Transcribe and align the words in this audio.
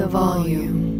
the 0.00 0.06
volume. 0.06 0.99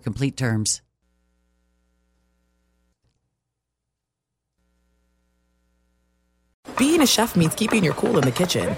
complete 0.00 0.36
terms. 0.36 0.82
Being 6.78 7.00
a 7.00 7.06
chef 7.06 7.36
means 7.36 7.54
keeping 7.54 7.82
your 7.84 7.94
cool 7.94 8.18
in 8.18 8.24
the 8.24 8.32
kitchen. 8.32 8.76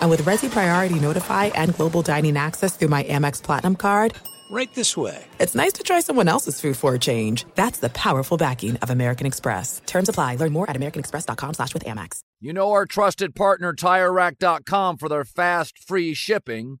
And 0.00 0.10
with 0.10 0.22
Resy 0.22 0.50
Priority 0.50 0.98
Notify 0.98 1.46
and 1.46 1.74
Global 1.74 2.02
Dining 2.02 2.36
Access 2.36 2.76
through 2.76 2.88
my 2.88 3.04
Amex 3.04 3.42
Platinum 3.42 3.76
card, 3.76 4.14
Right 4.50 4.68
this 4.74 4.98
way. 4.98 5.24
it's 5.40 5.54
nice 5.54 5.72
to 5.74 5.82
try 5.82 6.00
someone 6.00 6.28
else's 6.28 6.60
food 6.60 6.76
for 6.76 6.94
a 6.94 6.98
change. 6.98 7.46
That's 7.54 7.78
the 7.78 7.88
powerful 7.88 8.36
backing 8.36 8.76
of 8.76 8.90
American 8.90 9.26
Express. 9.26 9.80
Terms 9.86 10.10
apply. 10.10 10.36
Learn 10.36 10.52
more 10.52 10.68
at 10.68 10.76
americanexpress.com 10.76 11.54
slash 11.54 11.72
with 11.72 11.84
Amex. 11.86 12.20
You 12.38 12.52
know 12.52 12.72
our 12.72 12.84
trusted 12.84 13.34
partner 13.34 13.72
TireRack.com 13.72 14.98
for 14.98 15.08
their 15.08 15.24
fast, 15.24 15.78
free 15.78 16.12
shipping, 16.12 16.80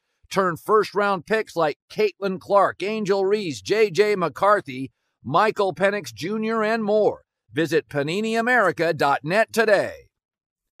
Turn 0.31 0.55
first 0.55 0.95
round 0.95 1.25
picks 1.25 1.57
like 1.57 1.77
Caitlin 1.91 2.39
Clark, 2.39 2.81
Angel 2.81 3.25
Reese, 3.25 3.61
J.J. 3.61 4.15
McCarthy, 4.15 4.89
Michael 5.23 5.75
Penix 5.75 6.13
Jr., 6.13 6.63
and 6.63 6.83
more. 6.83 7.23
Visit 7.51 7.89
PaniniAmerica.net 7.89 9.51
today. 9.51 10.07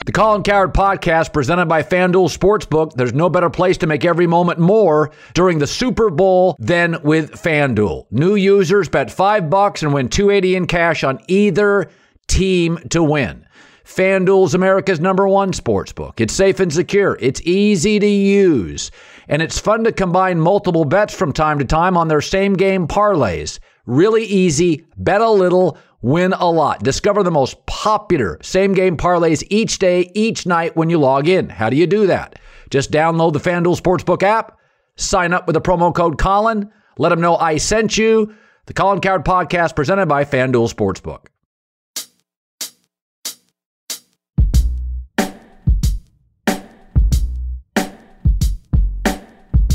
The 0.05 0.13
Colin 0.13 0.41
Cowherd 0.41 0.73
Podcast, 0.73 1.33
presented 1.33 1.67
by 1.67 1.83
FanDuel 1.83 2.35
Sportsbook. 2.35 2.93
There's 2.93 3.13
no 3.13 3.29
better 3.29 3.49
place 3.49 3.77
to 3.79 3.87
make 3.87 4.05
every 4.05 4.25
moment 4.25 4.57
more 4.57 5.11
during 5.33 5.59
the 5.59 5.67
Super 5.67 6.09
Bowl 6.09 6.55
than 6.57 6.97
with 7.03 7.33
FanDuel. 7.33 8.05
New 8.09 8.35
users 8.35 8.87
bet 8.87 9.11
five 9.11 9.49
bucks 9.49 9.83
and 9.83 9.93
win 9.93 10.07
280 10.07 10.55
in 10.55 10.65
cash 10.65 11.03
on 11.03 11.19
either 11.27 11.91
team 12.27 12.79
to 12.89 13.03
win. 13.03 13.45
FanDuel's 13.85 14.53
America's 14.53 14.99
number 14.99 15.27
one 15.27 15.51
sportsbook. 15.51 16.19
It's 16.21 16.33
safe 16.33 16.59
and 16.59 16.71
secure. 16.71 17.17
It's 17.19 17.41
easy 17.41 17.99
to 17.99 18.07
use. 18.07 18.89
And 19.31 19.41
it's 19.41 19.57
fun 19.57 19.85
to 19.85 19.93
combine 19.93 20.41
multiple 20.41 20.83
bets 20.83 21.15
from 21.15 21.31
time 21.31 21.57
to 21.59 21.65
time 21.65 21.95
on 21.95 22.09
their 22.09 22.19
same 22.19 22.51
game 22.53 22.85
parlays. 22.85 23.59
Really 23.85 24.25
easy. 24.25 24.85
Bet 24.97 25.21
a 25.21 25.29
little, 25.29 25.77
win 26.01 26.33
a 26.33 26.51
lot. 26.51 26.83
Discover 26.83 27.23
the 27.23 27.31
most 27.31 27.65
popular 27.65 28.37
same 28.43 28.73
game 28.73 28.97
parlays 28.97 29.41
each 29.49 29.79
day, 29.79 30.11
each 30.13 30.45
night 30.45 30.75
when 30.75 30.89
you 30.89 30.99
log 30.99 31.29
in. 31.29 31.47
How 31.47 31.69
do 31.69 31.77
you 31.77 31.87
do 31.87 32.07
that? 32.07 32.39
Just 32.69 32.91
download 32.91 33.31
the 33.31 33.39
FanDuel 33.39 33.79
Sportsbook 33.79 34.21
app, 34.21 34.57
sign 34.97 35.31
up 35.31 35.47
with 35.47 35.53
the 35.53 35.61
promo 35.61 35.95
code 35.95 36.17
Colin, 36.17 36.69
let 36.97 37.09
them 37.09 37.21
know 37.21 37.37
I 37.37 37.55
sent 37.55 37.97
you. 37.97 38.35
The 38.65 38.73
Colin 38.73 38.99
Cowherd 38.99 39.23
Podcast 39.23 39.77
presented 39.77 40.07
by 40.07 40.25
FanDuel 40.25 40.73
Sportsbook. 40.73 41.30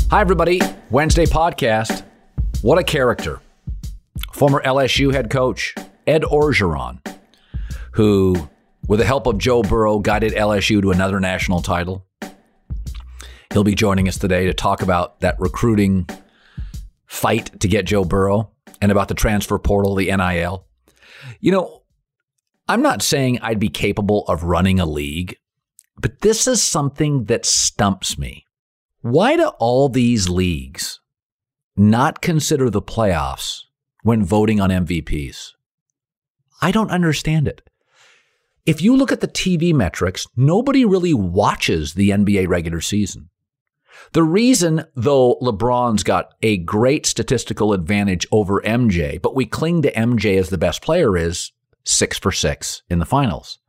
Hi, 0.09 0.21
everybody. 0.21 0.61
Wednesday 0.89 1.25
podcast. 1.25 2.05
What 2.61 2.77
a 2.77 2.83
character. 2.83 3.41
Former 4.31 4.61
LSU 4.63 5.11
head 5.13 5.29
coach 5.29 5.75
Ed 6.07 6.21
Orgeron, 6.21 7.05
who, 7.91 8.47
with 8.87 8.99
the 8.99 9.05
help 9.05 9.27
of 9.27 9.37
Joe 9.37 9.63
Burrow, 9.63 9.99
guided 9.99 10.31
LSU 10.31 10.81
to 10.81 10.91
another 10.91 11.19
national 11.19 11.61
title. 11.61 12.05
He'll 13.51 13.65
be 13.65 13.75
joining 13.75 14.07
us 14.07 14.17
today 14.17 14.45
to 14.45 14.53
talk 14.53 14.81
about 14.81 15.19
that 15.19 15.37
recruiting 15.41 16.07
fight 17.05 17.59
to 17.59 17.67
get 17.67 17.85
Joe 17.85 18.05
Burrow 18.05 18.51
and 18.81 18.93
about 18.93 19.09
the 19.09 19.13
transfer 19.13 19.59
portal, 19.59 19.93
the 19.93 20.15
NIL. 20.15 20.65
You 21.41 21.51
know, 21.51 21.83
I'm 22.69 22.81
not 22.81 23.01
saying 23.01 23.39
I'd 23.41 23.59
be 23.59 23.67
capable 23.67 24.23
of 24.29 24.43
running 24.43 24.79
a 24.79 24.85
league, 24.85 25.35
but 25.99 26.21
this 26.21 26.47
is 26.47 26.63
something 26.63 27.25
that 27.25 27.45
stumps 27.45 28.17
me. 28.17 28.45
Why 29.09 29.37
do 29.37 29.47
all 29.59 29.87
these 29.87 30.27
leagues 30.27 30.99
not 31.77 32.19
consider 32.19 32.69
the 32.69 32.81
playoffs 32.81 33.61
when 34.03 34.25
voting 34.25 34.59
on 34.59 34.69
MVPs? 34.69 35.53
I 36.61 36.71
don't 36.71 36.91
understand 36.91 37.47
it. 37.47 37.61
If 38.65 38.81
you 38.81 38.97
look 38.97 39.13
at 39.13 39.21
the 39.21 39.29
TV 39.29 39.73
metrics, 39.73 40.27
nobody 40.35 40.83
really 40.83 41.13
watches 41.13 41.93
the 41.93 42.09
NBA 42.09 42.49
regular 42.49 42.81
season. 42.81 43.29
The 44.11 44.23
reason, 44.23 44.83
though, 44.93 45.37
LeBron's 45.41 46.03
got 46.03 46.33
a 46.41 46.57
great 46.57 47.05
statistical 47.05 47.71
advantage 47.71 48.27
over 48.29 48.59
MJ, 48.59 49.21
but 49.21 49.33
we 49.33 49.45
cling 49.45 49.83
to 49.83 49.93
MJ 49.93 50.37
as 50.37 50.49
the 50.49 50.57
best 50.57 50.81
player 50.81 51.15
is 51.15 51.53
six 51.85 52.19
for 52.19 52.33
six 52.33 52.81
in 52.89 52.99
the 52.99 53.05
finals. 53.05 53.59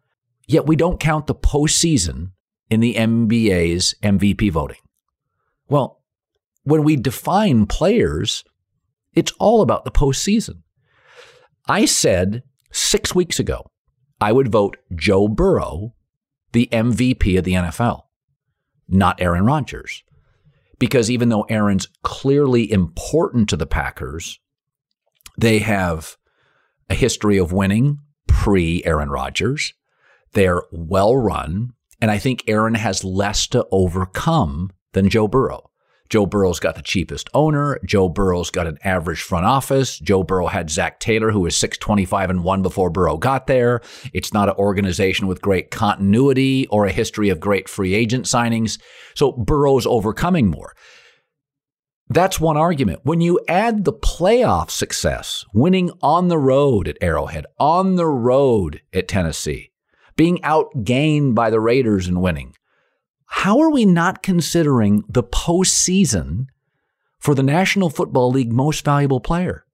Yet 0.48 0.66
we 0.66 0.74
don't 0.74 0.98
count 0.98 1.28
the 1.28 1.34
postseason 1.36 2.32
in 2.68 2.80
the 2.80 2.94
NBA's 2.94 3.94
MVP 4.02 4.50
voting. 4.50 4.78
Well, 5.68 6.00
when 6.64 6.84
we 6.84 6.96
define 6.96 7.66
players, 7.66 8.44
it's 9.14 9.32
all 9.38 9.62
about 9.62 9.84
the 9.84 9.90
postseason. 9.90 10.62
I 11.68 11.84
said 11.84 12.42
six 12.72 13.14
weeks 13.14 13.38
ago 13.38 13.70
I 14.20 14.32
would 14.32 14.50
vote 14.50 14.76
Joe 14.94 15.28
Burrow 15.28 15.94
the 16.52 16.68
MVP 16.72 17.38
of 17.38 17.44
the 17.44 17.52
NFL, 17.52 18.02
not 18.88 19.20
Aaron 19.20 19.44
Rodgers. 19.44 20.02
Because 20.78 21.10
even 21.10 21.28
though 21.28 21.42
Aaron's 21.42 21.88
clearly 22.02 22.70
important 22.70 23.48
to 23.48 23.56
the 23.56 23.66
Packers, 23.66 24.38
they 25.36 25.58
have 25.58 26.16
a 26.88 26.94
history 26.94 27.36
of 27.36 27.52
winning 27.52 27.98
pre 28.26 28.82
Aaron 28.84 29.10
Rodgers. 29.10 29.74
They're 30.32 30.62
well 30.70 31.16
run. 31.16 31.72
And 32.00 32.10
I 32.10 32.18
think 32.18 32.44
Aaron 32.46 32.74
has 32.74 33.02
less 33.02 33.48
to 33.48 33.66
overcome 33.72 34.70
than 34.92 35.08
Joe 35.08 35.28
Burrow. 35.28 35.70
Joe 36.08 36.24
Burrow's 36.24 36.60
got 36.60 36.74
the 36.74 36.82
cheapest 36.82 37.28
owner. 37.34 37.78
Joe 37.84 38.08
Burrow's 38.08 38.50
got 38.50 38.66
an 38.66 38.78
average 38.82 39.20
front 39.20 39.44
office. 39.44 39.98
Joe 39.98 40.22
Burrow 40.22 40.46
had 40.46 40.70
Zac 40.70 41.00
Taylor, 41.00 41.30
who 41.30 41.40
was 41.40 41.56
625 41.56 42.30
and 42.30 42.44
1 42.44 42.62
before 42.62 42.88
Burrow 42.88 43.18
got 43.18 43.46
there. 43.46 43.82
It's 44.14 44.32
not 44.32 44.48
an 44.48 44.54
organization 44.56 45.26
with 45.26 45.42
great 45.42 45.70
continuity 45.70 46.66
or 46.68 46.86
a 46.86 46.92
history 46.92 47.28
of 47.28 47.40
great 47.40 47.68
free 47.68 47.94
agent 47.94 48.24
signings. 48.24 48.80
So 49.14 49.32
Burrow's 49.32 49.86
overcoming 49.86 50.48
more. 50.48 50.74
That's 52.08 52.40
one 52.40 52.56
argument. 52.56 53.00
When 53.02 53.20
you 53.20 53.38
add 53.46 53.84
the 53.84 53.92
playoff 53.92 54.70
success, 54.70 55.44
winning 55.52 55.90
on 56.00 56.28
the 56.28 56.38
road 56.38 56.88
at 56.88 56.96
Arrowhead, 57.02 57.44
on 57.58 57.96
the 57.96 58.06
road 58.06 58.80
at 58.94 59.08
Tennessee, 59.08 59.72
being 60.16 60.38
outgained 60.38 61.34
by 61.34 61.50
the 61.50 61.60
Raiders 61.60 62.08
and 62.08 62.22
winning, 62.22 62.54
how 63.28 63.60
are 63.60 63.70
we 63.70 63.84
not 63.84 64.22
considering 64.22 65.04
the 65.08 65.22
postseason 65.22 66.46
for 67.18 67.34
the 67.34 67.42
National 67.42 67.90
Football 67.90 68.30
League 68.30 68.52
most 68.52 68.84
valuable 68.84 69.20
player? 69.20 69.64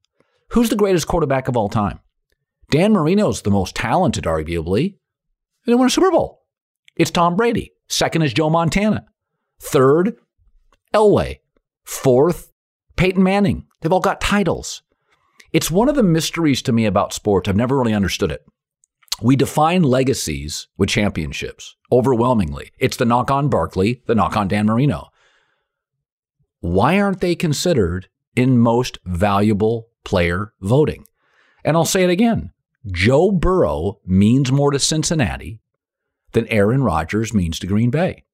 Who's 0.51 0.69
the 0.71 0.77
greatest 0.77 1.07
quarterback 1.07 1.49
of 1.49 1.57
all 1.57 1.69
time? 1.69 2.01
Dan 2.71 2.93
Marino's 2.93 3.43
the 3.43 3.51
most 3.51 3.75
talented, 3.75 4.25
arguably. 4.25 4.97
They 5.67 5.75
won 5.75 5.87
a 5.87 5.91
Super 5.91 6.11
Bowl. 6.11 6.43
It's 6.97 7.11
Tom 7.11 7.37
Brady. 7.37 7.73
Second 7.89 8.23
is 8.23 8.35
Joe 8.35 8.51
Montana. 8.51 9.07
Third, 9.61 10.17
Elway. 10.93 11.39
Fourth, 11.85 12.53
Peyton 12.97 13.23
Manning. 13.23 13.67
They've 13.81 13.93
all 13.93 14.01
got 14.01 14.21
titles. 14.21 14.83
It's 15.53 15.71
one 15.71 15.89
of 15.89 15.95
the 15.95 16.03
mysteries 16.03 16.63
to 16.63 16.73
me 16.73 16.87
about 16.87 17.13
sports. 17.13 17.49
I've 17.49 17.57
never 17.57 17.77
really 17.77 17.95
understood 17.95 18.33
it. 18.33 18.45
We 19.23 19.37
define 19.37 19.83
legacies 19.83 20.67
with 20.77 20.89
championships 20.89 21.77
overwhelmingly. 21.93 22.73
It's 22.79 22.97
the 22.97 23.05
knock 23.05 23.31
on 23.31 23.49
Barkley, 23.49 24.03
the 24.07 24.15
knock 24.15 24.37
on 24.37 24.49
Dan 24.49 24.67
Marino. 24.67 25.11
Why 26.61 26.99
aren't 26.99 27.21
they 27.21 27.35
considered 27.35 28.09
in 28.35 28.59
most 28.59 28.99
valuable 29.05 29.89
player 30.03 30.53
voting? 30.61 31.07
And 31.65 31.77
I'll 31.77 31.85
say 31.85 32.03
it 32.05 32.11
again 32.11 32.53
Joe 32.91 33.31
Burrow 33.31 34.01
means 34.05 34.51
more 34.51 34.71
to 34.71 34.79
Cincinnati 34.79 35.61
than 36.33 36.49
Aaron 36.49 36.83
Rodgers 36.83 37.33
means 37.33 37.59
to 37.61 37.67
Green 37.67 37.91
Bay. 37.91 38.25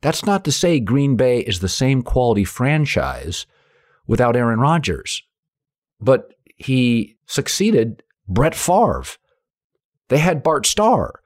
That's 0.00 0.24
not 0.24 0.44
to 0.44 0.52
say 0.52 0.80
Green 0.80 1.16
Bay 1.16 1.40
is 1.40 1.60
the 1.60 1.68
same 1.68 2.02
quality 2.02 2.44
franchise 2.44 3.46
without 4.06 4.36
Aaron 4.36 4.60
Rodgers, 4.60 5.22
but 6.00 6.34
he 6.56 7.16
succeeded 7.26 8.02
Brett 8.28 8.54
Favre. 8.54 9.04
They 10.08 10.18
had 10.18 10.42
Bart 10.42 10.66
Starr. 10.66 11.20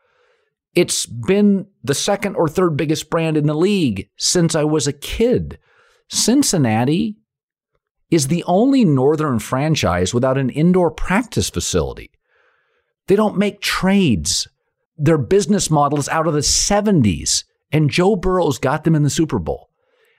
It's 0.75 1.07
been 1.07 1.67
the 1.83 1.95
second 1.95 2.37
or 2.37 2.49
third 2.49 2.77
biggest 2.77 3.11
brand 3.11 3.37
in 3.37 3.47
the 3.47 3.55
league 3.55 4.09
since 4.17 4.55
I 4.55 4.65
was 4.65 4.87
a 4.87 4.93
kid. 4.93 5.59
Cincinnati 6.09 7.17
is 8.11 8.29
the 8.29 8.45
only 8.47 8.85
northern 8.85 9.39
franchise 9.39 10.15
without 10.15 10.39
an 10.39 10.51
indoor 10.51 10.91
practice 10.91 11.51
facility. 11.51 12.11
They 13.07 13.17
don't 13.17 13.39
make 13.39 13.61
trades. 13.61 14.49
Their 14.97 15.19
business 15.19 15.71
model 15.71 15.99
is 15.99 16.09
out 16.09 16.27
of 16.27 16.35
the 16.35 16.41
70s, 16.41 17.45
and 17.73 17.91
Joe 17.91 18.17
Burrow's 18.17 18.59
got 18.59 18.85
them 18.85 18.95
in 18.95 19.03
the 19.03 19.11
Super 19.11 19.39
Bowl. 19.39 19.71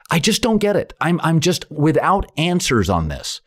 I 0.10 0.20
just 0.20 0.42
don't 0.42 0.58
get 0.58 0.76
it. 0.76 0.94
I'm, 1.00 1.20
I'm 1.22 1.40
just 1.40 1.70
without 1.72 2.30
answers 2.38 2.90
on 2.90 3.08
this. 3.08 3.42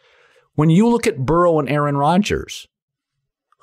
When 0.54 0.70
you 0.70 0.88
look 0.88 1.06
at 1.06 1.26
Burrow 1.26 1.58
and 1.58 1.68
Aaron 1.68 1.96
Rodgers, 1.96 2.68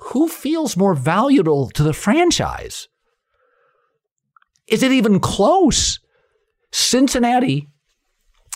who 0.06 0.28
feels 0.28 0.76
more 0.76 0.94
valuable 0.94 1.70
to 1.70 1.82
the 1.82 1.92
franchise? 1.92 2.88
Is 4.66 4.82
it 4.82 4.92
even 4.92 5.20
close? 5.20 6.00
Cincinnati 6.72 7.68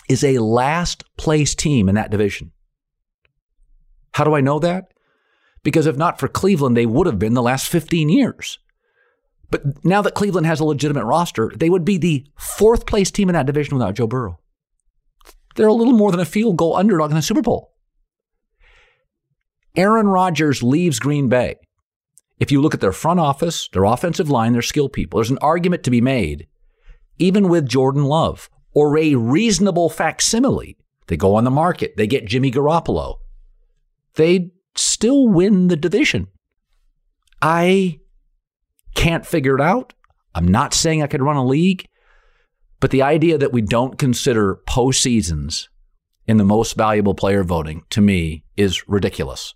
is 0.09 0.23
a 0.23 0.39
last 0.39 1.03
place 1.17 1.55
team 1.55 1.89
in 1.89 1.95
that 1.95 2.11
division. 2.11 2.51
How 4.13 4.23
do 4.23 4.35
I 4.35 4.41
know 4.41 4.59
that? 4.59 4.91
Because 5.63 5.85
if 5.85 5.97
not 5.97 6.19
for 6.19 6.27
Cleveland, 6.27 6.75
they 6.75 6.85
would 6.85 7.07
have 7.07 7.19
been 7.19 7.33
the 7.33 7.41
last 7.41 7.67
15 7.67 8.09
years. 8.09 8.59
But 9.49 9.85
now 9.85 10.01
that 10.01 10.15
Cleveland 10.15 10.47
has 10.47 10.59
a 10.59 10.65
legitimate 10.65 11.05
roster, 11.05 11.51
they 11.55 11.69
would 11.69 11.85
be 11.85 11.97
the 11.97 12.25
fourth 12.37 12.85
place 12.85 13.11
team 13.11 13.29
in 13.29 13.33
that 13.33 13.45
division 13.45 13.75
without 13.77 13.95
Joe 13.95 14.07
Burrow. 14.07 14.39
They're 15.55 15.67
a 15.67 15.73
little 15.73 15.93
more 15.93 16.11
than 16.11 16.19
a 16.19 16.25
field 16.25 16.57
goal 16.57 16.75
underdog 16.75 17.11
in 17.11 17.15
the 17.15 17.21
Super 17.21 17.41
Bowl. 17.41 17.73
Aaron 19.77 20.07
Rodgers 20.07 20.63
leaves 20.63 20.99
Green 20.99 21.29
Bay. 21.29 21.55
If 22.39 22.51
you 22.51 22.61
look 22.61 22.73
at 22.73 22.81
their 22.81 22.91
front 22.91 23.19
office, 23.19 23.69
their 23.71 23.83
offensive 23.83 24.27
line, 24.29 24.53
their 24.53 24.63
skill 24.63 24.89
people, 24.89 25.19
there's 25.19 25.29
an 25.29 25.37
argument 25.39 25.83
to 25.83 25.91
be 25.91 26.01
made, 26.01 26.47
even 27.19 27.47
with 27.47 27.69
Jordan 27.69 28.03
Love 28.03 28.49
or 28.73 28.97
a 28.97 29.15
reasonable 29.15 29.89
facsimile. 29.89 30.77
They 31.07 31.15
go 31.15 31.35
on 31.35 31.43
the 31.43 31.51
market, 31.51 31.95
they 31.95 32.07
get 32.07 32.25
Jimmy 32.25 32.51
Garoppolo. 32.51 33.17
They 34.15 34.51
still 34.75 35.27
win 35.27 35.67
the 35.67 35.75
division. 35.75 36.27
I 37.39 37.99
can't 38.95 39.25
figure 39.25 39.55
it 39.55 39.61
out. 39.61 39.93
I'm 40.33 40.47
not 40.47 40.73
saying 40.73 41.03
I 41.03 41.07
could 41.07 41.21
run 41.21 41.37
a 41.37 41.45
league, 41.45 41.85
but 42.79 42.89
the 42.89 43.03
idea 43.03 43.37
that 43.37 43.53
we 43.53 43.61
don't 43.61 43.99
consider 43.99 44.59
postseasons 44.67 45.67
in 46.27 46.37
the 46.37 46.43
most 46.43 46.75
valuable 46.75 47.13
player 47.13 47.43
voting 47.43 47.83
to 47.91 48.01
me 48.01 48.43
is 48.55 48.87
ridiculous. 48.87 49.53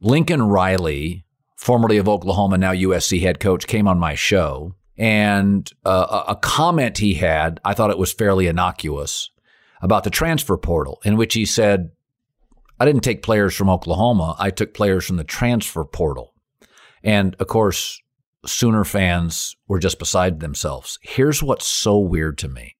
Lincoln 0.00 0.42
Riley, 0.42 1.24
formerly 1.56 1.96
of 1.96 2.08
Oklahoma, 2.08 2.58
now 2.58 2.72
USC 2.72 3.20
head 3.20 3.40
coach, 3.40 3.66
came 3.66 3.88
on 3.88 3.98
my 3.98 4.14
show. 4.14 4.74
And 4.96 5.70
uh, 5.84 6.24
a 6.28 6.36
comment 6.36 6.98
he 6.98 7.14
had, 7.14 7.60
I 7.64 7.74
thought 7.74 7.90
it 7.90 7.98
was 7.98 8.12
fairly 8.12 8.48
innocuous 8.48 9.30
about 9.80 10.02
the 10.02 10.10
transfer 10.10 10.56
portal, 10.56 11.00
in 11.04 11.16
which 11.16 11.34
he 11.34 11.44
said, 11.44 11.90
I 12.80 12.84
didn't 12.84 13.02
take 13.02 13.22
players 13.22 13.54
from 13.54 13.70
Oklahoma, 13.70 14.34
I 14.38 14.50
took 14.50 14.74
players 14.74 15.06
from 15.06 15.16
the 15.16 15.24
transfer 15.24 15.84
portal. 15.84 16.34
And 17.04 17.36
of 17.38 17.46
course, 17.46 18.00
Sooner 18.46 18.84
fans 18.84 19.56
were 19.66 19.80
just 19.80 19.98
beside 19.98 20.40
themselves. 20.40 20.98
Here's 21.02 21.42
what's 21.42 21.66
so 21.66 21.98
weird 21.98 22.38
to 22.38 22.48
me 22.48 22.76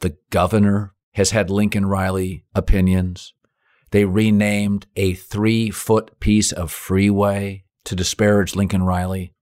the 0.00 0.16
governor 0.30 0.94
has 1.12 1.30
had 1.30 1.50
Lincoln 1.50 1.86
Riley 1.86 2.44
opinions. 2.54 3.32
They 3.92 4.06
renamed 4.06 4.86
a 4.96 5.12
three 5.14 5.70
foot 5.70 6.18
piece 6.18 6.50
of 6.50 6.72
freeway 6.72 7.64
to 7.84 7.94
disparage 7.94 8.56
Lincoln 8.56 8.82
Riley. 8.82 9.34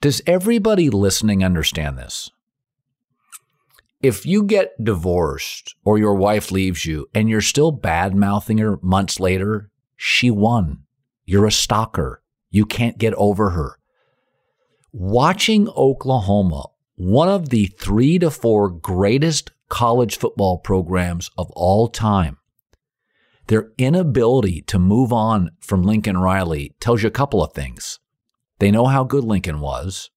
Does 0.00 0.20
everybody 0.26 0.90
listening 0.90 1.44
understand 1.44 1.96
this? 1.96 2.28
If 4.02 4.26
you 4.26 4.42
get 4.42 4.82
divorced 4.82 5.76
or 5.84 5.96
your 5.96 6.14
wife 6.14 6.50
leaves 6.50 6.84
you 6.84 7.08
and 7.14 7.28
you're 7.28 7.40
still 7.40 7.70
bad 7.70 8.16
mouthing 8.16 8.58
her 8.58 8.80
months 8.82 9.20
later, 9.20 9.70
she 9.96 10.28
won. 10.28 10.82
You're 11.24 11.46
a 11.46 11.52
stalker. 11.52 12.20
You 12.50 12.66
can't 12.66 12.98
get 12.98 13.14
over 13.14 13.50
her. 13.50 13.78
Watching 14.90 15.68
Oklahoma, 15.68 16.64
one 16.96 17.28
of 17.28 17.50
the 17.50 17.66
three 17.66 18.18
to 18.18 18.30
four 18.32 18.68
greatest 18.70 19.52
college 19.68 20.18
football 20.18 20.58
programs 20.58 21.30
of 21.38 21.48
all 21.52 21.86
time, 21.86 22.38
their 23.52 23.70
inability 23.76 24.62
to 24.62 24.78
move 24.78 25.12
on 25.12 25.50
from 25.60 25.82
Lincoln 25.82 26.16
Riley 26.16 26.74
tells 26.80 27.02
you 27.02 27.08
a 27.08 27.10
couple 27.10 27.44
of 27.44 27.52
things. 27.52 28.00
They 28.60 28.70
know 28.70 28.86
how 28.86 29.04
good 29.04 29.24
Lincoln 29.24 29.60
was. 29.60 30.10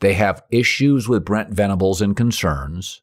They 0.00 0.14
have 0.14 0.42
issues 0.50 1.08
with 1.08 1.24
Brent 1.24 1.50
Venables 1.50 2.02
and 2.02 2.16
concerns. 2.16 3.00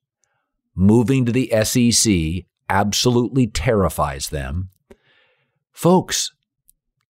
Moving 0.75 1.25
to 1.25 1.31
the 1.31 1.49
SEC 1.63 2.47
absolutely 2.67 3.47
terrifies 3.47 4.27
them. 4.27 4.71
Folks, 5.71 6.33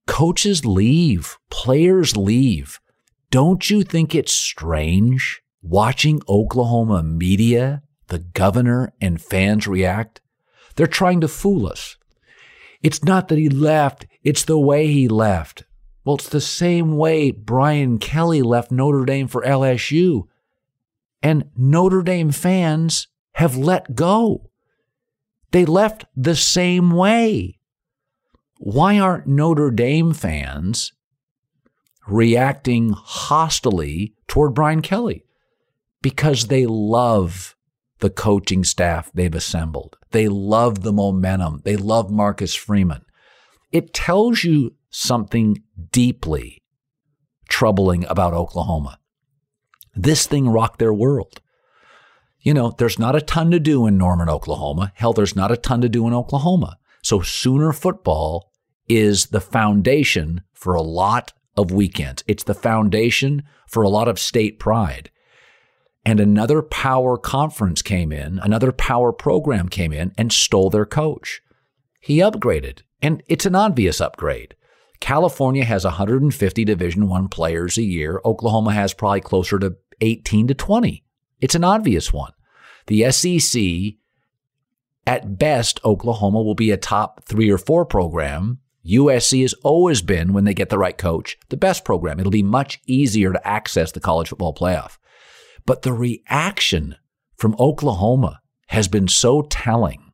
coaches 0.06 0.68
leave, 0.68 1.40
players 1.50 2.16
leave. 2.16 2.80
Don't 3.32 3.72
you 3.72 3.82
think 3.82 4.14
it's 4.14 4.34
strange 4.34 5.42
watching 5.64 6.22
Oklahoma 6.30 7.02
media, 7.02 7.82
the 8.10 8.20
governor, 8.20 8.94
and 9.02 9.20
fans 9.20 9.66
react? 9.66 10.22
They're 10.78 10.88
trying 10.88 11.22
to 11.22 11.28
fool 11.28 11.68
us. 11.68 11.98
It's 12.82 13.04
not 13.04 13.28
that 13.28 13.38
he 13.38 13.50
left, 13.50 14.06
it's 14.24 14.46
the 14.46 14.60
way 14.60 14.88
he 14.88 15.08
left. 15.08 15.66
Well, 16.06 16.16
it's 16.16 16.30
the 16.30 16.40
same 16.40 16.96
way 16.96 17.32
Brian 17.32 17.98
Kelly 17.98 18.42
left 18.42 18.72
Notre 18.72 19.04
Dame 19.04 19.28
for 19.28 19.42
LSU. 19.42 20.24
And 21.22 21.50
Notre 21.58 22.04
Dame 22.04 22.32
fans 22.32 23.08
have 23.34 23.58
let 23.58 23.96
go. 23.96 24.50
They 25.52 25.66
left 25.66 26.06
the 26.16 26.36
same 26.36 26.92
way. 26.92 27.60
Why 28.60 29.00
aren't 29.00 29.28
Notre 29.28 29.72
Dame 29.72 30.14
fans 30.14 30.94
reacting 32.08 32.94
hostily 32.94 34.14
toward 34.28 34.54
Brian 34.54 34.82
Kelly? 34.82 35.26
Because 36.02 36.48
they 36.48 36.66
love 36.66 37.56
the 38.00 38.10
coaching 38.10 38.64
staff 38.64 39.12
they've 39.14 39.34
assembled. 39.34 39.97
They 40.12 40.28
love 40.28 40.84
the 40.84 40.94
momentum. 40.94 41.62
They 41.64 41.76
love 41.76 42.12
Marcus 42.12 42.56
Freeman. 42.56 43.04
It 43.72 43.94
tells 43.94 44.44
you 44.44 44.76
something 44.90 45.64
deeply 45.92 46.64
troubling 47.50 48.06
about 48.06 48.34
Oklahoma. 48.34 49.00
This 49.96 50.26
thing 50.28 50.50
rocked 50.50 50.80
their 50.80 50.94
world. 50.94 51.42
You 52.40 52.54
know, 52.54 52.74
there's 52.78 53.00
not 53.00 53.16
a 53.16 53.22
ton 53.22 53.52
to 53.52 53.60
do 53.60 53.88
in 53.88 53.98
Norman, 53.98 54.30
Oklahoma. 54.30 54.92
Hell, 54.96 55.14
there's 55.14 55.36
not 55.36 55.52
a 55.52 55.58
ton 55.58 55.82
to 55.82 55.90
do 55.90 56.08
in 56.08 56.14
Oklahoma. 56.14 56.78
So 57.04 57.22
Sooner 57.22 57.74
football 57.74 58.52
is 58.88 59.28
the 59.28 59.42
foundation 59.42 60.42
for 60.54 60.76
a 60.76 60.82
lot 60.82 61.34
of 61.58 61.72
weekends. 61.72 62.24
It's 62.28 62.44
the 62.44 62.54
foundation 62.54 63.44
for 63.68 63.84
a 63.84 63.90
lot 63.90 64.08
of 64.08 64.20
state 64.20 64.60
pride 64.60 65.10
and 66.08 66.22
another 66.22 66.62
power 66.62 67.18
conference 67.18 67.82
came 67.82 68.14
in, 68.14 68.40
another 68.40 68.72
power 68.72 69.12
program 69.12 69.68
came 69.68 69.92
in 69.92 70.14
and 70.18 70.32
stole 70.32 70.70
their 70.70 70.86
coach. 70.86 71.42
He 72.00 72.20
upgraded, 72.20 72.84
and 73.02 73.22
it's 73.28 73.46
an 73.46 73.56
obvious 73.56 74.00
upgrade. 74.00 74.56
California 75.02 75.66
has 75.66 75.84
150 75.84 76.64
Division 76.64 77.10
1 77.10 77.28
players 77.28 77.78
a 77.78 77.84
year. 77.84 78.22
Oklahoma 78.24 78.72
has 78.72 78.94
probably 78.94 79.20
closer 79.20 79.60
to 79.60 79.76
18 80.00 80.48
to 80.48 80.54
20. 80.54 81.04
It's 81.42 81.56
an 81.56 81.66
obvious 81.66 82.14
one. 82.14 82.32
The 82.86 83.12
SEC 83.12 83.98
at 85.06 85.38
best 85.38 85.82
Oklahoma 85.84 86.42
will 86.42 86.56
be 86.56 86.72
a 86.72 86.78
top 86.78 87.26
3 87.26 87.52
or 87.52 87.58
4 87.58 87.86
program. 87.86 88.60
USC 88.90 89.42
has 89.42 89.54
always 89.56 90.02
been, 90.02 90.32
when 90.32 90.46
they 90.46 90.54
get 90.54 90.70
the 90.70 90.78
right 90.78 90.98
coach, 90.98 91.38
the 91.50 91.58
best 91.58 91.84
program. 91.84 92.18
It'll 92.18 92.32
be 92.32 92.44
much 92.44 92.80
easier 92.86 93.34
to 93.34 93.46
access 93.46 93.92
the 93.92 94.00
college 94.00 94.30
football 94.30 94.56
playoff. 94.56 94.97
But 95.68 95.84
the 95.84 95.94
reaction 95.94 96.96
from 97.36 97.56
Oklahoma 97.60 98.40
has 98.70 98.88
been 98.88 99.08
so 99.08 99.44
telling. 99.44 100.14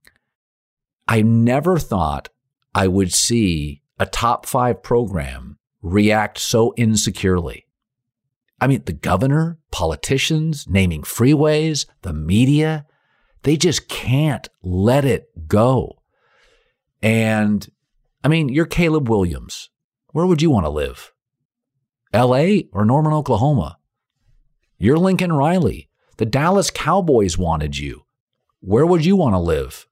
I 1.07 1.21
never 1.21 1.77
thought 1.77 2.27
I 2.75 2.87
would 2.87 3.13
see 3.13 3.83
a 3.99 4.05
top 4.05 4.45
five 4.45 4.83
program 4.83 5.59
react 5.81 6.39
so 6.39 6.73
insecurely. 6.75 7.67
I 8.59 8.67
mean, 8.67 8.81
the 8.85 8.93
governor, 8.93 9.59
politicians, 9.71 10.65
naming 10.67 11.03
freeways, 11.03 11.85
the 12.01 12.13
media, 12.13 12.87
they 13.43 13.55
just 13.55 13.87
can't 13.87 14.49
let 14.63 15.05
it 15.05 15.47
go. 15.47 16.01
And 17.01 17.69
I 18.23 18.27
mean, 18.27 18.49
you're 18.49 18.65
Caleb 18.65 19.07
Williams. 19.07 19.69
Where 20.13 20.25
would 20.25 20.41
you 20.41 20.49
want 20.49 20.65
to 20.65 20.71
live? 20.71 21.11
LA 22.11 22.61
or 22.71 22.85
Norman, 22.85 23.13
Oklahoma? 23.13 23.77
You're 24.83 24.99
Lincoln 24.99 25.31
Riley. 25.31 25.87
The 26.17 26.25
Dallas 26.25 26.69
Cowboys 26.69 27.37
wanted 27.37 27.77
you. 27.77 28.03
Where 28.59 28.85
would 28.85 29.05
you 29.05 29.15
want 29.15 29.33
to 29.33 29.39
live? 29.39 29.87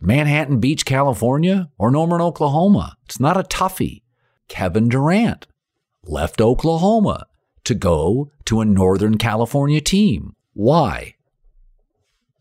Manhattan 0.00 0.58
Beach, 0.58 0.84
California 0.84 1.70
or 1.78 1.92
Norman, 1.92 2.20
Oklahoma? 2.20 2.96
It's 3.04 3.20
not 3.20 3.36
a 3.36 3.44
toughie. 3.44 4.02
Kevin 4.48 4.88
Durant 4.88 5.46
left 6.02 6.40
Oklahoma 6.40 7.28
to 7.62 7.76
go 7.76 8.32
to 8.46 8.60
a 8.60 8.64
Northern 8.64 9.16
California 9.18 9.80
team. 9.80 10.34
Why? 10.52 11.14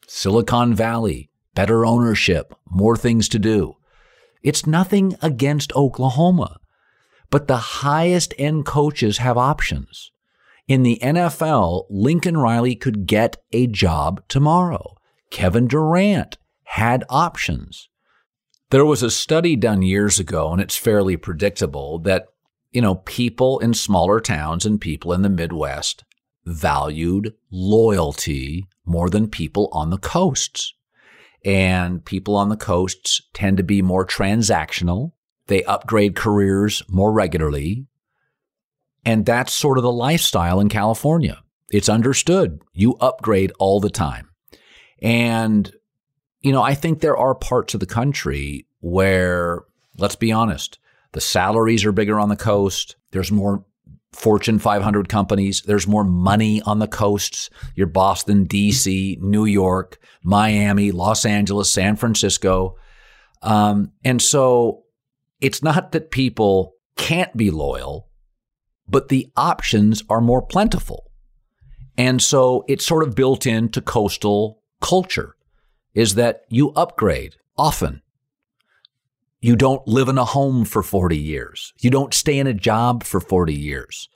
Silicon 0.07 0.73
Valley, 0.73 1.29
better 1.53 1.85
ownership, 1.85 2.55
more 2.67 2.97
things 2.97 3.29
to 3.29 3.37
do. 3.37 3.77
It's 4.41 4.65
nothing 4.65 5.15
against 5.21 5.75
Oklahoma, 5.75 6.59
but 7.29 7.47
the 7.47 7.83
highest 7.83 8.33
end 8.39 8.65
coaches 8.65 9.19
have 9.19 9.37
options. 9.37 10.11
In 10.69 10.83
the 10.83 10.99
NFL, 11.01 11.87
Lincoln 11.89 12.37
Riley 12.37 12.75
could 12.75 13.07
get 13.07 13.37
a 13.51 13.65
job 13.65 14.21
tomorrow. 14.27 14.97
Kevin 15.31 15.67
Durant 15.67 16.37
had 16.65 17.03
options. 17.09 17.89
There 18.69 18.85
was 18.85 19.01
a 19.01 19.09
study 19.09 19.55
done 19.55 19.81
years 19.81 20.19
ago, 20.19 20.51
and 20.51 20.61
it's 20.61 20.75
fairly 20.75 21.17
predictable 21.17 21.97
that, 22.01 22.27
you 22.69 22.83
know, 22.83 22.97
people 22.97 23.57
in 23.57 23.73
smaller 23.73 24.21
towns 24.21 24.63
and 24.63 24.79
people 24.79 25.11
in 25.11 25.23
the 25.23 25.29
Midwest 25.29 26.03
valued 26.45 27.33
loyalty 27.49 28.67
more 28.85 29.09
than 29.09 29.27
people 29.27 29.69
on 29.71 29.89
the 29.89 29.97
coasts. 29.97 30.75
And 31.43 32.05
people 32.05 32.35
on 32.35 32.49
the 32.49 32.55
coasts 32.55 33.23
tend 33.33 33.57
to 33.57 33.63
be 33.63 33.81
more 33.81 34.05
transactional. 34.05 35.13
They 35.47 35.63
upgrade 35.63 36.15
careers 36.15 36.83
more 36.87 37.11
regularly. 37.11 37.87
And 39.05 39.25
that's 39.25 39.53
sort 39.53 39.77
of 39.77 39.83
the 39.83 39.91
lifestyle 39.91 40.59
in 40.59 40.69
California. 40.69 41.41
It's 41.71 41.89
understood. 41.89 42.61
You 42.73 42.95
upgrade 42.99 43.51
all 43.59 43.79
the 43.79 43.89
time. 43.89 44.29
And, 45.01 45.71
you 46.41 46.51
know, 46.51 46.61
I 46.61 46.73
think 46.73 46.99
there 46.99 47.17
are 47.17 47.35
parts 47.35 47.73
of 47.73 47.79
the 47.79 47.85
country 47.85 48.67
where, 48.81 49.63
let's 49.97 50.15
be 50.15 50.31
honest, 50.31 50.79
the 51.13 51.21
salaries 51.21 51.85
are 51.85 51.91
bigger 51.91 52.19
on 52.19 52.29
the 52.29 52.35
coast. 52.35 52.95
There's 53.11 53.31
more 53.31 53.63
Fortune 54.11 54.59
500 54.59 55.07
companies. 55.07 55.61
There's 55.61 55.87
more 55.87 56.03
money 56.03 56.61
on 56.63 56.79
the 56.79 56.87
coasts. 56.87 57.49
Your 57.75 57.87
Boston, 57.87 58.47
DC, 58.47 59.19
New 59.21 59.45
York, 59.45 59.99
Miami, 60.23 60.91
Los 60.91 61.25
Angeles, 61.25 61.71
San 61.71 61.95
Francisco. 61.95 62.75
Um, 63.41 63.91
and 64.03 64.21
so 64.21 64.83
it's 65.41 65.63
not 65.63 65.91
that 65.91 66.11
people 66.11 66.73
can't 66.97 67.35
be 67.37 67.51
loyal, 67.51 68.08
but 68.89 69.09
the 69.09 69.31
options 69.35 70.03
are 70.09 70.21
more 70.21 70.41
plentiful. 70.41 71.11
And 71.97 72.21
so 72.21 72.63
it's 72.67 72.85
sort 72.85 73.07
of 73.07 73.15
built 73.15 73.45
into 73.45 73.81
coastal 73.81 74.61
culture 74.81 75.35
is 75.93 76.15
that 76.15 76.41
you 76.49 76.69
upgrade 76.71 77.35
often. 77.57 78.01
You 79.41 79.55
don't 79.55 79.87
live 79.87 80.09
in 80.09 80.17
a 80.17 80.25
home 80.25 80.65
for 80.65 80.83
40 80.83 81.17
years. 81.17 81.73
You 81.79 81.89
don't 81.89 82.13
stay 82.13 82.39
in 82.39 82.47
a 82.47 82.53
job 82.53 83.03
for 83.03 83.19
40 83.19 83.53
years. 83.53 84.09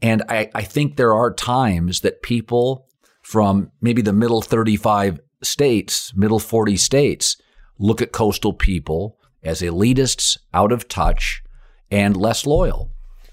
And 0.00 0.22
I, 0.28 0.50
I 0.54 0.62
think 0.62 0.96
there 0.96 1.14
are 1.14 1.32
times 1.32 2.00
that 2.00 2.22
people 2.22 2.86
from 3.22 3.70
maybe 3.80 4.00
the 4.00 4.12
middle 4.12 4.40
35 4.40 5.20
states, 5.42 6.12
middle 6.14 6.38
40 6.38 6.76
states, 6.76 7.36
look 7.78 8.00
at 8.00 8.12
coastal 8.12 8.52
people 8.52 9.18
as 9.42 9.60
elitists, 9.60 10.38
out 10.54 10.72
of 10.72 10.88
touch, 10.88 11.42
and 11.90 12.16
less 12.16 12.46
loyal. 12.46 12.90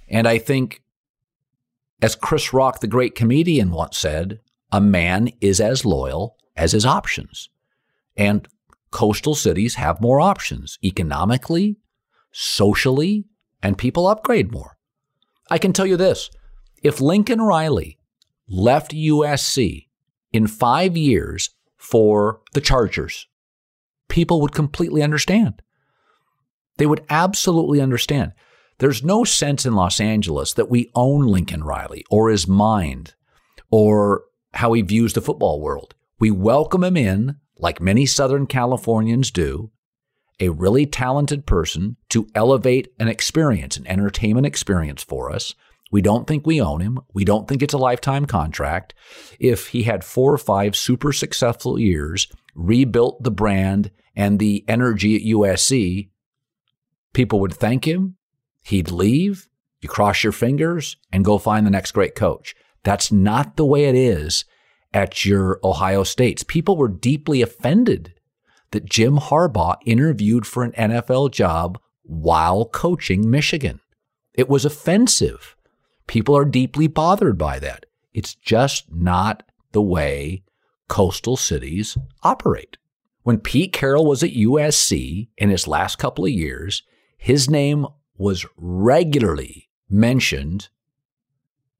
And 0.07 0.27
I 0.27 0.37
think, 0.37 0.81
as 2.01 2.15
Chris 2.15 2.53
Rock, 2.53 2.79
the 2.79 2.87
great 2.87 3.15
comedian, 3.15 3.71
once 3.71 3.97
said, 3.97 4.39
a 4.71 4.81
man 4.81 5.29
is 5.41 5.59
as 5.59 5.85
loyal 5.85 6.37
as 6.55 6.71
his 6.71 6.85
options. 6.85 7.49
And 8.17 8.47
coastal 8.91 9.35
cities 9.35 9.75
have 9.75 10.01
more 10.01 10.21
options 10.21 10.77
economically, 10.83 11.77
socially, 12.31 13.25
and 13.61 13.77
people 13.77 14.07
upgrade 14.07 14.51
more. 14.51 14.77
I 15.49 15.57
can 15.57 15.73
tell 15.73 15.85
you 15.85 15.97
this 15.97 16.29
if 16.83 17.01
Lincoln 17.01 17.41
Riley 17.41 17.97
left 18.47 18.91
USC 18.91 19.87
in 20.31 20.47
five 20.47 20.95
years 20.95 21.49
for 21.77 22.41
the 22.53 22.61
Chargers, 22.61 23.27
people 24.07 24.41
would 24.41 24.51
completely 24.51 25.01
understand. 25.01 25.61
They 26.77 26.85
would 26.85 27.05
absolutely 27.09 27.81
understand. 27.81 28.33
There's 28.79 29.03
no 29.03 29.23
sense 29.23 29.65
in 29.65 29.73
Los 29.73 29.99
Angeles 29.99 30.53
that 30.53 30.69
we 30.69 30.91
own 30.95 31.27
Lincoln 31.27 31.63
Riley 31.63 32.03
or 32.09 32.29
his 32.29 32.47
mind 32.47 33.13
or 33.71 34.23
how 34.53 34.73
he 34.73 34.81
views 34.81 35.13
the 35.13 35.21
football 35.21 35.61
world. 35.61 35.95
We 36.19 36.31
welcome 36.31 36.83
him 36.83 36.97
in, 36.97 37.37
like 37.57 37.79
many 37.81 38.05
Southern 38.05 38.47
Californians 38.47 39.31
do, 39.31 39.71
a 40.39 40.49
really 40.49 40.85
talented 40.85 41.45
person 41.45 41.95
to 42.09 42.27
elevate 42.35 42.89
an 42.99 43.07
experience, 43.07 43.77
an 43.77 43.87
entertainment 43.87 44.45
experience 44.45 45.03
for 45.03 45.31
us. 45.31 45.55
We 45.91 46.01
don't 46.01 46.27
think 46.27 46.45
we 46.45 46.59
own 46.59 46.81
him. 46.81 46.99
We 47.13 47.23
don't 47.23 47.47
think 47.47 47.63
it's 47.63 47.73
a 47.73 47.77
lifetime 47.77 48.25
contract. 48.25 48.93
If 49.39 49.67
he 49.67 49.83
had 49.83 50.03
four 50.03 50.33
or 50.33 50.37
five 50.37 50.75
super 50.75 51.13
successful 51.13 51.79
years, 51.79 52.27
rebuilt 52.53 53.23
the 53.23 53.31
brand 53.31 53.91
and 54.15 54.39
the 54.39 54.65
energy 54.67 55.15
at 55.15 55.21
USC, 55.21 56.09
people 57.13 57.39
would 57.39 57.53
thank 57.53 57.85
him. 57.85 58.17
He'd 58.65 58.89
leave. 58.89 59.47
You 59.81 59.89
cross 59.89 60.23
your 60.23 60.33
fingers 60.33 60.97
and 61.11 61.23
go 61.23 61.37
find 61.37 61.65
the 61.65 61.71
next 61.71 61.91
great 61.91 62.15
coach. 62.15 62.55
That's 62.83 63.11
not 63.11 63.57
the 63.57 63.65
way 63.65 63.85
it 63.85 63.95
is 63.95 64.43
at 64.91 65.23
your 65.23 65.59
Ohio 65.63 66.03
States. 66.03 66.41
People 66.41 66.75
were 66.75 66.87
deeply 66.87 67.43
offended 67.43 68.15
that 68.71 68.89
Jim 68.89 69.17
Harbaugh 69.17 69.75
interviewed 69.85 70.47
for 70.47 70.63
an 70.63 70.71
NFL 70.71 71.31
job 71.31 71.79
while 72.01 72.65
coaching 72.65 73.29
Michigan. 73.29 73.81
It 74.33 74.49
was 74.49 74.65
offensive. 74.65 75.55
People 76.07 76.35
are 76.35 76.45
deeply 76.45 76.87
bothered 76.87 77.37
by 77.37 77.59
that. 77.59 77.85
It's 78.13 78.33
just 78.33 78.91
not 78.91 79.43
the 79.73 79.81
way 79.81 80.43
coastal 80.87 81.37
cities 81.37 81.97
operate. 82.23 82.77
When 83.21 83.39
Pete 83.39 83.73
Carroll 83.73 84.05
was 84.05 84.23
at 84.23 84.31
USC 84.31 85.29
in 85.37 85.49
his 85.49 85.67
last 85.67 85.97
couple 85.97 86.25
of 86.25 86.31
years, 86.31 86.81
his 87.17 87.49
name 87.49 87.85
was 88.17 88.45
regularly 88.57 89.69
mentioned 89.89 90.69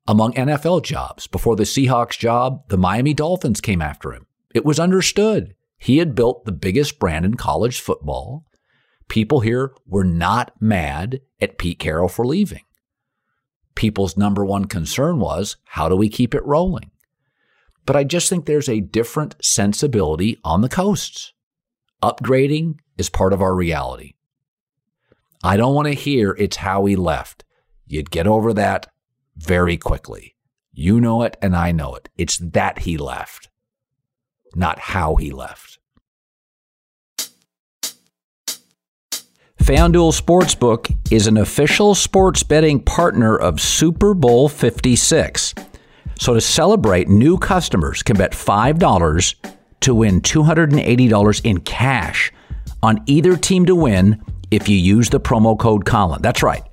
among 0.08 0.34
NFL 0.34 0.84
jobs. 0.84 1.28
Before 1.28 1.56
the 1.56 1.64
Seahawks 1.64 2.18
job, 2.18 2.68
the 2.70 2.78
Miami 2.78 3.14
Dolphins 3.14 3.62
came 3.62 3.82
after 3.82 4.14
him. 4.14 4.26
It 4.54 4.66
was 4.66 4.80
understood. 4.80 5.56
He 5.78 5.98
had 5.98 6.16
built 6.16 6.46
the 6.46 6.52
biggest 6.52 7.00
brand 7.00 7.26
in 7.26 7.36
college 7.36 7.80
football. 7.80 8.46
People 9.08 9.42
here 9.42 9.74
were 9.86 10.04
not 10.04 10.54
mad 10.60 11.22
at 11.40 11.58
Pete 11.58 11.80
Carroll 11.80 12.08
for 12.08 12.26
leaving. 12.26 12.64
People's 13.76 14.16
number 14.16 14.46
one 14.46 14.66
concern 14.66 15.20
was 15.20 15.58
how 15.66 15.90
do 15.90 15.96
we 15.96 16.10
keep 16.10 16.34
it 16.34 16.46
rolling? 16.46 16.92
But 17.86 17.96
I 17.96 18.04
just 18.04 18.30
think 18.30 18.46
there's 18.46 18.70
a 18.70 18.80
different 18.80 19.36
sensibility 19.42 20.40
on 20.44 20.62
the 20.62 20.70
coasts. 20.70 21.34
Upgrading 22.02 22.78
is 22.98 23.10
part 23.10 23.34
of 23.34 23.42
our 23.42 23.54
reality. 23.54 24.14
I 25.46 25.58
don't 25.58 25.76
want 25.76 25.88
to 25.88 25.94
hear 25.94 26.36
it's 26.40 26.58
how 26.58 26.86
he 26.86 26.96
left. 26.96 27.44
You'd 27.86 28.10
get 28.10 28.26
over 28.26 28.52
that 28.54 28.92
very 29.38 29.78
quickly. 29.78 30.36
You 30.74 31.00
know 31.00 31.22
it 31.22 31.38
and 31.40 31.56
I 31.56 31.72
know 31.72 31.94
it. 31.94 32.10
It's 32.18 32.38
that 32.40 32.80
he 32.80 32.98
left, 32.98 33.50
not 34.56 34.80
how 34.80 35.18
he 35.18 35.30
left. 35.30 35.78
FanDuel 39.62 40.20
Sportsbook 40.20 40.96
is 41.12 41.28
an 41.28 41.38
official 41.38 41.94
sports 41.94 42.42
betting 42.42 42.80
partner 42.80 43.38
of 43.38 43.62
Super 43.62 44.16
Bowl 44.16 44.50
56. 44.50 45.54
So 46.20 46.34
to 46.34 46.42
celebrate, 46.42 47.08
new 47.08 47.38
customers 47.38 48.02
can 48.02 48.18
bet 48.18 48.32
$5 48.32 49.36
to 49.82 49.94
win 49.94 50.22
$280 50.22 51.42
in 51.46 51.60
cash 51.60 52.32
on 52.82 53.04
either 53.06 53.36
team 53.36 53.68
to 53.68 53.76
win 53.76 54.24
if 54.52 54.68
you 54.70 54.78
use 54.78 55.10
the 55.10 55.20
promo 55.20 55.58
code 55.58 55.86
Colin. 55.86 56.22
That's 56.22 56.44
right. 56.44 56.64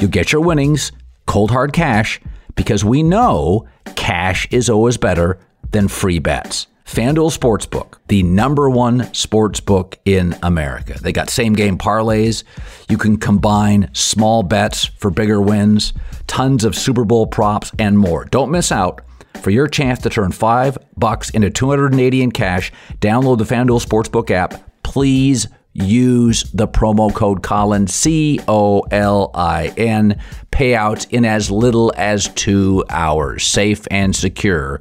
You 0.00 0.08
get 0.08 0.32
your 0.32 0.42
winnings, 0.42 0.92
cold 1.26 1.50
hard 1.50 1.72
cash, 1.72 2.20
because 2.54 2.84
we 2.84 3.02
know 3.02 3.66
cash 3.94 4.46
is 4.50 4.68
always 4.68 4.96
better 4.96 5.38
than 5.70 5.88
free 5.88 6.18
bets. 6.18 6.66
FanDuel 6.86 7.36
Sportsbook, 7.36 7.94
the 8.06 8.22
number 8.22 8.70
one 8.70 9.00
sportsbook 9.06 9.94
in 10.04 10.36
America. 10.42 10.96
They 11.00 11.12
got 11.12 11.30
same 11.30 11.54
game 11.54 11.76
parlays. 11.78 12.44
You 12.88 12.96
can 12.96 13.16
combine 13.16 13.90
small 13.92 14.44
bets 14.44 14.84
for 14.84 15.10
bigger 15.10 15.40
wins, 15.40 15.92
tons 16.28 16.64
of 16.64 16.76
Super 16.76 17.04
Bowl 17.04 17.26
props, 17.26 17.72
and 17.78 17.98
more. 17.98 18.24
Don't 18.26 18.52
miss 18.52 18.70
out. 18.70 19.00
For 19.42 19.50
your 19.50 19.66
chance 19.66 19.98
to 20.00 20.10
turn 20.10 20.30
five 20.30 20.78
bucks 20.96 21.30
into 21.30 21.50
280 21.50 22.22
in 22.22 22.30
cash, 22.30 22.72
download 23.00 23.38
the 23.38 23.44
FanDuel 23.44 23.84
Sportsbook 23.84 24.30
app. 24.30 24.54
Please 24.84 25.48
use 25.82 26.44
the 26.52 26.68
promo 26.68 27.12
code 27.14 27.42
Colin, 27.42 27.86
C 27.86 28.40
O 28.48 28.80
L 28.90 29.30
I 29.34 29.72
N. 29.76 30.20
Payouts 30.50 31.06
in 31.10 31.24
as 31.24 31.50
little 31.50 31.92
as 31.96 32.28
two 32.28 32.84
hours. 32.88 33.44
Safe 33.44 33.86
and 33.90 34.14
secure. 34.14 34.80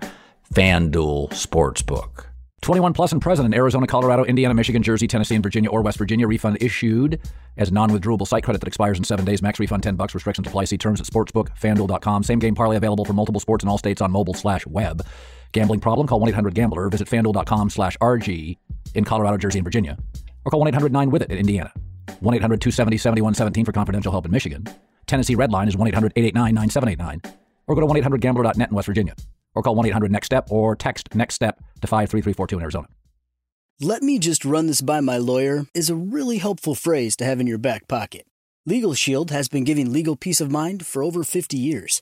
FanDuel 0.53 1.29
Sportsbook. 1.29 2.25
21 2.61 2.93
plus 2.93 3.11
and 3.11 3.21
present 3.21 3.45
in 3.45 3.53
Arizona, 3.53 3.85
Colorado, 3.85 4.23
Indiana, 4.23 4.55
Michigan, 4.55 4.81
Jersey, 4.81 5.05
Tennessee, 5.05 5.35
and 5.35 5.43
Virginia 5.43 5.69
or 5.69 5.83
West 5.83 5.99
Virginia. 5.99 6.25
Refund 6.25 6.57
issued 6.61 7.21
as 7.57 7.71
non-withdrawable 7.71 8.25
site 8.27 8.43
credit 8.43 8.59
that 8.59 8.67
expires 8.67 8.97
in 8.97 9.03
seven 9.03 9.23
days. 9.23 9.41
Max 9.41 9.59
refund 9.59 9.83
10 9.83 9.95
bucks. 9.95 10.15
Restrictions 10.15 10.47
apply. 10.47 10.65
See 10.65 10.77
terms 10.77 10.99
at 10.99 11.05
sportsbookfanduel.com. 11.05 12.23
Same 12.23 12.39
game 12.39 12.55
parlay 12.55 12.77
available 12.77 13.05
for 13.05 13.13
multiple 13.13 13.39
sports 13.39 13.63
in 13.63 13.69
all 13.69 13.77
states 13.77 14.01
on 14.01 14.11
mobile 14.11 14.33
slash 14.33 14.65
web. 14.65 15.05
Gambling 15.51 15.79
problem? 15.79 16.07
Call 16.07 16.19
1-800-GAMBLER. 16.21 16.89
Visit 16.89 17.07
fanduel.com 17.07 17.69
slash 17.69 17.97
RG 17.99 18.57
in 18.95 19.03
Colorado, 19.03 19.37
Jersey, 19.37 19.59
and 19.59 19.65
Virginia. 19.65 19.97
Or 20.45 20.51
call 20.51 20.63
1-800-9-WITH-IT 20.63 21.31
in 21.31 21.37
Indiana. 21.37 21.73
1-800-270-7117 22.23 23.65
for 23.65 23.71
confidential 23.71 24.11
help 24.11 24.25
in 24.25 24.31
Michigan. 24.31 24.63
Tennessee 25.07 25.35
Red 25.35 25.51
Line 25.51 25.67
is 25.67 25.75
1-800-889-9789. 25.75 27.25
Or 27.67 27.75
go 27.75 27.81
to 27.81 27.87
1-800-GAMBLER.net 27.87 28.69
in 28.69 28.75
West 28.75 28.85
Virginia 28.85 29.15
or 29.55 29.63
call 29.63 29.75
1 29.75 29.87
800 29.87 30.11
NEXT 30.11 30.25
STEP 30.27 30.51
or 30.51 30.75
text 30.75 31.15
NEXT 31.15 31.35
STEP 31.35 31.57
to 31.81 31.87
53342 31.87 32.57
in 32.57 32.61
Arizona. 32.61 32.87
Let 33.81 34.03
me 34.03 34.19
just 34.19 34.45
run 34.45 34.67
this 34.67 34.81
by 34.81 35.01
my 35.01 35.17
lawyer 35.17 35.65
is 35.73 35.89
a 35.89 35.95
really 35.95 36.37
helpful 36.37 36.75
phrase 36.75 37.15
to 37.17 37.25
have 37.25 37.39
in 37.39 37.47
your 37.47 37.57
back 37.57 37.87
pocket. 37.87 38.25
Legal 38.65 38.93
Shield 38.93 39.31
has 39.31 39.47
been 39.47 39.63
giving 39.63 39.91
legal 39.91 40.15
peace 40.15 40.41
of 40.41 40.51
mind 40.51 40.85
for 40.85 41.03
over 41.03 41.23
50 41.23 41.57
years. 41.57 42.01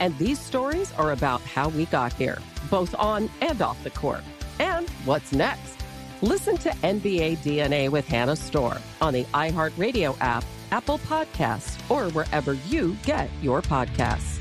And 0.00 0.16
these 0.16 0.40
stories 0.40 0.92
are 0.94 1.12
about 1.12 1.42
how 1.42 1.68
we 1.68 1.84
got 1.86 2.14
here, 2.14 2.38
both 2.70 2.94
on 2.94 3.28
and 3.42 3.60
off 3.60 3.82
the 3.84 3.90
court. 3.90 4.22
And 4.58 4.88
what's 5.04 5.32
next? 5.32 5.76
Listen 6.22 6.56
to 6.58 6.70
NBA 6.70 7.38
DNA 7.38 7.90
with 7.90 8.08
Hannah 8.08 8.36
Storm 8.36 8.78
on 9.00 9.12
the 9.12 9.24
iHeartRadio 9.24 10.16
app, 10.20 10.44
Apple 10.70 10.98
Podcasts, 11.00 11.78
or 11.90 12.10
wherever 12.12 12.54
you 12.54 12.96
get 13.04 13.28
your 13.42 13.62
podcasts. 13.62 14.38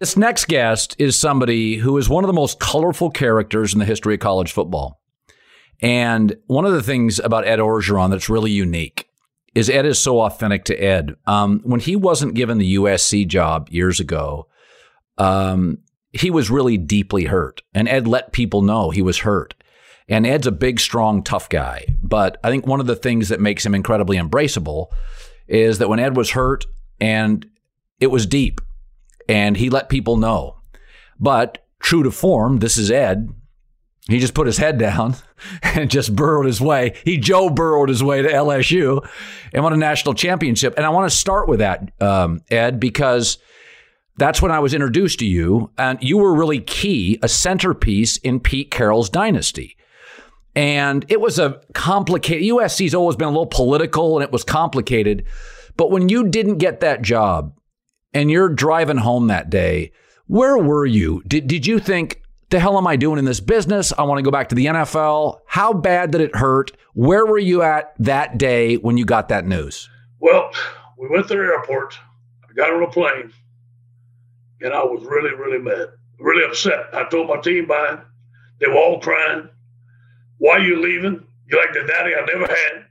This 0.00 0.16
next 0.16 0.48
guest 0.48 0.96
is 0.98 1.18
somebody 1.18 1.76
who 1.76 1.96
is 1.98 2.08
one 2.08 2.24
of 2.24 2.28
the 2.28 2.34
most 2.34 2.58
colorful 2.58 3.10
characters 3.10 3.72
in 3.72 3.78
the 3.78 3.84
history 3.84 4.14
of 4.14 4.20
college 4.20 4.52
football. 4.52 5.00
And 5.80 6.36
one 6.46 6.64
of 6.64 6.72
the 6.72 6.82
things 6.82 7.20
about 7.20 7.46
Ed 7.46 7.58
Orgeron 7.58 8.10
that's 8.10 8.28
really 8.28 8.50
unique 8.50 9.08
is 9.54 9.70
Ed 9.70 9.86
is 9.86 9.98
so 9.98 10.20
authentic 10.20 10.64
to 10.64 10.76
Ed. 10.76 11.16
Um, 11.26 11.60
when 11.64 11.80
he 11.80 11.96
wasn't 11.96 12.34
given 12.34 12.58
the 12.58 12.74
USC 12.76 13.26
job 13.26 13.68
years 13.70 14.00
ago, 14.00 14.48
um, 15.18 15.78
he 16.12 16.30
was 16.30 16.50
really 16.50 16.76
deeply 16.76 17.24
hurt. 17.24 17.62
And 17.72 17.88
Ed 17.88 18.06
let 18.06 18.32
people 18.32 18.62
know 18.62 18.90
he 18.90 19.02
was 19.02 19.18
hurt. 19.18 19.54
And 20.08 20.26
Ed's 20.26 20.46
a 20.46 20.52
big, 20.52 20.80
strong, 20.80 21.22
tough 21.22 21.48
guy. 21.48 21.96
But 22.02 22.38
I 22.44 22.50
think 22.50 22.66
one 22.66 22.80
of 22.80 22.86
the 22.86 22.96
things 22.96 23.28
that 23.28 23.40
makes 23.40 23.64
him 23.64 23.74
incredibly 23.74 24.18
embraceable 24.18 24.88
is 25.48 25.78
that 25.78 25.88
when 25.88 26.00
Ed 26.00 26.16
was 26.16 26.30
hurt 26.30 26.66
and 27.00 27.46
it 28.00 28.08
was 28.08 28.26
deep 28.26 28.60
and 29.28 29.56
he 29.56 29.70
let 29.70 29.88
people 29.88 30.16
know. 30.16 30.58
But 31.18 31.64
true 31.80 32.02
to 32.02 32.10
form, 32.10 32.58
this 32.58 32.76
is 32.76 32.90
Ed. 32.90 33.28
He 34.08 34.18
just 34.18 34.34
put 34.34 34.46
his 34.46 34.58
head 34.58 34.78
down 34.78 35.16
and 35.62 35.90
just 35.90 36.14
burrowed 36.14 36.46
his 36.46 36.60
way. 36.60 36.94
He 37.04 37.16
Joe 37.16 37.48
burrowed 37.48 37.88
his 37.88 38.02
way 38.02 38.20
to 38.22 38.28
LSU 38.28 39.06
and 39.52 39.62
won 39.62 39.72
a 39.72 39.76
national 39.76 40.14
championship. 40.14 40.74
And 40.76 40.84
I 40.84 40.90
want 40.90 41.10
to 41.10 41.16
start 41.16 41.48
with 41.48 41.60
that, 41.60 41.90
um, 42.02 42.42
Ed, 42.50 42.78
because 42.78 43.38
that's 44.16 44.42
when 44.42 44.52
I 44.52 44.58
was 44.58 44.74
introduced 44.74 45.20
to 45.20 45.26
you. 45.26 45.70
And 45.78 45.98
you 46.02 46.18
were 46.18 46.34
really 46.34 46.60
key, 46.60 47.18
a 47.22 47.28
centerpiece 47.28 48.18
in 48.18 48.40
Pete 48.40 48.70
Carroll's 48.70 49.08
dynasty. 49.08 49.76
And 50.54 51.04
it 51.08 51.20
was 51.20 51.38
a 51.38 51.60
complicated, 51.72 52.48
USC's 52.48 52.94
always 52.94 53.16
been 53.16 53.28
a 53.28 53.30
little 53.30 53.46
political 53.46 54.16
and 54.16 54.22
it 54.22 54.30
was 54.30 54.44
complicated. 54.44 55.24
But 55.76 55.90
when 55.90 56.08
you 56.08 56.28
didn't 56.28 56.58
get 56.58 56.80
that 56.80 57.02
job 57.02 57.58
and 58.12 58.30
you're 58.30 58.50
driving 58.50 58.98
home 58.98 59.26
that 59.28 59.50
day, 59.50 59.92
where 60.26 60.56
were 60.58 60.86
you? 60.86 61.22
Did, 61.26 61.46
did 61.46 61.66
you 61.66 61.78
think, 61.80 62.20
the 62.50 62.60
hell 62.60 62.78
am 62.78 62.86
I 62.86 62.96
doing 62.96 63.18
in 63.18 63.24
this 63.24 63.40
business? 63.40 63.92
I 63.96 64.02
want 64.02 64.18
to 64.18 64.22
go 64.22 64.30
back 64.30 64.48
to 64.50 64.54
the 64.54 64.66
NFL. 64.66 65.40
How 65.46 65.72
bad 65.72 66.10
did 66.10 66.20
it 66.20 66.36
hurt? 66.36 66.72
Where 66.94 67.26
were 67.26 67.38
you 67.38 67.62
at 67.62 67.94
that 67.98 68.38
day 68.38 68.76
when 68.76 68.96
you 68.96 69.04
got 69.04 69.28
that 69.28 69.46
news? 69.46 69.88
Well, 70.20 70.50
we 70.98 71.08
went 71.08 71.28
to 71.28 71.34
the 71.34 71.40
airport. 71.40 71.98
I 72.48 72.52
got 72.54 72.72
on 72.72 72.82
a 72.82 72.90
plane, 72.90 73.32
and 74.60 74.72
I 74.72 74.84
was 74.84 75.04
really, 75.04 75.34
really 75.34 75.58
mad, 75.58 75.88
really 76.18 76.44
upset. 76.44 76.86
I 76.92 77.08
told 77.08 77.28
my 77.28 77.40
team 77.40 77.66
bye. 77.66 77.98
They 78.60 78.68
were 78.68 78.76
all 78.76 79.00
crying. 79.00 79.48
Why 80.38 80.52
are 80.52 80.60
you 80.60 80.80
leaving? 80.80 81.26
You 81.46 81.58
like 81.58 81.72
the 81.72 81.86
daddy 81.86 82.14
I 82.14 82.24
never 82.26 82.46
had. 82.46 82.86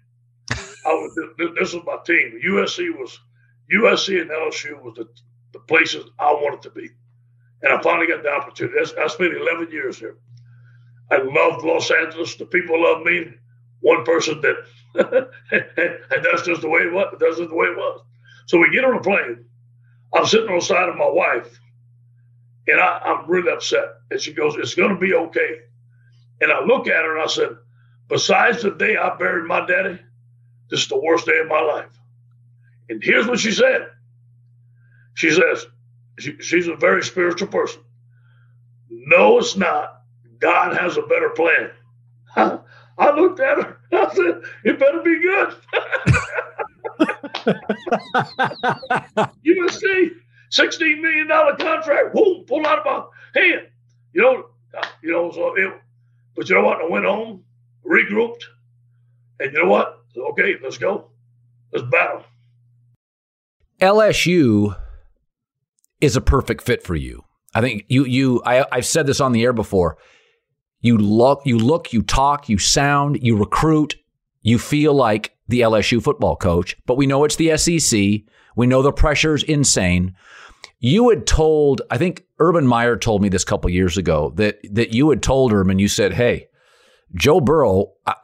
I 0.86 0.94
was. 0.94 1.18
This 1.56 1.74
was 1.74 1.84
my 1.86 1.98
team. 2.06 2.40
USC 2.46 2.98
was 2.98 3.20
USC 3.72 4.22
and 4.22 4.30
LSU 4.30 4.82
was 4.82 4.96
the, 4.96 5.08
the 5.54 5.60
places 5.60 6.06
I 6.20 6.32
wanted 6.34 6.62
to 6.64 6.70
be 6.70 6.90
and 7.64 7.74
I 7.74 7.82
finally 7.84 8.08
got 8.08 8.24
the 8.24 8.32
opportunity. 8.32 8.78
I 8.80 9.08
spent 9.08 9.36
11 9.38 9.72
years 9.72 10.00
here. 10.00 10.18
I 11.12 11.18
loved 11.18 11.66
Los 11.66 11.92
Angeles. 11.92 12.36
The 12.36 12.46
people 12.46 12.82
loved 12.84 13.06
me. 13.06 13.28
One 13.82 14.06
person 14.06 14.42
did, 14.42 14.56
and 14.96 15.28
that's 16.24 16.44
just 16.44 16.62
the 16.62 16.70
way 16.70 16.82
it 16.82 16.94
was. 16.94 17.16
That's 17.20 17.38
just 17.38 17.50
the 17.50 17.56
way 17.56 17.68
it 17.68 17.78
was. 17.78 18.02
So 18.48 18.60
we 18.60 18.72
get 18.72 18.86
on 18.86 18.96
a 18.98 19.02
plane. 19.02 19.46
I'm 20.14 20.26
sitting 20.26 20.50
on 20.50 20.56
the 20.60 20.66
side 20.66 20.90
of 20.90 20.98
my 20.98 21.10
wife, 21.10 21.60
and 22.68 22.80
I, 22.82 23.00
I'm 23.00 23.30
really 23.30 23.52
upset. 23.52 23.86
And 24.12 24.22
she 24.22 24.34
goes, 24.34 24.56
"It's 24.58 24.76
going 24.76 24.92
to 24.92 25.00
be 25.00 25.14
okay." 25.14 25.60
And 26.42 26.52
I 26.52 26.64
look 26.66 26.88
at 26.88 27.04
her 27.06 27.16
and 27.18 27.24
I 27.24 27.28
said, 27.28 27.58
"Besides 28.10 28.64
the 28.64 28.72
day 28.72 28.98
I 28.98 29.16
buried 29.18 29.46
my 29.48 29.66
daddy, 29.66 30.00
this 30.70 30.82
is 30.82 30.90
the 30.90 31.00
worst 31.00 31.26
day 31.28 31.40
of 31.40 31.48
my 31.48 31.62
life." 31.62 32.00
And 32.90 33.04
here's 33.04 33.28
what 33.28 33.40
she 33.40 33.52
said. 33.52 33.88
She 35.16 35.32
says, 35.32 35.68
she, 36.20 36.38
she's 36.40 36.68
a 36.68 36.76
very 36.76 37.04
spiritual 37.04 37.48
person. 37.48 37.82
No, 38.90 39.40
it's 39.40 39.56
not. 39.56 40.02
God 40.40 40.76
has 40.76 40.98
a 40.98 41.02
better 41.04 41.30
plan. 41.30 41.72
I, 42.98 43.12
looked 43.16 43.40
at 43.40 43.64
her. 43.64 43.78
I 43.92 44.14
said, 44.14 44.42
"It 44.64 44.80
better 44.80 45.02
be 45.02 45.20
good." 45.22 45.56
you 49.44 49.70
see, 49.70 50.12
sixteen 50.50 51.02
million 51.02 51.28
dollar 51.28 51.56
contract. 51.56 52.14
Whoa, 52.14 52.44
pull 52.44 52.66
out 52.66 52.80
of 52.80 52.86
my 52.86 53.42
hand. 53.42 53.68
You 54.14 54.22
know, 54.22 54.50
you 55.02 55.12
know. 55.12 55.32
So, 55.32 55.56
it, 55.56 55.74
but 56.36 56.50
you 56.50 56.56
know 56.56 56.64
what? 56.64 56.82
I 56.82 56.88
went 56.88 57.06
home, 57.06 57.44
regrouped, 57.86 58.44
and 59.40 59.54
you 59.54 59.64
know 59.64 59.70
what? 59.70 60.04
Okay, 60.16 60.56
let's 60.62 60.78
go. 60.78 61.10
Let's 61.72 61.88
battle. 61.90 62.24
LSU 63.82 64.76
is 66.04 66.16
a 66.18 66.22
perfect 66.22 66.64
fit 66.64 66.84
for 66.84 66.96
you. 66.96 67.24
I 67.56 67.62
think 67.62 67.86
you 67.88 68.06
you 68.06 68.42
I, 68.46 68.66
I've 68.72 68.86
said 68.86 69.08
this 69.08 69.22
on 69.22 69.32
the 69.32 69.44
air 69.44 69.54
before. 69.54 69.98
You 70.82 70.98
look, 70.98 71.44
you 71.46 71.58
look, 71.58 71.94
you 71.94 72.02
talk, 72.02 72.50
you 72.50 72.58
sound, 72.58 73.20
you 73.22 73.38
recruit, 73.38 73.96
you 74.42 74.60
feel 74.60 74.94
like 74.94 75.34
the 75.48 75.62
LSU 75.62 76.04
football 76.04 76.36
coach, 76.36 76.76
but 76.86 76.98
we 76.98 77.08
know 77.08 77.24
it's 77.24 77.38
the 77.38 77.56
SEC. 77.58 78.24
We 78.56 78.68
know 78.68 78.82
the 78.82 78.92
pressure's 78.92 79.44
insane. 79.44 80.16
You 80.80 81.10
had 81.10 81.26
told, 81.26 81.82
I 81.90 81.98
think 81.98 82.26
Urban 82.40 82.68
Meyer 82.68 82.98
told 82.98 83.22
me 83.22 83.30
this 83.30 83.44
a 83.44 83.46
couple 83.46 83.70
years 83.70 83.98
ago 83.98 84.34
that 84.36 84.60
that 84.72 84.94
you 84.94 85.10
had 85.10 85.24
told 85.24 85.54
Urban, 85.54 85.80
you 85.80 85.88
said, 85.88 86.14
"Hey, 86.14 86.48
Joe 87.16 87.40
Burrow, 87.40 87.94
I, 88.06 88.16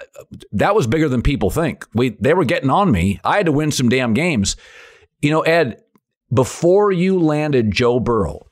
that 0.51 0.75
was 0.75 0.85
bigger 0.85 1.07
than 1.07 1.21
people 1.21 1.49
think. 1.49 1.87
We 1.93 2.17
they 2.19 2.33
were 2.33 2.45
getting 2.45 2.69
on 2.69 2.91
me. 2.91 3.21
I 3.23 3.37
had 3.37 3.45
to 3.45 3.53
win 3.53 3.71
some 3.71 3.87
damn 3.87 4.13
games." 4.13 4.57
You 5.21 5.31
know, 5.31 5.41
Ed, 5.41 5.81
before 6.33 6.91
you 6.91 7.19
landed 7.19 7.71
Joe 7.71 7.99
Burrow, 7.99 8.45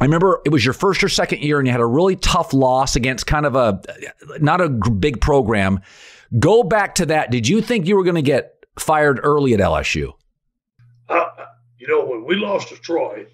I 0.00 0.04
remember 0.04 0.40
it 0.44 0.50
was 0.50 0.64
your 0.64 0.74
first 0.74 1.04
or 1.04 1.08
second 1.08 1.42
year 1.42 1.58
and 1.58 1.66
you 1.66 1.72
had 1.72 1.80
a 1.80 1.86
really 1.86 2.16
tough 2.16 2.52
loss 2.52 2.96
against 2.96 3.26
kind 3.26 3.46
of 3.46 3.54
a 3.54 3.80
not 4.40 4.60
a 4.60 4.68
big 4.68 5.20
program. 5.20 5.80
Go 6.38 6.64
back 6.64 6.96
to 6.96 7.06
that. 7.06 7.30
Did 7.30 7.46
you 7.46 7.60
think 7.60 7.86
you 7.86 7.96
were 7.96 8.02
going 8.02 8.16
to 8.16 8.22
get 8.22 8.66
fired 8.76 9.20
early 9.22 9.54
at 9.54 9.60
LSU? 9.60 10.12
Uh, 11.08 11.26
you 11.78 11.86
know, 11.86 12.04
when 12.04 12.24
we 12.24 12.34
lost 12.34 12.68
to 12.68 12.76
Troy, 12.76 13.26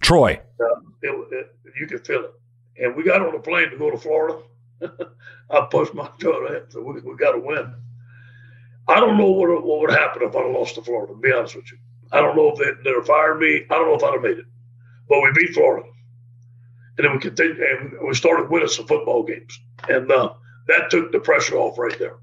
Troy, 0.00 0.40
uh, 0.60 0.80
it, 1.02 1.32
it, 1.32 1.56
you 1.80 1.86
could 1.86 2.06
feel 2.06 2.24
it. 2.24 2.32
And 2.80 2.94
we 2.94 3.02
got 3.02 3.20
on 3.20 3.34
a 3.34 3.40
plane 3.40 3.70
to 3.70 3.76
go 3.76 3.90
to 3.90 3.98
Florida. 3.98 4.38
I 5.50 5.66
pushed 5.68 5.94
my 5.94 6.08
toe 6.20 6.64
so 6.68 6.80
we, 6.82 7.00
we 7.00 7.16
got 7.16 7.32
to 7.32 7.40
win. 7.40 7.74
I 8.86 9.00
don't 9.00 9.18
know 9.18 9.30
what, 9.30 9.64
what 9.64 9.80
would 9.80 9.90
happen 9.90 10.22
if 10.22 10.36
I 10.36 10.46
lost 10.46 10.76
to 10.76 10.82
Florida, 10.82 11.12
to 11.12 11.18
be 11.18 11.32
honest 11.32 11.56
with 11.56 11.72
you. 11.72 11.78
I 12.12 12.20
don't 12.20 12.36
know 12.36 12.52
if 12.52 12.58
they, 12.58 12.90
they'd 12.90 13.06
fired 13.06 13.38
me. 13.38 13.64
I 13.70 13.74
don't 13.74 13.88
know 13.88 13.94
if 13.94 14.02
I'd 14.02 14.14
have 14.14 14.22
made 14.22 14.38
it. 14.38 14.46
But 15.08 15.20
we 15.20 15.32
beat 15.34 15.54
Florida. 15.54 15.88
And 16.96 17.04
then 17.04 17.12
we 17.12 17.20
continued, 17.20 17.58
and 17.58 17.92
we 18.06 18.14
started 18.14 18.50
winning 18.50 18.68
some 18.68 18.86
football 18.86 19.22
games. 19.22 19.58
And 19.88 20.10
uh, 20.10 20.34
that 20.66 20.90
took 20.90 21.12
the 21.12 21.20
pressure 21.20 21.56
off 21.56 21.78
right 21.78 21.98
there. 21.98 22.16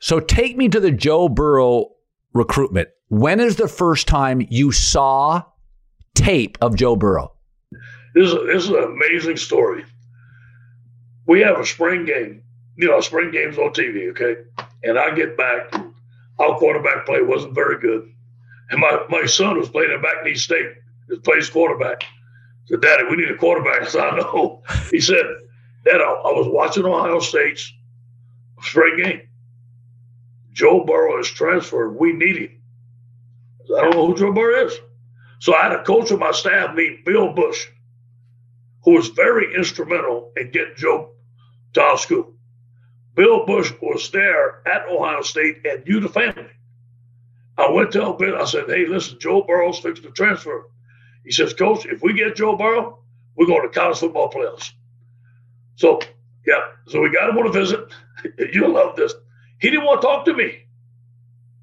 So 0.00 0.20
take 0.20 0.56
me 0.56 0.68
to 0.68 0.80
the 0.80 0.90
Joe 0.90 1.28
Burrow 1.28 1.90
recruitment. 2.32 2.88
When 3.08 3.40
is 3.40 3.56
the 3.56 3.68
first 3.68 4.06
time 4.06 4.46
you 4.48 4.70
saw 4.70 5.42
tape 6.14 6.58
of 6.60 6.76
Joe 6.76 6.96
Burrow? 6.96 7.32
This 8.14 8.30
is, 8.30 8.34
this 8.46 8.64
is 8.64 8.70
an 8.70 8.84
amazing 8.84 9.36
story. 9.36 9.84
We 11.26 11.40
have 11.40 11.58
a 11.58 11.66
spring 11.66 12.04
game, 12.04 12.42
you 12.76 12.88
know, 12.88 13.00
spring 13.00 13.30
games 13.30 13.58
on 13.58 13.72
TV, 13.72 14.10
okay? 14.10 14.42
And 14.82 14.98
I 14.98 15.14
get 15.14 15.36
back, 15.36 15.74
our 16.38 16.58
quarterback 16.58 17.04
play 17.04 17.20
wasn't 17.22 17.54
very 17.54 17.78
good. 17.78 18.10
And 18.70 18.80
my, 18.80 19.04
my 19.08 19.24
son 19.26 19.58
was 19.58 19.68
playing 19.68 19.90
at 19.92 20.02
McNeese 20.02 20.38
State, 20.38 20.72
He 21.08 21.18
plays 21.18 21.48
quarterback. 21.48 22.02
I 22.02 22.06
said, 22.66 22.82
Daddy, 22.82 23.04
we 23.08 23.16
need 23.16 23.30
a 23.30 23.36
quarterback. 23.36 23.82
I 23.82 23.86
said, 23.86 24.00
I 24.02 24.16
know. 24.18 24.62
He 24.90 25.00
said, 25.00 25.24
Dad, 25.84 26.00
I, 26.00 26.10
I 26.10 26.32
was 26.32 26.48
watching 26.48 26.84
Ohio 26.84 27.20
State's 27.20 27.72
spring 28.62 28.96
game. 28.98 29.22
Joe 30.52 30.84
Burrow 30.84 31.20
is 31.20 31.28
transferred. 31.28 31.92
We 31.92 32.12
need 32.12 32.36
him. 32.36 32.60
I, 33.62 33.66
said, 33.66 33.76
I 33.76 33.82
don't 33.82 33.94
know 33.94 34.06
who 34.08 34.16
Joe 34.16 34.32
Burrow 34.32 34.66
is. 34.66 34.78
So 35.38 35.54
I 35.54 35.62
had 35.62 35.72
a 35.72 35.84
coach 35.84 36.10
of 36.10 36.18
my 36.18 36.32
staff 36.32 36.74
named 36.74 37.04
Bill 37.04 37.32
Busch, 37.32 37.68
who 38.84 38.94
was 38.94 39.08
very 39.08 39.54
instrumental 39.54 40.32
in 40.36 40.50
getting 40.50 40.74
Joe 40.76 41.12
to 41.74 41.80
our 41.80 41.96
school. 41.96 42.34
Bill 43.14 43.46
Busch 43.46 43.72
was 43.80 44.10
there 44.10 44.66
at 44.66 44.88
Ohio 44.88 45.22
State 45.22 45.64
and 45.64 45.84
knew 45.86 46.00
the 46.00 46.08
family. 46.08 46.50
I 47.58 47.70
went 47.70 47.92
to 47.92 48.14
Bill. 48.18 48.40
I 48.40 48.46
said, 48.46 48.66
"Hey, 48.68 48.86
listen, 48.86 49.18
Joe 49.20 49.42
Burrow's 49.42 49.80
fixed 49.80 50.04
to 50.04 50.12
transfer." 50.12 50.70
He 51.24 51.32
says, 51.32 51.54
"Coach, 51.54 51.86
if 51.86 52.02
we 52.02 52.14
get 52.14 52.36
Joe 52.36 52.56
Burrow, 52.56 53.00
we're 53.36 53.46
going 53.46 53.62
to 53.62 53.68
college 53.68 53.98
football 53.98 54.30
playoffs." 54.30 54.72
So, 55.76 56.00
yeah, 56.46 56.62
so 56.88 57.00
we 57.00 57.10
got 57.10 57.30
him 57.30 57.38
on 57.38 57.48
a 57.48 57.52
visit. 57.52 57.92
You'll 58.52 58.72
love 58.74 58.96
this. 58.96 59.14
He 59.60 59.70
didn't 59.70 59.86
want 59.86 60.02
to 60.02 60.06
talk 60.06 60.24
to 60.26 60.34
me. 60.34 60.66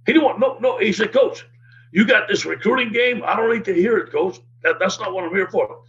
He 0.06 0.14
didn't 0.14 0.26
want 0.26 0.40
no, 0.40 0.58
no. 0.60 0.80
He 0.80 0.94
said, 0.94 1.14
"Coach, 1.14 1.46
you 1.92 2.06
got 2.06 2.28
this 2.28 2.46
recruiting 2.46 2.92
game. 2.94 3.24
I 3.26 3.36
don't 3.38 3.54
need 3.54 3.66
to 3.66 3.74
hear 3.74 3.98
it, 3.98 4.12
Coach. 4.12 4.40
That, 4.64 4.80
that's 4.80 5.00
not 5.00 5.14
what 5.14 5.24
I'm 5.26 5.36
here 5.36 5.50
for. 5.50 5.84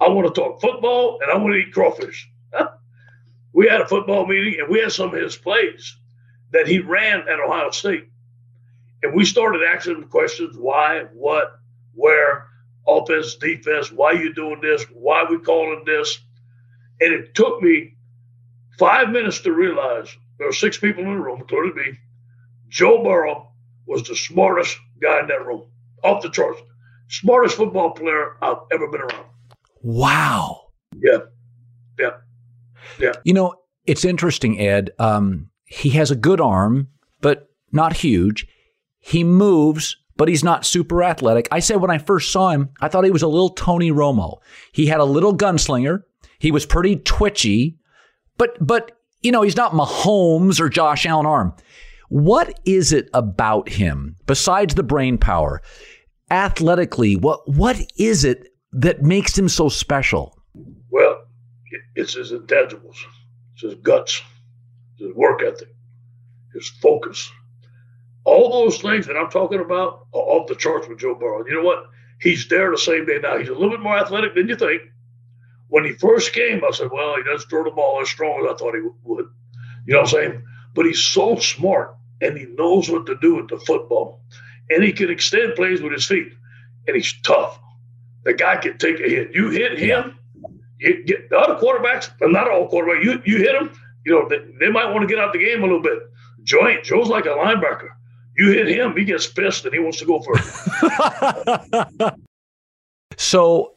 I 0.00 0.08
want 0.08 0.34
to 0.34 0.40
talk 0.40 0.60
football 0.60 1.20
and 1.22 1.30
I 1.30 1.36
want 1.38 1.54
to 1.54 1.58
eat 1.60 1.72
crawfish." 1.74 2.30
we 3.52 3.68
had 3.68 3.80
a 3.82 3.88
football 3.88 4.26
meeting 4.26 4.60
and 4.60 4.70
we 4.70 4.80
had 4.80 4.92
some 4.92 5.14
of 5.14 5.20
his 5.22 5.36
plays 5.36 5.96
that 6.52 6.68
he 6.68 6.80
ran 6.80 7.28
at 7.28 7.40
Ohio 7.40 7.70
State. 7.70 8.08
And 9.02 9.14
we 9.14 9.24
started 9.24 9.62
asking 9.62 9.96
him 9.96 10.08
questions 10.08 10.56
why, 10.56 11.06
what, 11.12 11.58
where, 11.94 12.46
offense, 12.86 13.34
defense, 13.36 13.90
why 13.90 14.12
you 14.12 14.32
doing 14.32 14.60
this, 14.60 14.84
why 14.92 15.24
we 15.28 15.38
calling 15.38 15.82
this. 15.84 16.20
And 17.00 17.12
it 17.12 17.34
took 17.34 17.60
me 17.60 17.96
five 18.78 19.10
minutes 19.10 19.40
to 19.40 19.52
realize 19.52 20.16
there 20.38 20.46
were 20.46 20.52
six 20.52 20.78
people 20.78 21.04
in 21.04 21.10
the 21.10 21.16
room, 21.16 21.40
including 21.40 21.76
me. 21.76 21.98
Joe 22.68 23.02
Burrow 23.02 23.52
was 23.86 24.06
the 24.06 24.16
smartest 24.16 24.78
guy 25.00 25.20
in 25.20 25.26
that 25.26 25.44
room, 25.44 25.64
off 26.04 26.22
the 26.22 26.30
charts. 26.30 26.60
Smartest 27.08 27.56
football 27.56 27.90
player 27.90 28.36
I've 28.40 28.58
ever 28.72 28.88
been 28.88 29.02
around. 29.02 29.26
Wow. 29.82 30.68
Yeah. 30.96 31.18
Yeah. 31.98 32.10
Yeah. 32.98 33.12
You 33.24 33.34
know, 33.34 33.54
it's 33.84 34.04
interesting, 34.04 34.58
Ed. 34.60 34.90
Um, 34.98 35.50
he 35.64 35.90
has 35.90 36.10
a 36.10 36.16
good 36.16 36.40
arm, 36.40 36.88
but 37.20 37.50
not 37.72 37.94
huge. 37.94 38.46
He 39.02 39.24
moves, 39.24 39.96
but 40.16 40.28
he's 40.28 40.44
not 40.44 40.64
super 40.64 41.02
athletic. 41.02 41.48
I 41.50 41.58
said 41.58 41.76
when 41.76 41.90
I 41.90 41.98
first 41.98 42.32
saw 42.32 42.50
him, 42.50 42.70
I 42.80 42.88
thought 42.88 43.04
he 43.04 43.10
was 43.10 43.22
a 43.22 43.28
little 43.28 43.50
Tony 43.50 43.90
Romo. 43.90 44.38
He 44.72 44.86
had 44.86 45.00
a 45.00 45.04
little 45.04 45.36
gunslinger. 45.36 46.04
He 46.38 46.50
was 46.50 46.64
pretty 46.64 46.96
twitchy, 46.96 47.76
but 48.38 48.56
but 48.64 48.92
you 49.20 49.32
know 49.32 49.42
he's 49.42 49.56
not 49.56 49.72
Mahomes 49.72 50.60
or 50.60 50.68
Josh 50.68 51.04
Allen 51.04 51.26
arm. 51.26 51.54
What 52.08 52.58
is 52.64 52.92
it 52.92 53.10
about 53.12 53.68
him 53.68 54.16
besides 54.26 54.74
the 54.74 54.82
brain 54.82 55.18
power? 55.18 55.62
Athletically, 56.30 57.16
what 57.16 57.48
what 57.48 57.80
is 57.96 58.24
it 58.24 58.48
that 58.72 59.02
makes 59.02 59.36
him 59.36 59.48
so 59.48 59.68
special? 59.68 60.38
Well, 60.90 61.24
it's 61.94 62.14
his 62.14 62.32
intangibles, 62.32 62.96
it's 63.54 63.62
his 63.62 63.74
guts, 63.76 64.22
his 64.98 65.12
work 65.14 65.42
ethic, 65.42 65.68
his 66.54 66.68
focus. 66.68 67.30
All 68.24 68.64
those 68.64 68.80
things 68.80 69.06
that 69.06 69.16
I'm 69.16 69.30
talking 69.30 69.60
about 69.60 70.06
are 70.14 70.20
off 70.20 70.48
the 70.48 70.54
charts 70.54 70.88
with 70.88 70.98
Joe 70.98 71.14
Burrow. 71.14 71.44
You 71.46 71.54
know 71.54 71.64
what? 71.64 71.90
He's 72.20 72.46
there 72.48 72.70
the 72.70 72.78
same 72.78 73.04
day 73.04 73.18
now. 73.20 73.38
He's 73.38 73.48
a 73.48 73.52
little 73.52 73.70
bit 73.70 73.80
more 73.80 73.98
athletic 73.98 74.34
than 74.34 74.48
you 74.48 74.56
think. 74.56 74.82
When 75.68 75.84
he 75.84 75.92
first 75.92 76.32
came, 76.32 76.62
I 76.64 76.70
said, 76.70 76.90
well, 76.92 77.16
he 77.16 77.22
doesn't 77.24 77.48
throw 77.48 77.64
the 77.64 77.70
ball 77.70 78.00
as 78.00 78.08
strong 78.08 78.44
as 78.44 78.52
I 78.52 78.56
thought 78.56 78.74
he 78.74 78.82
would. 79.04 79.26
You 79.86 79.94
know 79.94 80.00
what 80.00 80.14
I'm 80.14 80.20
saying? 80.20 80.42
But 80.74 80.86
he's 80.86 81.00
so 81.00 81.36
smart 81.36 81.96
and 82.20 82.38
he 82.38 82.46
knows 82.46 82.88
what 82.88 83.06
to 83.06 83.16
do 83.16 83.36
with 83.36 83.48
the 83.48 83.58
football. 83.58 84.20
And 84.70 84.84
he 84.84 84.92
can 84.92 85.10
extend 85.10 85.56
plays 85.56 85.82
with 85.82 85.92
his 85.92 86.06
feet. 86.06 86.32
And 86.86 86.94
he's 86.94 87.20
tough. 87.22 87.58
The 88.24 88.34
guy 88.34 88.56
can 88.56 88.78
take 88.78 89.00
a 89.00 89.08
hit. 89.08 89.34
You 89.34 89.50
hit 89.50 89.78
him, 89.78 90.16
you 90.78 91.04
get 91.04 91.30
the 91.30 91.38
other 91.38 91.54
quarterbacks, 91.54 92.10
not 92.20 92.48
all 92.48 92.70
quarterbacks, 92.70 93.04
you, 93.04 93.20
you 93.24 93.38
hit 93.38 93.52
them, 93.52 93.72
you 94.04 94.12
know, 94.12 94.28
they, 94.28 94.38
they 94.60 94.70
might 94.70 94.92
want 94.92 95.02
to 95.02 95.06
get 95.12 95.22
out 95.22 95.32
the 95.32 95.38
game 95.38 95.60
a 95.60 95.66
little 95.66 95.82
bit. 95.82 95.98
Joe 96.44 96.68
Joe's 96.82 97.08
like 97.08 97.24
a 97.26 97.30
linebacker. 97.30 97.90
You 98.36 98.50
hit 98.50 98.68
him, 98.68 98.96
he 98.96 99.04
gets 99.04 99.26
pissed 99.26 99.64
and 99.64 99.74
he 99.74 99.80
wants 99.80 99.98
to 99.98 100.06
go 100.06 100.20
further. 100.20 102.16
so 103.16 103.74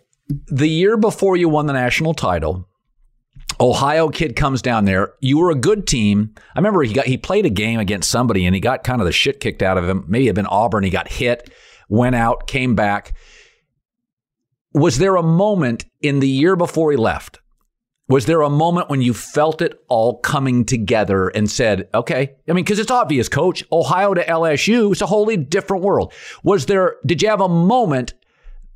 the 0.47 0.67
year 0.67 0.97
before 0.97 1.35
you 1.35 1.49
won 1.49 1.65
the 1.65 1.73
national 1.73 2.13
title, 2.13 2.67
Ohio 3.59 4.09
kid 4.09 4.35
comes 4.35 4.61
down 4.61 4.85
there. 4.85 5.13
You 5.21 5.37
were 5.37 5.51
a 5.51 5.55
good 5.55 5.87
team. 5.87 6.33
I 6.55 6.59
remember 6.59 6.83
he 6.83 6.93
got 6.93 7.05
he 7.05 7.17
played 7.17 7.45
a 7.45 7.49
game 7.49 7.79
against 7.79 8.09
somebody 8.09 8.45
and 8.45 8.55
he 8.55 8.61
got 8.61 8.83
kind 8.83 9.01
of 9.01 9.05
the 9.05 9.13
shit 9.13 9.39
kicked 9.39 9.61
out 9.61 9.77
of 9.77 9.87
him. 9.87 10.05
Maybe 10.07 10.25
it 10.25 10.29
had 10.29 10.35
been 10.35 10.47
Auburn. 10.47 10.83
He 10.83 10.89
got 10.89 11.09
hit, 11.09 11.49
went 11.87 12.15
out, 12.15 12.47
came 12.47 12.75
back. 12.75 13.13
Was 14.73 14.97
there 14.97 15.15
a 15.15 15.23
moment 15.23 15.85
in 16.01 16.19
the 16.19 16.27
year 16.27 16.55
before 16.55 16.91
he 16.91 16.97
left? 16.97 17.39
Was 18.07 18.27
there 18.27 18.41
a 18.41 18.49
moment 18.49 18.89
when 18.89 19.01
you 19.01 19.13
felt 19.15 19.61
it 19.61 19.83
all 19.87 20.19
coming 20.19 20.63
together 20.63 21.29
and 21.29 21.49
said, 21.49 21.89
okay, 21.93 22.35
I 22.47 22.53
mean, 22.53 22.63
because 22.63 22.77
it's 22.77 22.91
obvious, 22.91 23.27
coach, 23.27 23.63
Ohio 23.71 24.13
to 24.13 24.23
LSU, 24.23 24.91
it's 24.91 25.01
a 25.01 25.07
wholly 25.07 25.37
different 25.37 25.83
world. 25.83 26.13
Was 26.43 26.67
there, 26.67 26.97
did 27.05 27.23
you 27.23 27.29
have 27.29 27.41
a 27.41 27.49
moment 27.49 28.13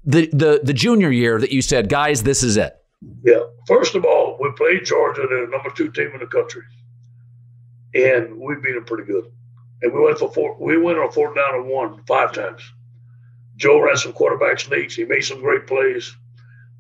the, 0.04 0.28
the, 0.34 0.62
the 0.63 0.74
junior 0.74 1.12
year 1.12 1.39
that 1.39 1.52
you 1.52 1.62
said, 1.62 1.89
guys, 1.89 2.24
this 2.24 2.42
is 2.42 2.58
it? 2.58 2.76
Yeah. 3.24 3.42
First 3.68 3.94
of 3.94 4.04
all, 4.04 4.38
we 4.42 4.52
played 4.58 4.86
Georgia, 4.86 5.22
the 5.22 5.48
number 5.52 5.70
two 5.70 5.92
team 5.92 6.10
in 6.13 6.20
the 6.20 6.26
country. 6.26 6.63
And 7.94 8.39
we 8.39 8.56
beat 8.56 8.74
them 8.74 8.86
pretty 8.86 9.06
good. 9.06 9.32
And 9.82 9.94
we 9.94 10.02
went 10.02 10.18
for 10.18 10.32
four, 10.34 10.58
we 10.60 10.78
went 10.78 10.98
on 10.98 11.12
fourth 11.12 11.36
down 11.36 11.56
and 11.56 11.68
one 11.68 12.04
five 12.06 12.34
times. 12.34 12.62
Joe 13.56 13.82
ran 13.82 13.98
some 13.98 14.13
quarterback 14.13 14.60
sneaks. 14.60 14.96
He 14.96 15.06
made 15.06 15.22
some 15.22 15.42
great 15.42 15.68
plays. 15.68 16.15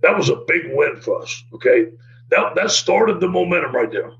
That 0.01 0.17
was 0.17 0.29
a 0.29 0.43
big 0.47 0.63
win 0.71 0.97
for 1.01 1.21
us. 1.21 1.43
Okay. 1.53 1.87
That, 2.29 2.55
that 2.55 2.71
started 2.71 3.19
the 3.19 3.27
momentum 3.27 3.73
right 3.73 3.91
there. 3.91 4.11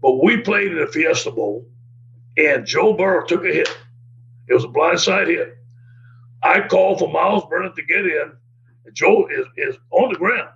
But 0.00 0.22
we 0.22 0.38
played 0.38 0.72
in 0.72 0.78
the 0.78 0.86
Fiesta 0.86 1.30
Bowl, 1.30 1.66
and 2.36 2.66
Joe 2.66 2.94
Burrow 2.94 3.26
took 3.26 3.44
a 3.44 3.52
hit. 3.52 3.68
It 4.48 4.54
was 4.54 4.64
a 4.64 4.68
blindside 4.68 5.28
hit. 5.28 5.58
I 6.42 6.66
called 6.66 7.00
for 7.00 7.10
Myles 7.10 7.44
Brennan 7.48 7.74
to 7.74 7.82
get 7.82 8.06
in, 8.06 8.32
and 8.84 8.94
Joe 8.94 9.28
is, 9.28 9.46
is 9.56 9.76
on 9.90 10.12
the 10.12 10.18
ground. 10.18 10.50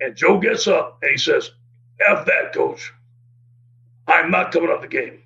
And 0.00 0.16
Joe 0.16 0.38
gets 0.38 0.66
up 0.66 0.98
and 1.02 1.10
he 1.10 1.18
says, 1.18 1.50
F 2.00 2.26
that, 2.26 2.54
coach. 2.54 2.92
I'm 4.06 4.30
not 4.30 4.52
coming 4.52 4.70
out 4.70 4.80
the 4.80 4.88
game. 4.88 5.22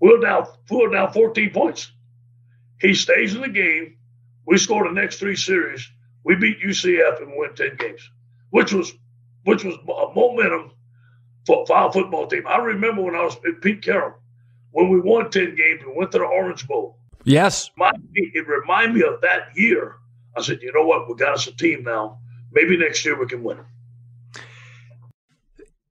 We're 0.00 0.18
down, 0.18 0.46
we're 0.70 0.90
down 0.90 1.12
14 1.12 1.50
points. 1.50 1.92
He 2.80 2.94
stays 2.94 3.34
in 3.34 3.42
the 3.42 3.48
game. 3.48 3.96
We 4.46 4.58
score 4.58 4.86
the 4.86 4.92
next 4.92 5.18
three 5.18 5.36
series. 5.36 5.88
We 6.24 6.34
beat 6.36 6.60
UCF 6.60 7.22
and 7.22 7.32
win 7.36 7.54
10 7.54 7.76
games, 7.76 8.10
which 8.50 8.72
was 8.72 8.92
which 9.44 9.64
was 9.64 9.74
a 9.76 10.14
momentum 10.14 10.72
for, 11.46 11.66
for 11.66 11.76
our 11.76 11.92
football 11.92 12.26
team. 12.26 12.46
I 12.46 12.56
remember 12.58 13.02
when 13.02 13.14
I 13.14 13.24
was 13.24 13.36
at 13.36 13.60
Pete 13.60 13.82
Carroll, 13.82 14.14
when 14.72 14.88
we 14.88 15.00
won 15.00 15.30
10 15.30 15.54
games 15.54 15.82
and 15.86 15.96
went 15.96 16.12
to 16.12 16.18
the 16.18 16.24
Orange 16.24 16.66
Bowl. 16.66 16.98
Yes. 17.24 17.70
It 18.14 18.46
reminded 18.46 18.94
me 18.94 19.02
of 19.02 19.20
that 19.22 19.56
year. 19.56 19.96
I 20.36 20.42
said, 20.42 20.60
you 20.62 20.72
know 20.72 20.84
what? 20.84 21.08
We 21.08 21.14
got 21.14 21.34
us 21.34 21.46
a 21.46 21.56
team 21.56 21.84
now. 21.84 22.18
Maybe 22.52 22.76
next 22.76 23.04
year 23.04 23.18
we 23.18 23.26
can 23.26 23.42
win. 23.42 23.58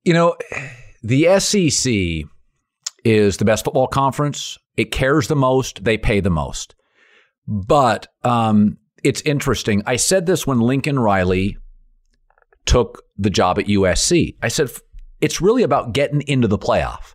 You 0.04 0.12
know, 0.12 0.36
the 1.02 1.38
SEC 1.40 2.28
is 3.04 3.36
the 3.36 3.44
best 3.44 3.64
football 3.64 3.86
conference. 3.86 4.58
It 4.76 4.92
cares 4.92 5.28
the 5.28 5.36
most. 5.36 5.84
They 5.84 5.96
pay 5.96 6.20
the 6.20 6.30
most. 6.30 6.74
But 7.46 8.08
um, 8.22 8.78
it's 9.02 9.20
interesting. 9.22 9.82
I 9.86 9.96
said 9.96 10.26
this 10.26 10.46
when 10.46 10.60
Lincoln 10.60 10.98
Riley 10.98 11.58
took 12.66 13.04
the 13.16 13.30
job 13.30 13.58
at 13.58 13.66
USC. 13.66 14.36
I 14.42 14.48
said, 14.48 14.70
it's 15.20 15.40
really 15.40 15.62
about 15.62 15.92
getting 15.92 16.22
into 16.22 16.48
the 16.48 16.58
playoff. 16.58 17.14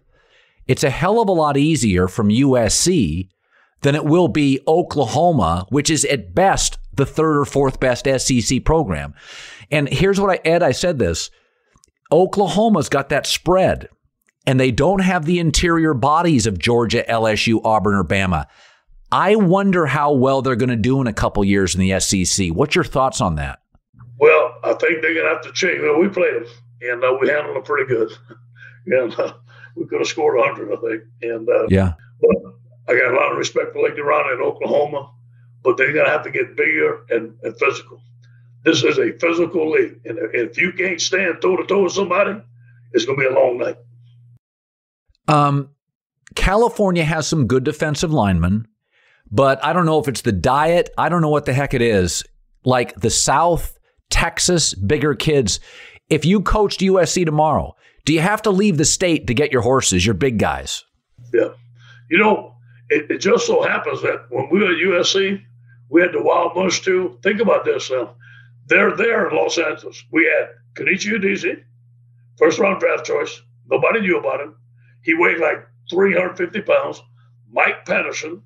It's 0.68 0.84
a 0.84 0.90
hell 0.90 1.22
of 1.22 1.30
a 1.30 1.34
lot 1.34 1.58
easier 1.58 2.08
from 2.08 2.30
USC 2.30 3.30
than 3.82 3.96
it 3.96 4.06
will 4.06 4.28
be 4.28 4.60
Oklahoma, 4.68 5.66
which 5.70 5.90
is 5.90 6.06
at 6.06 6.36
best 6.36 6.78
the 6.94 7.06
third 7.06 7.38
or 7.38 7.46
fourth 7.46 7.80
best 7.80 8.06
SEC 8.06 8.64
program. 8.64 9.14
And 9.72 9.90
here's 9.90 10.20
what 10.20 10.32
I, 10.32 10.48
Ed, 10.48 10.64
I 10.64 10.72
said 10.72 11.00
this 11.00 11.32
Oklahoma's 12.12 12.90
got 12.90 13.10
that 13.10 13.26
spread, 13.26 13.88
and 14.46 14.60
they 14.60 14.72
don't 14.72 15.02
have 15.02 15.26
the 15.26 15.40
interior 15.40 15.94
bodies 15.94 16.48
of 16.48 16.60
Georgia, 16.60 17.06
LSU, 17.08 17.62
Auburn, 17.64 17.96
or 17.96 18.04
Bama. 18.04 18.46
I 19.12 19.36
wonder 19.36 19.86
how 19.88 20.14
well 20.14 20.42
they're 20.42 20.56
going 20.56 20.70
to 20.70 20.76
do 20.76 21.02
in 21.02 21.08
a 21.08 21.14
couple 21.14 21.44
years 21.44 21.74
in 21.74 21.82
the 21.82 22.00
SEC. 22.00 22.50
What's 22.50 22.76
your 22.76 22.84
thoughts 22.84 23.22
on 23.22 23.36
that? 23.36 23.60
Well, 24.20 24.49
I 24.64 24.74
think 24.74 25.02
they're 25.02 25.14
going 25.14 25.26
to 25.26 25.34
have 25.34 25.42
to 25.44 25.52
change. 25.54 25.82
Well, 25.82 26.00
we 26.00 26.10
played 26.10 26.36
them, 26.36 26.46
and 26.82 27.04
uh, 27.04 27.18
we 27.20 27.30
handled 27.30 27.56
them 27.56 27.64
pretty 27.64 27.88
good. 27.88 28.12
and 28.86 29.14
uh, 29.20 29.34
we 29.76 29.86
could 29.86 30.00
have 30.00 30.08
scored 30.08 30.38
100, 30.38 30.72
I 30.72 30.82
think. 30.82 31.04
And 31.22 31.50
uh, 31.50 31.68
yeah, 31.70 31.94
but 32.22 32.36
I 32.88 32.98
got 32.98 33.14
a 33.14 33.16
lot 33.16 33.32
of 33.32 33.38
respect 33.38 33.74
for 33.74 33.82
Lake 33.82 33.98
Ron 33.98 34.34
in 34.34 34.42
Oklahoma, 34.42 35.12
but 35.64 35.78
they're 35.78 35.94
going 35.94 36.06
to 36.06 36.12
have 36.12 36.24
to 36.24 36.32
get 36.32 36.56
bigger 36.56 37.06
and, 37.10 37.36
and 37.44 37.58
physical. 37.58 38.02
This 38.66 38.84
is 38.84 38.98
a 38.98 39.18
physical 39.20 39.72
league, 39.72 40.02
and 40.06 40.18
if 40.34 40.58
you 40.58 40.74
can't 40.74 41.00
stand 41.00 41.42
toe 41.42 41.56
to 41.56 41.66
toe 41.66 41.84
with 41.84 41.94
somebody, 41.94 42.42
it's 42.92 43.06
going 43.06 43.18
to 43.20 43.30
be 43.30 43.34
a 43.34 43.40
long 43.40 43.58
night. 43.58 43.78
Um, 45.28 45.70
California 46.36 47.06
has 47.06 47.28
some 47.28 47.48
good 47.48 47.64
defensive 47.64 48.12
linemen, 48.12 48.68
but 49.32 49.64
I 49.64 49.72
don't 49.72 49.86
know 49.86 50.00
if 50.00 50.08
it's 50.08 50.22
the 50.22 50.32
diet. 50.32 50.90
I 50.98 51.08
don't 51.08 51.22
know 51.22 51.30
what 51.30 51.46
the 51.46 51.54
heck 51.54 51.74
it 51.74 51.82
is. 51.82 52.24
Like 52.66 52.96
the 52.96 53.10
South 53.10 53.79
Texas, 54.10 54.74
bigger 54.74 55.16
kids. 55.16 55.60
If 56.10 56.26
you 56.26 56.42
coached 56.42 56.80
USC 56.80 57.26
tomorrow, 57.26 57.76
do 58.06 58.14
you 58.14 58.22
have 58.22 58.42
to 58.44 58.52
leave 58.52 58.78
the 58.78 58.86
state 58.86 59.28
to 59.28 59.34
get 59.34 59.52
your 59.52 59.62
horses, 59.62 60.06
your 60.06 60.16
big 60.16 60.40
guys? 60.40 60.84
Yeah. 61.34 61.50
You 62.10 62.18
know, 62.18 62.56
it, 62.90 63.10
it 63.12 63.18
just 63.20 63.46
so 63.46 63.62
happens 63.62 64.02
that 64.02 64.26
when 64.30 64.50
we 64.52 64.60
were 64.60 64.72
at 64.72 65.04
USC, 65.04 65.42
we 65.90 66.02
had 66.02 66.14
the 66.14 66.24
Wild 66.24 66.56
Bunch 66.56 66.82
too. 66.82 67.20
Think 67.24 67.40
about 67.40 67.66
this 67.66 67.90
now. 67.92 68.16
They're 68.68 68.96
there 68.96 69.30
in 69.30 69.36
Los 69.36 69.58
Angeles. 69.58 70.04
We 70.12 70.26
had 70.26 70.50
Kenechi 70.76 71.14
Udeze, 71.14 71.64
first 72.38 72.60
round 72.60 72.80
draft 72.80 73.06
choice. 73.06 73.42
Nobody 73.70 74.02
knew 74.02 74.18
about 74.18 74.42
him. 74.42 74.56
He 75.04 75.14
weighed 75.14 75.40
like 75.40 75.68
350 75.90 76.62
pounds. 76.62 77.02
Mike 77.52 77.86
Patterson. 77.86 78.42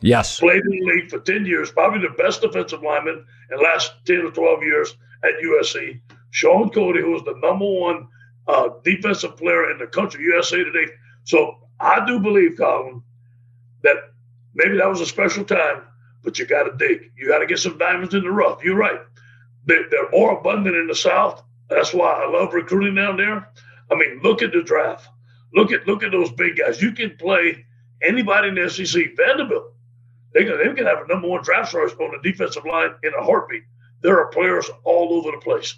Yes. 0.00 0.38
Played 0.38 0.62
in 0.62 0.70
the 0.70 0.92
league 0.92 1.10
for 1.10 1.18
10 1.18 1.44
years, 1.44 1.70
probably 1.70 2.00
the 2.00 2.14
best 2.14 2.40
defensive 2.40 2.82
lineman 2.82 3.24
in 3.50 3.56
the 3.56 3.62
last 3.62 3.92
10 4.06 4.18
or 4.18 4.30
12 4.30 4.62
years 4.62 4.96
at 5.24 5.32
USC. 5.44 6.00
Shaun 6.30 6.70
Cody, 6.70 7.00
who 7.00 7.12
was 7.12 7.22
the 7.24 7.34
number 7.42 7.66
one 7.66 8.08
uh, 8.46 8.70
defensive 8.84 9.36
player 9.36 9.70
in 9.70 9.78
the 9.78 9.86
country, 9.86 10.24
USA 10.24 10.62
Today. 10.62 10.92
So 11.24 11.58
I 11.80 12.04
do 12.06 12.18
believe, 12.20 12.56
Colin, 12.56 13.02
that 13.82 13.96
maybe 14.54 14.76
that 14.78 14.88
was 14.88 15.00
a 15.00 15.06
special 15.06 15.44
time, 15.44 15.82
but 16.22 16.38
you 16.38 16.46
got 16.46 16.64
to 16.64 16.76
dig. 16.76 17.10
You 17.16 17.28
got 17.28 17.38
to 17.38 17.46
get 17.46 17.58
some 17.58 17.78
diamonds 17.78 18.14
in 18.14 18.22
the 18.22 18.30
rough. 18.30 18.64
You're 18.64 18.76
right. 18.76 19.00
They, 19.66 19.82
they're 19.90 20.10
more 20.10 20.38
abundant 20.38 20.76
in 20.76 20.86
the 20.86 20.94
South. 20.94 21.42
That's 21.68 21.92
why 21.92 22.24
I 22.24 22.30
love 22.30 22.54
recruiting 22.54 22.94
down 22.94 23.16
there. 23.18 23.48
I 23.90 23.94
mean, 23.94 24.20
look 24.22 24.42
at 24.42 24.52
the 24.52 24.62
draft. 24.62 25.08
Look 25.54 25.72
at 25.72 25.86
look 25.86 26.02
at 26.02 26.12
those 26.12 26.30
big 26.32 26.56
guys. 26.56 26.80
You 26.82 26.92
can 26.92 27.16
play 27.16 27.64
anybody 28.02 28.48
in 28.48 28.54
the 28.54 28.68
SEC. 28.68 29.16
Vanderbilt, 29.16 29.72
they 30.34 30.44
can, 30.44 30.58
they 30.58 30.74
can 30.74 30.86
have 30.86 30.98
a 31.04 31.06
number 31.06 31.28
one 31.28 31.42
draft 31.42 31.72
choice 31.72 31.92
on 31.92 32.12
the 32.12 32.30
defensive 32.30 32.64
line 32.64 32.90
in 33.02 33.12
a 33.18 33.22
heartbeat. 33.24 33.64
There 34.02 34.18
are 34.18 34.26
players 34.28 34.70
all 34.84 35.12
over 35.14 35.30
the 35.30 35.42
place. 35.42 35.74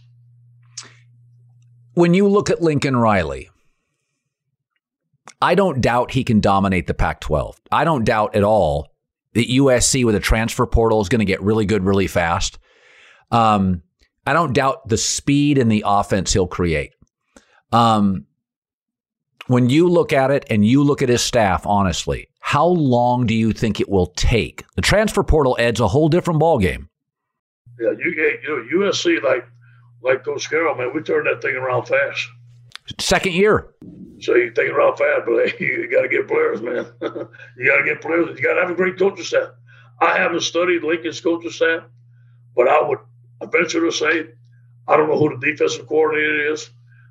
When 1.95 2.15
you 2.15 2.29
look 2.29 2.51
at 2.51 2.63
Lincoln 2.63 2.97
Riley, 2.97 3.51
I 5.43 5.55
don't 5.55 5.81
doubt 5.81 6.13
he 6.13 6.25
can 6.25 6.41
dominate 6.41 6.87
the 6.87 6.95
Pac 6.95 7.21
12. 7.21 7.61
I 7.73 7.85
don't 7.85 8.05
doubt 8.05 8.37
at 8.37 8.45
all 8.45 8.89
that 9.35 9.49
USC 9.49 10.05
with 10.05 10.15
a 10.15 10.21
transfer 10.21 10.67
portal 10.67 11.01
is 11.01 11.09
going 11.09 11.21
to 11.21 11.25
get 11.25 11.43
really 11.43 11.65
good 11.65 11.85
really 11.85 12.07
fast. 12.07 12.59
Um, 13.31 13.83
I 14.27 14.33
don't 14.33 14.53
doubt 14.53 14.89
the 14.89 14.97
speed 14.97 15.59
and 15.59 15.71
the 15.71 15.85
offense 15.87 16.33
he'll 16.33 16.47
create. 16.47 16.93
Um, 17.73 18.27
when 19.47 19.71
you 19.71 19.89
look 19.89 20.13
at 20.13 20.31
it 20.31 20.45
and 20.51 20.65
you 20.65 20.85
look 20.85 21.03
at 21.03 21.09
his 21.09 21.23
staff, 21.23 21.67
honestly, 21.67 22.29
how 22.41 22.67
long 22.67 23.27
do 23.27 23.35
you 23.35 23.53
think 23.53 23.81
it 23.81 23.89
will 23.89 24.09
take? 24.09 24.65
The 24.77 24.83
transfer 24.83 25.23
portal 25.23 25.57
adds 25.59 25.81
a 25.81 25.89
whole 25.89 26.09
different 26.09 26.41
ballgame. 26.41 26.89
Yeah, 27.81 27.93
you, 27.99 28.11
you 28.43 28.49
know, 28.49 28.87
USC, 28.87 29.23
like 29.23 29.47
like 30.03 30.25
Coach 30.25 30.49
Carroll, 30.49 30.75
man, 30.77 30.93
we 30.95 31.03
turned 31.03 31.27
that 31.27 31.43
thing 31.43 31.57
around 31.57 31.87
fast. 31.87 32.29
Second 32.99 33.33
year. 33.33 33.75
So 34.21 34.35
you 34.35 34.51
think 34.51 34.71
around 34.73 34.97
fast, 34.97 35.23
but 35.27 35.49
hey, 35.49 35.57
you 35.65 35.91
got 35.91 36.03
to 36.03 36.09
get 36.09 36.29
players, 36.29 36.61
man. 36.61 36.87
you 37.57 37.67
got 37.67 37.79
to 37.79 37.85
get 37.85 38.01
players. 38.01 38.39
You 38.39 38.43
got 38.43 38.55
to 38.55 38.61
have 38.63 38.71
a 38.71 38.75
great 38.75 38.99
coaching 38.99 39.25
staff. 39.25 39.51
I 40.01 40.17
haven't 40.17 40.43
studied 40.43 40.83
Lincoln's 40.83 41.21
coaching 41.21 41.51
staff, 41.51 41.85
but 42.55 42.69
I 42.69 42.83
would 42.83 42.99
venture 43.51 43.85
to 43.85 43.93
say 43.93 44.29
I 44.89 44.97
don't 44.97 45.09
know 45.09 45.19
who 45.19 45.39
the 45.39 45.47
defensive 45.47 45.87
coordinator 45.87 46.53
is, 46.53 46.71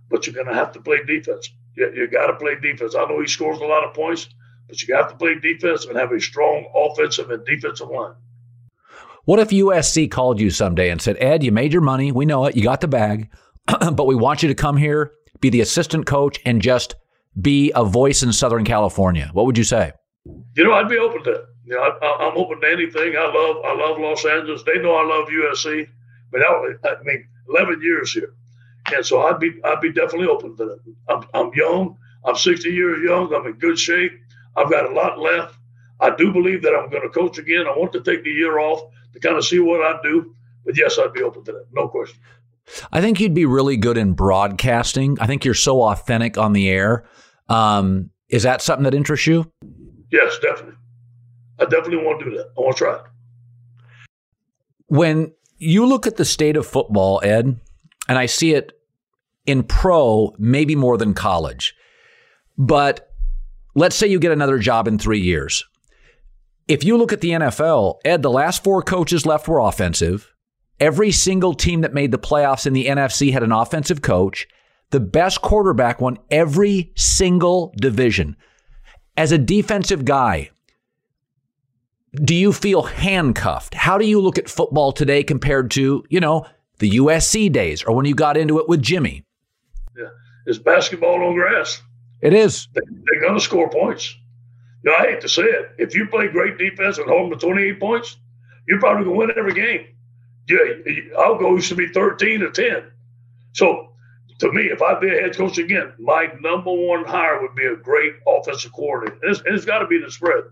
but 0.10 0.28
you're 0.28 0.36
going 0.36 0.48
to 0.48 0.54
have 0.54 0.74
to 0.74 0.82
play 0.82 1.04
defense. 1.06 1.50
You, 1.76 1.92
you 1.94 2.08
got 2.08 2.28
to 2.28 2.34
play 2.34 2.56
defense. 2.62 2.96
I 2.96 3.06
know 3.06 3.22
he 3.22 3.28
scores 3.28 3.60
a 3.60 3.66
lot 3.66 3.86
of 3.86 3.94
points, 3.94 4.28
but 4.68 4.82
you 4.82 4.88
got 4.88 5.10
to 5.10 5.16
play 5.16 5.40
defense 5.40 5.86
and 5.86 5.98
have 5.98 6.12
a 6.12 6.20
strong 6.20 6.66
offensive 6.76 7.32
and 7.32 7.46
defensive 7.46 7.90
line. 7.90 8.16
What 9.30 9.38
if 9.38 9.50
USC 9.50 10.10
called 10.10 10.40
you 10.40 10.50
someday 10.50 10.90
and 10.90 11.00
said, 11.00 11.16
Ed, 11.20 11.44
you 11.44 11.52
made 11.52 11.72
your 11.72 11.84
money. 11.84 12.12
We 12.12 12.26
know 12.26 12.46
it. 12.46 12.56
You 12.56 12.64
got 12.64 12.82
the 12.82 12.88
bag, 12.88 13.30
but 13.68 14.08
we 14.08 14.16
want 14.16 14.42
you 14.42 14.50
to 14.50 14.56
come 14.56 14.76
here, 14.76 15.12
be 15.40 15.52
the 15.52 15.62
assistant 15.62 16.08
coach, 16.08 16.40
and 16.48 16.60
just 16.64 16.96
be 17.40 17.72
a 17.76 17.86
voice 17.86 18.24
in 18.24 18.34
Southern 18.34 18.66
California? 18.66 19.30
What 19.34 19.46
would 19.46 19.56
you 19.56 19.64
say? 19.64 19.92
You 20.56 20.64
know, 20.64 20.74
I'd 20.74 20.90
be 20.90 20.98
open 20.98 21.24
to 21.26 21.32
it. 21.32 21.46
You 21.64 21.76
know, 21.76 21.80
I, 21.80 22.28
am 22.28 22.38
open 22.38 22.60
to 22.62 22.72
anything. 22.72 23.18
I 23.18 23.26
love, 23.26 23.64
I 23.66 23.76
love 23.76 24.00
Los 24.00 24.26
Angeles. 24.26 24.64
They 24.64 24.82
know 24.82 24.96
I 24.96 25.06
love 25.06 25.28
USC. 25.30 25.88
But 26.32 26.42
I, 26.42 26.90
I 26.90 27.04
mean, 27.04 27.28
11 27.50 27.84
years 27.84 28.12
here, 28.12 28.34
and 28.96 29.06
so 29.06 29.22
I'd 29.22 29.40
be, 29.40 29.62
I'd 29.64 29.80
be 29.80 29.94
definitely 29.94 30.28
open 30.28 30.58
to 30.58 30.72
it. 30.72 30.80
I'm, 31.08 31.24
I'm 31.36 31.52
young. 31.54 32.00
I'm 32.26 32.36
60 32.36 32.68
years 32.68 33.04
young. 33.08 33.32
I'm 33.32 33.46
in 33.46 33.60
good 33.60 33.78
shape. 33.78 34.12
I've 34.56 34.72
got 34.72 34.90
a 34.90 34.92
lot 34.92 35.20
left. 35.20 35.56
I 36.00 36.16
do 36.16 36.34
believe 36.34 36.64
that 36.64 36.74
I'm 36.74 36.90
going 36.90 37.04
to 37.04 37.10
coach 37.10 37.38
again. 37.38 37.68
I 37.68 37.78
want 37.78 37.94
to 37.94 38.02
take 38.02 38.24
the 38.24 38.32
year 38.32 38.58
off 38.58 38.82
to 39.20 39.28
kind 39.28 39.38
of 39.38 39.46
see 39.46 39.60
what 39.60 39.82
I'd 39.82 40.02
do. 40.04 40.34
But 40.66 40.78
yes, 40.78 40.98
I'd 41.00 41.14
be 41.14 41.24
open 41.24 41.44
to 41.46 41.52
that. 41.54 41.66
No 41.72 41.88
question. 41.88 42.20
I 42.92 43.02
think 43.02 43.20
you'd 43.20 43.34
be 43.34 43.46
really 43.46 43.78
good 43.78 43.98
in 43.98 44.14
broadcasting. 44.14 45.18
I 45.20 45.28
think 45.28 45.44
you're 45.44 45.54
so 45.54 45.82
authentic 45.82 46.38
on 46.38 46.54
the 46.54 46.70
air. 46.70 47.06
Um, 47.48 48.12
is 48.28 48.44
that 48.44 48.62
something 48.62 48.84
that 48.84 48.94
interests 48.94 49.26
you? 49.26 49.52
Yes, 50.12 50.38
definitely. 50.40 50.76
I 51.60 51.66
definitely 51.66 51.98
want 51.98 52.20
to 52.20 52.30
do 52.30 52.38
that. 52.38 52.52
I 52.58 52.62
want 52.62 52.78
to 52.78 52.84
try 52.84 52.96
it. 52.96 53.02
When 54.88 55.34
you 55.58 55.86
look 55.86 56.08
at 56.08 56.18
the 56.18 56.26
state 56.26 56.56
of 56.56 56.66
football, 56.66 57.22
Ed, 57.24 57.60
and 58.08 58.18
I 58.18 58.26
see 58.28 58.54
it 58.54 58.74
in 59.46 59.64
pro, 59.64 60.34
maybe 60.38 60.76
more 60.76 60.98
than 60.98 61.14
college. 61.14 61.76
But 62.58 63.12
let's 63.76 63.96
say 63.96 64.08
you 64.08 64.20
get 64.20 64.32
another 64.32 64.60
job 64.60 64.88
in 64.88 64.98
three 64.98 65.20
years. 65.20 65.66
If 66.70 66.84
you 66.84 66.98
look 66.98 67.12
at 67.12 67.22
the 67.22 67.32
NFL, 67.32 67.96
Ed, 68.06 68.22
the 68.22 68.30
last 68.30 68.64
four 68.64 68.84
coaches 68.84 69.26
left 69.26 69.48
were 69.48 69.58
offensive. 69.58 70.36
Every 70.80 71.12
single 71.12 71.56
team 71.56 71.82
that 71.82 71.96
made 71.96 72.12
the 72.12 72.20
playoffs 72.20 72.68
in 72.68 72.74
the 72.74 72.86
NFC 72.86 73.34
had 73.34 73.42
an 73.42 73.52
offensive 73.52 74.04
coach. 74.04 74.48
The 74.92 75.00
best 75.00 75.42
quarterback 75.42 76.00
won 76.00 76.20
every 76.30 76.94
single 76.96 77.74
division. 77.78 78.38
As 79.18 79.32
a 79.32 79.38
defensive 79.40 80.06
guy, 80.06 80.52
do 82.14 82.36
you 82.36 82.54
feel 82.54 82.84
handcuffed? 82.84 83.74
How 83.74 83.98
do 83.98 84.06
you 84.06 84.22
look 84.22 84.38
at 84.38 84.48
football 84.48 84.92
today 84.92 85.24
compared 85.24 85.72
to, 85.72 86.04
you 86.08 86.20
know, 86.20 86.46
the 86.78 86.92
USC 86.92 87.52
days 87.52 87.82
or 87.82 87.96
when 87.96 88.06
you 88.06 88.14
got 88.14 88.38
into 88.38 88.60
it 88.60 88.70
with 88.70 88.84
Jimmy? 88.84 89.26
Yeah. 89.98 90.10
It's 90.46 90.60
basketball 90.60 91.16
on 91.16 91.34
grass. 91.34 91.82
It 92.22 92.34
is. 92.34 92.68
They, 92.76 92.82
are 93.18 93.22
going 93.22 93.34
to 93.34 93.40
score 93.40 93.72
points. 93.72 94.16
Know, 94.84 94.94
I 94.96 95.08
hate 95.08 95.22
to 95.22 95.30
say 95.30 95.44
it. 95.44 95.72
If 95.78 95.94
you 95.94 96.08
play 96.08 96.28
great 96.28 96.58
defense 96.58 96.98
and 96.98 97.08
hold 97.08 97.32
them 97.32 97.40
to 97.40 97.46
28 97.46 97.80
points, 97.80 98.18
you're 98.68 98.80
probably 98.80 99.04
going 99.04 99.16
to 99.16 99.20
win 99.20 99.38
every 99.38 99.54
game. 99.54 99.88
Yeah, 100.48 101.18
I'll 101.18 101.38
go 101.38 101.56
used 101.56 101.70
to 101.70 101.76
be 101.76 101.88
13 101.88 102.42
or 102.42 102.50
10. 102.50 102.84
So 103.54 103.90
to 104.40 104.52
me, 104.52 104.64
if 104.64 104.82
I'd 104.82 105.02
be 105.02 105.10
a 105.10 105.22
head 105.22 105.36
coach 105.36 105.58
again, 105.58 105.94
my 106.00 106.30
number 106.40 106.72
one 106.72 107.04
hire 107.06 107.42
would 107.42 107.56
be 107.56 107.66
a 107.66 107.76
great 107.76 108.14
offensive 108.26 108.72
coordinator. 108.72 109.20
And 109.22 109.32
it's, 109.32 109.44
it's 109.46 109.66
got 109.66 109.80
to 109.80 109.88
be 109.88 110.00
the 110.00 110.10
spread. 110.10 110.46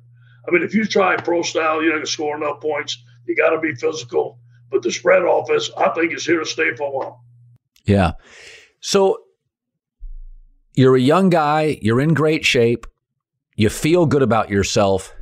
I 0.48 0.52
mean, 0.52 0.64
if 0.64 0.74
you 0.74 0.86
try 0.86 1.16
pro 1.16 1.42
style, 1.42 1.82
you're 1.82 1.92
not 1.92 1.98
going 1.98 2.06
to 2.06 2.12
score 2.12 2.36
enough 2.36 2.62
points. 2.62 3.02
You 3.26 3.36
got 3.36 3.50
to 3.50 3.60
be 3.60 3.74
physical. 3.76 4.40
But 4.70 4.82
the 4.82 4.92
spread 4.92 5.24
offense, 5.24 5.70
I 5.78 5.90
think, 5.90 6.14
is 6.14 6.26
here 6.26 6.40
to 6.40 6.46
stay 6.46 6.76
for 6.76 6.88
a 6.88 6.92
while. 6.92 7.24
Yeah. 7.86 8.14
So 8.82 9.20
you're 10.74 10.96
a 10.96 11.02
young 11.02 11.30
guy. 11.30 11.80
You're 11.82 12.02
in 12.02 12.14
great 12.14 12.46
shape. 12.46 12.86
You 13.60 13.70
feel 13.70 14.06
good 14.06 14.22
about 14.22 14.52
yourself. 14.52 15.16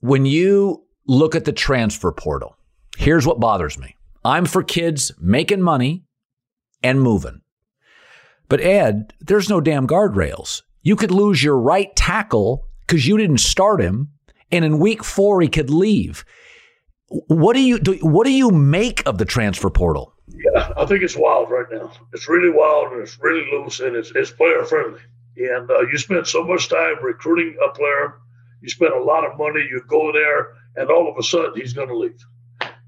When 0.00 0.26
you 0.26 0.84
look 1.06 1.36
at 1.36 1.44
the 1.44 1.52
transfer 1.52 2.10
portal, 2.10 2.56
here's 2.98 3.24
what 3.24 3.38
bothers 3.38 3.78
me. 3.78 3.94
I'm 4.24 4.44
for 4.44 4.64
kids 4.64 5.12
making 5.20 5.62
money 5.62 6.02
and 6.82 7.00
moving. 7.00 7.42
But 8.48 8.60
Ed, 8.60 9.14
there's 9.20 9.48
no 9.48 9.60
damn 9.60 9.86
guardrails. 9.86 10.62
You 10.82 10.96
could 10.96 11.12
lose 11.12 11.44
your 11.44 11.56
right 11.56 11.94
tackle 11.94 12.66
because 12.80 13.06
you 13.06 13.16
didn't 13.16 13.38
start 13.38 13.80
him, 13.80 14.10
and 14.50 14.64
in 14.64 14.80
week 14.80 15.04
four 15.04 15.40
he 15.40 15.46
could 15.46 15.70
leave. 15.70 16.24
What 17.06 17.54
do 17.54 17.60
you 17.60 17.78
do? 17.78 17.98
What 18.02 18.26
do 18.26 18.32
you 18.32 18.50
make 18.50 19.06
of 19.06 19.18
the 19.18 19.24
transfer 19.24 19.70
portal? 19.70 20.12
Yeah, 20.26 20.72
I 20.76 20.84
think 20.86 21.04
it's 21.04 21.16
wild 21.16 21.52
right 21.52 21.66
now. 21.70 21.92
It's 22.12 22.28
really 22.28 22.50
wild 22.50 22.92
and 22.92 23.02
it's 23.02 23.16
really 23.20 23.48
loose 23.52 23.78
and 23.78 23.94
it's, 23.94 24.10
it's 24.16 24.32
player 24.32 24.64
friendly. 24.64 25.00
And 25.36 25.70
uh, 25.70 25.80
you 25.82 25.98
spend 25.98 26.26
so 26.26 26.44
much 26.44 26.68
time 26.68 26.96
recruiting 27.02 27.56
a 27.64 27.70
player, 27.72 28.14
you 28.62 28.68
spend 28.70 28.94
a 28.94 29.02
lot 29.02 29.24
of 29.24 29.36
money, 29.38 29.60
you 29.60 29.82
go 29.86 30.12
there, 30.12 30.54
and 30.76 30.90
all 30.90 31.10
of 31.10 31.16
a 31.18 31.22
sudden 31.22 31.52
he's 31.54 31.72
going 31.72 31.88
to 31.88 31.96
leave. 31.96 32.24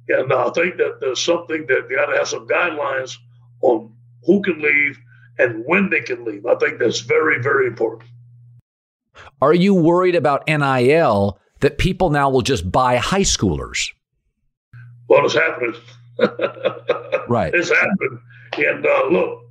And 0.08 0.32
uh, 0.32 0.48
I 0.48 0.50
think 0.50 0.78
that 0.78 0.98
there's 1.00 1.22
something 1.22 1.66
that 1.66 1.86
you 1.90 1.96
got 1.96 2.06
to 2.06 2.16
have 2.16 2.28
some 2.28 2.48
guidelines 2.48 3.16
on 3.60 3.92
who 4.24 4.40
can 4.42 4.60
leave 4.60 4.98
and 5.38 5.62
when 5.66 5.90
they 5.90 6.00
can 6.00 6.24
leave. 6.24 6.46
I 6.46 6.54
think 6.56 6.78
that's 6.78 7.00
very, 7.00 7.40
very 7.42 7.66
important. 7.66 8.10
Are 9.42 9.54
you 9.54 9.74
worried 9.74 10.14
about 10.14 10.46
NIL 10.48 11.38
that 11.60 11.78
people 11.78 12.10
now 12.10 12.30
will 12.30 12.42
just 12.42 12.70
buy 12.70 12.96
high 12.96 13.22
schoolers? 13.22 13.90
Well, 15.08 15.24
it's 15.24 15.34
happening. 15.34 15.74
right. 17.28 17.54
It's 17.54 17.70
happening. 17.70 18.20
And 18.56 18.86
uh, 18.86 19.06
look, 19.10 19.42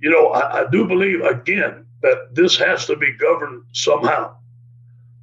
you 0.00 0.10
know, 0.10 0.28
I, 0.28 0.62
I 0.62 0.70
do 0.70 0.86
believe, 0.86 1.22
again, 1.22 1.86
that 2.02 2.34
this 2.34 2.56
has 2.56 2.86
to 2.86 2.96
be 2.96 3.12
governed 3.16 3.64
somehow. 3.72 4.36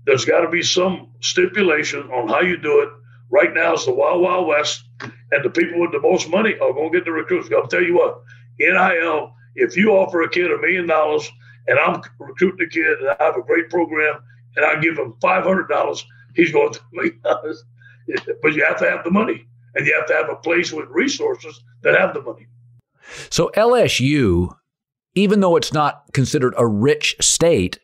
There's 0.05 0.25
got 0.25 0.41
to 0.41 0.49
be 0.49 0.61
some 0.61 1.09
stipulation 1.21 2.11
on 2.11 2.27
how 2.27 2.41
you 2.41 2.57
do 2.57 2.81
it. 2.81 2.89
Right 3.31 3.53
now, 3.53 3.73
it's 3.73 3.85
the 3.85 3.93
Wild 3.93 4.21
Wild 4.21 4.47
West, 4.47 4.83
and 5.01 5.43
the 5.43 5.49
people 5.49 5.81
with 5.81 5.91
the 5.91 6.01
most 6.01 6.29
money 6.29 6.53
are 6.53 6.73
going 6.73 6.91
to 6.91 6.97
get 6.99 7.05
the 7.05 7.11
recruits. 7.11 7.49
I'll 7.51 7.67
tell 7.67 7.81
you 7.81 7.95
what, 7.95 8.21
NIL, 8.59 9.33
if 9.55 9.75
you 9.75 9.91
offer 9.91 10.21
a 10.21 10.29
kid 10.29 10.51
a 10.51 10.57
million 10.57 10.87
dollars 10.87 11.29
and 11.67 11.79
I'm 11.79 12.01
recruiting 12.19 12.57
the 12.59 12.67
kid 12.67 12.99
and 12.99 13.09
I 13.09 13.23
have 13.23 13.37
a 13.37 13.41
great 13.41 13.69
program 13.69 14.21
and 14.55 14.65
I 14.65 14.79
give 14.79 14.97
him 14.97 15.15
$500, 15.21 16.03
he's 16.35 16.51
going 16.51 16.73
to 16.73 17.11
dollars. 17.23 17.63
But 18.43 18.53
you 18.53 18.63
have 18.63 18.77
to 18.79 18.89
have 18.89 19.03
the 19.03 19.09
money 19.09 19.47
and 19.73 19.87
you 19.87 19.95
have 19.95 20.05
to 20.07 20.13
have 20.13 20.29
a 20.29 20.35
place 20.35 20.71
with 20.71 20.87
resources 20.89 21.63
that 21.81 21.97
have 21.99 22.13
the 22.13 22.21
money. 22.21 22.45
So 23.31 23.49
LSU, 23.55 24.55
even 25.15 25.39
though 25.39 25.55
it's 25.55 25.73
not 25.73 26.03
considered 26.13 26.53
a 26.57 26.67
rich 26.67 27.15
state, 27.19 27.79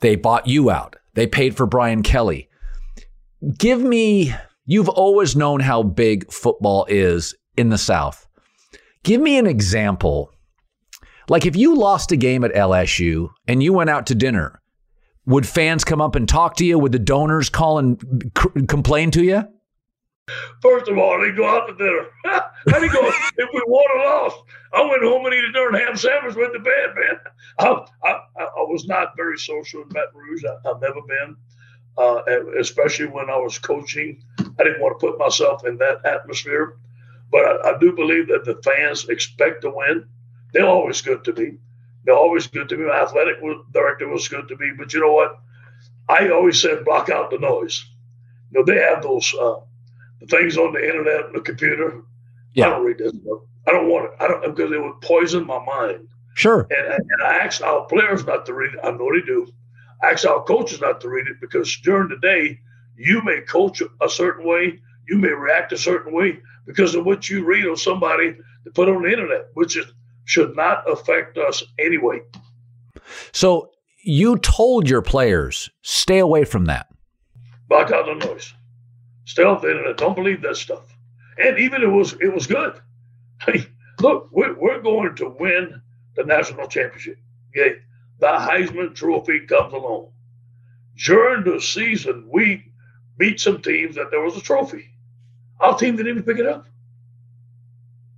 they 0.00 0.16
bought 0.16 0.46
you 0.46 0.70
out. 0.70 0.96
They 1.14 1.26
paid 1.26 1.56
for 1.56 1.66
Brian 1.66 2.02
Kelly. 2.02 2.48
Give 3.58 3.80
me, 3.82 4.34
you've 4.64 4.88
always 4.88 5.36
known 5.36 5.60
how 5.60 5.82
big 5.82 6.32
football 6.32 6.86
is 6.88 7.34
in 7.56 7.68
the 7.68 7.78
South. 7.78 8.26
Give 9.02 9.20
me 9.20 9.38
an 9.38 9.46
example 9.46 10.32
like 11.28 11.44
if 11.44 11.56
you 11.56 11.76
lost 11.76 12.10
a 12.12 12.16
game 12.16 12.42
at 12.42 12.54
LSU 12.54 13.30
and 13.46 13.62
you 13.62 13.72
went 13.72 13.90
out 13.90 14.06
to 14.06 14.14
dinner, 14.14 14.60
would 15.26 15.46
fans 15.46 15.84
come 15.84 16.00
up 16.00 16.16
and 16.16 16.28
talk 16.28 16.56
to 16.56 16.64
you? 16.64 16.78
Would 16.78 16.92
the 16.92 16.98
donors 16.98 17.50
call 17.50 17.78
and 17.78 18.32
c- 18.36 18.66
complain 18.66 19.10
to 19.12 19.22
you? 19.22 19.44
First 20.60 20.88
of 20.88 20.98
all, 20.98 21.20
they 21.20 21.32
go 21.32 21.48
out 21.48 21.66
to 21.66 21.74
dinner. 21.74 22.06
I 22.24 22.80
didn't 22.80 22.92
go 22.92 23.06
if 23.36 23.48
we 23.52 23.62
won 23.66 23.84
or 23.94 24.04
lost. 24.04 24.36
I 24.72 24.82
went 24.82 25.02
home 25.02 25.24
and 25.24 25.34
ate 25.34 25.44
a 25.44 25.52
darn 25.52 25.74
ham 25.74 25.96
sandwich 25.96 26.36
with 26.36 26.52
the 26.52 26.58
bed, 26.58 26.94
man. 26.94 27.18
I, 27.58 28.08
I, 28.08 28.44
I 28.44 28.62
was 28.62 28.86
not 28.86 29.16
very 29.16 29.38
social 29.38 29.82
in 29.82 29.88
Baton 29.88 30.20
Rouge. 30.20 30.44
I, 30.44 30.68
have 30.68 30.80
never 30.80 31.00
been, 31.02 31.36
uh, 31.96 32.22
especially 32.58 33.06
when 33.06 33.30
I 33.30 33.36
was 33.36 33.58
coaching. 33.58 34.22
I 34.38 34.64
didn't 34.64 34.80
want 34.80 34.98
to 34.98 35.06
put 35.06 35.18
myself 35.18 35.66
in 35.66 35.78
that 35.78 36.04
atmosphere. 36.04 36.76
But 37.30 37.44
I, 37.44 37.70
I 37.74 37.78
do 37.78 37.92
believe 37.92 38.28
that 38.28 38.44
the 38.44 38.60
fans 38.62 39.08
expect 39.08 39.62
to 39.62 39.70
win. 39.70 40.06
They're 40.52 40.66
always 40.66 41.02
good 41.02 41.24
to 41.24 41.32
me. 41.32 41.58
They're 42.04 42.16
always 42.16 42.46
good 42.46 42.68
to 42.70 42.76
me. 42.76 42.86
My 42.86 43.02
athletic 43.02 43.36
director 43.72 44.08
was 44.08 44.28
good 44.28 44.48
to 44.48 44.56
me. 44.56 44.72
But 44.76 44.92
you 44.92 45.00
know 45.00 45.12
what? 45.12 45.40
I 46.08 46.30
always 46.30 46.60
said 46.60 46.84
block 46.84 47.10
out 47.10 47.30
the 47.30 47.38
noise. 47.38 47.84
You 48.50 48.60
know, 48.60 48.64
they 48.64 48.80
have 48.80 49.02
those 49.02 49.34
uh, 49.34 49.56
the 50.20 50.26
things 50.26 50.56
on 50.56 50.72
the 50.72 50.84
internet 50.84 51.26
and 51.26 51.34
the 51.34 51.40
computer. 51.40 52.02
Yeah. 52.54 52.66
I 52.66 52.70
don't 52.70 52.84
read 52.84 52.98
this 52.98 53.12
stuff. 53.12 53.40
I 53.66 53.72
don't 53.72 53.88
want 53.88 54.06
it. 54.06 54.12
I 54.20 54.28
don't 54.28 54.54
because 54.54 54.72
it 54.72 54.82
would 54.82 55.00
poison 55.00 55.46
my 55.46 55.64
mind. 55.64 56.08
Sure. 56.34 56.66
And, 56.70 56.92
and 56.92 57.22
I 57.22 57.38
asked 57.38 57.62
our 57.62 57.84
players 57.86 58.24
not 58.24 58.46
to 58.46 58.54
read 58.54 58.74
it. 58.74 58.80
I 58.82 58.90
know 58.92 59.10
they 59.12 59.24
do. 59.26 59.46
I 60.02 60.12
asked 60.12 60.24
our 60.24 60.42
coaches 60.44 60.80
not 60.80 61.00
to 61.00 61.08
read 61.08 61.26
it 61.26 61.40
because 61.40 61.76
during 61.82 62.08
the 62.08 62.16
day, 62.18 62.60
you 62.96 63.22
may 63.22 63.40
coach 63.42 63.82
a 64.00 64.08
certain 64.08 64.46
way, 64.46 64.80
you 65.08 65.18
may 65.18 65.28
react 65.28 65.72
a 65.72 65.78
certain 65.78 66.12
way 66.12 66.38
because 66.66 66.94
of 66.94 67.04
what 67.04 67.28
you 67.28 67.44
read 67.44 67.66
on 67.66 67.76
somebody 67.76 68.36
to 68.64 68.70
put 68.70 68.88
on 68.88 69.02
the 69.02 69.10
internet, 69.10 69.46
which 69.54 69.76
is, 69.76 69.86
should 70.24 70.54
not 70.54 70.88
affect 70.90 71.38
us 71.38 71.62
anyway. 71.78 72.20
So 73.32 73.70
you 74.02 74.38
told 74.38 74.88
your 74.88 75.02
players 75.02 75.70
stay 75.82 76.18
away 76.18 76.44
from 76.44 76.66
that. 76.66 76.88
Block 77.68 77.90
out 77.90 78.06
the 78.06 78.26
noise. 78.26 78.54
The 79.34 79.70
internet. 79.70 79.96
Don't 79.96 80.16
believe 80.16 80.42
that 80.42 80.56
stuff. 80.56 80.96
And 81.38 81.58
even 81.58 81.82
it 81.82 81.86
was 81.90 82.14
it 82.14 82.32
was 82.32 82.46
good. 82.46 82.80
Hey, 83.46 83.64
look, 84.00 84.30
we're, 84.32 84.58
we're 84.58 84.80
going 84.80 85.14
to 85.14 85.28
win 85.28 85.80
the 86.16 86.24
national 86.24 86.66
championship. 86.66 87.18
Okay, 87.56 87.76
the 88.18 88.26
Heisman 88.26 88.96
Trophy 88.96 89.46
comes 89.46 89.72
along. 89.72 90.08
During 90.96 91.44
the 91.44 91.60
season, 91.60 92.28
we 92.28 92.64
beat 93.16 93.38
some 93.38 93.62
teams 93.62 93.94
that 93.94 94.10
there 94.10 94.20
was 94.20 94.36
a 94.36 94.40
trophy. 94.40 94.88
Our 95.60 95.78
team 95.78 95.94
didn't 95.94 96.10
even 96.10 96.24
pick 96.24 96.38
it 96.38 96.46
up. 96.46 96.66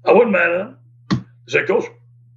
I 0.07 0.15
wasn't 0.15 0.33
mad 0.33 0.51
at 0.53 0.59
them. 0.59 0.79
I 1.11 1.51
said, 1.51 1.67
Coach, 1.67 1.85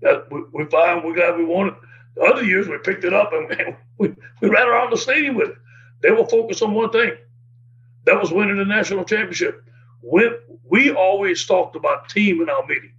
that, 0.01 0.30
we, 0.30 0.43
we're 0.51 0.69
fine. 0.69 1.03
We're 1.05 1.15
glad 1.15 1.38
we 1.38 1.45
won 1.45 1.69
it. 1.69 1.76
The 2.15 2.21
other 2.24 2.43
years, 2.43 2.67
we 2.67 2.78
picked 2.80 3.05
it 3.05 3.13
up 3.13 3.32
and 3.32 3.78
we, 3.97 4.13
we 4.41 4.49
ran 4.49 4.67
around 4.67 4.91
the 4.91 4.97
stadium 4.97 5.36
with 5.36 5.51
it. 5.51 5.57
They 6.01 6.11
were 6.11 6.28
focused 6.28 6.61
on 6.61 6.74
one 6.74 6.89
thing 6.91 7.13
that 8.05 8.19
was 8.19 8.31
winning 8.31 8.57
the 8.57 8.65
national 8.65 9.05
championship. 9.05 9.63
When 10.01 10.33
we 10.73 10.91
always 10.91 11.45
talked 11.45 11.75
about 11.75 12.09
team 12.09 12.41
in 12.41 12.49
our 12.49 12.65
meeting. 12.65 12.93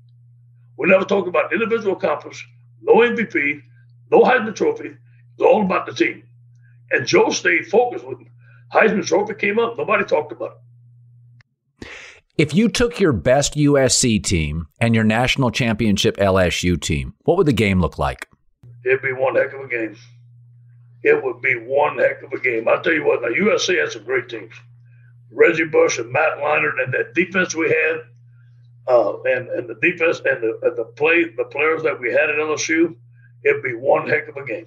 We 0.76 0.88
never 0.88 1.04
talked 1.04 1.28
about 1.28 1.52
individual 1.52 1.96
accomplishments, 1.96 2.44
no 2.82 2.94
MVP, 2.96 3.60
no 4.10 4.22
Heisman 4.22 4.54
Trophy. 4.54 4.88
It 4.88 4.96
was 5.38 5.46
all 5.46 5.64
about 5.64 5.86
the 5.86 5.92
team. 5.92 6.22
And 6.90 7.06
Joe 7.06 7.30
stayed 7.30 7.66
focused 7.66 8.04
When 8.04 8.28
Heisman 8.72 9.04
Trophy 9.04 9.34
came 9.34 9.58
up, 9.58 9.76
nobody 9.76 10.04
talked 10.04 10.32
about 10.32 10.52
it. 11.80 11.88
If 12.36 12.52
you 12.52 12.68
took 12.68 12.98
your 12.98 13.12
best 13.12 13.54
USC 13.54 14.22
team 14.22 14.66
and 14.80 14.94
your 14.94 15.04
national 15.04 15.50
championship 15.50 16.16
LSU 16.16 16.80
team, 16.80 17.14
what 17.24 17.36
would 17.36 17.46
the 17.46 17.52
game 17.52 17.80
look 17.80 17.98
like? 17.98 18.28
It'd 18.84 19.02
be 19.02 19.12
one 19.12 19.36
heck 19.36 19.52
of 19.52 19.60
a 19.60 19.68
game. 19.68 19.96
It 21.02 21.22
would 21.22 21.40
be 21.40 21.54
one 21.56 21.98
heck 21.98 22.22
of 22.22 22.32
a 22.32 22.40
game. 22.40 22.66
I'll 22.68 22.82
tell 22.82 22.92
you 22.92 23.04
what, 23.04 23.22
now 23.22 23.28
USC 23.28 23.80
had 23.80 23.92
some 23.92 24.04
great 24.04 24.28
teams. 24.28 24.54
Reggie 25.34 25.64
Bush 25.64 25.98
and 25.98 26.10
Matt 26.12 26.38
Leinart 26.38 26.82
and 26.82 26.94
that 26.94 27.14
defense 27.14 27.54
we 27.54 27.68
had, 27.68 28.02
uh, 28.86 29.20
and 29.22 29.48
and 29.48 29.68
the 29.68 29.74
defense 29.74 30.20
and 30.24 30.42
the 30.42 30.58
and 30.62 30.76
the 30.76 30.84
play 30.84 31.24
the 31.24 31.44
players 31.44 31.82
that 31.82 32.00
we 32.00 32.10
had 32.10 32.30
at 32.30 32.36
LSU, 32.36 32.94
it'd 33.44 33.62
be 33.62 33.74
one 33.74 34.08
heck 34.08 34.28
of 34.28 34.36
a 34.36 34.44
game. 34.44 34.66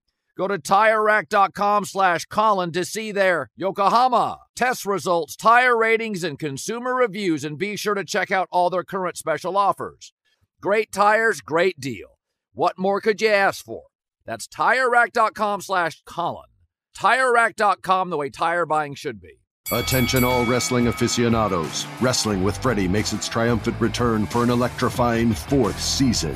Go 0.41 0.47
to 0.47 0.57
TireRack.com 0.57 1.85
slash 1.85 2.25
Colin 2.25 2.71
to 2.71 2.83
see 2.83 3.11
their 3.11 3.51
Yokohama 3.57 4.39
test 4.55 4.87
results, 4.87 5.35
tire 5.35 5.77
ratings, 5.77 6.23
and 6.23 6.39
consumer 6.39 6.95
reviews, 6.95 7.43
and 7.43 7.59
be 7.59 7.75
sure 7.75 7.93
to 7.93 8.03
check 8.03 8.31
out 8.31 8.47
all 8.49 8.71
their 8.71 8.83
current 8.83 9.17
special 9.17 9.55
offers. 9.55 10.13
Great 10.59 10.91
tires, 10.91 11.41
great 11.41 11.79
deal. 11.79 12.17
What 12.55 12.79
more 12.79 12.99
could 13.01 13.21
you 13.21 13.27
ask 13.27 13.63
for? 13.63 13.83
That's 14.25 14.47
TireRack.com 14.47 15.61
slash 15.61 16.01
Colin. 16.07 16.49
TireRack.com, 16.97 18.09
the 18.09 18.17
way 18.17 18.31
tire 18.31 18.65
buying 18.65 18.95
should 18.95 19.21
be. 19.21 19.41
Attention 19.71 20.23
all 20.23 20.43
wrestling 20.45 20.87
aficionados. 20.87 21.85
Wrestling 22.01 22.43
with 22.43 22.57
Freddie 22.57 22.87
makes 22.87 23.13
its 23.13 23.29
triumphant 23.29 23.79
return 23.79 24.25
for 24.25 24.41
an 24.41 24.49
electrifying 24.49 25.33
fourth 25.33 25.79
season. 25.79 26.35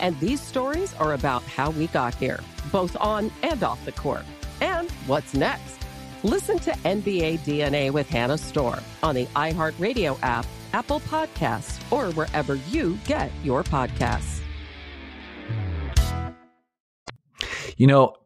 And 0.00 0.18
these 0.18 0.40
stories 0.40 0.94
are 0.94 1.12
about 1.12 1.42
how 1.42 1.70
we 1.70 1.86
got 1.88 2.14
here, 2.14 2.40
both 2.72 2.96
on 3.00 3.30
and 3.42 3.62
off 3.62 3.84
the 3.84 3.92
court. 3.92 4.24
And 4.60 4.90
what's 5.06 5.34
next? 5.34 5.78
Listen 6.22 6.58
to 6.60 6.70
NBA 6.72 7.40
DNA 7.40 7.90
with 7.90 8.08
Hannah 8.08 8.38
Storm 8.38 8.80
on 9.02 9.14
the 9.14 9.26
iHeartRadio 9.26 10.18
app, 10.22 10.46
Apple 10.72 11.00
Podcasts, 11.00 11.80
or 11.92 12.12
wherever 12.12 12.56
you 12.56 12.98
get 13.06 13.30
your 13.42 13.62
podcasts. 13.62 14.40
You 17.76 17.86
know, 17.86 18.16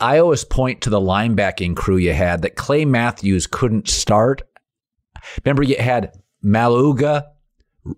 I 0.00 0.18
always 0.18 0.44
point 0.44 0.82
to 0.82 0.90
the 0.90 1.00
linebacking 1.00 1.76
crew 1.76 1.96
you 1.96 2.12
had 2.12 2.42
that 2.42 2.56
Clay 2.56 2.84
Matthews 2.84 3.46
couldn't 3.46 3.88
start. 3.88 4.42
Remember, 5.44 5.62
you 5.62 5.76
had 5.78 6.12
Maualuga, 6.44 7.24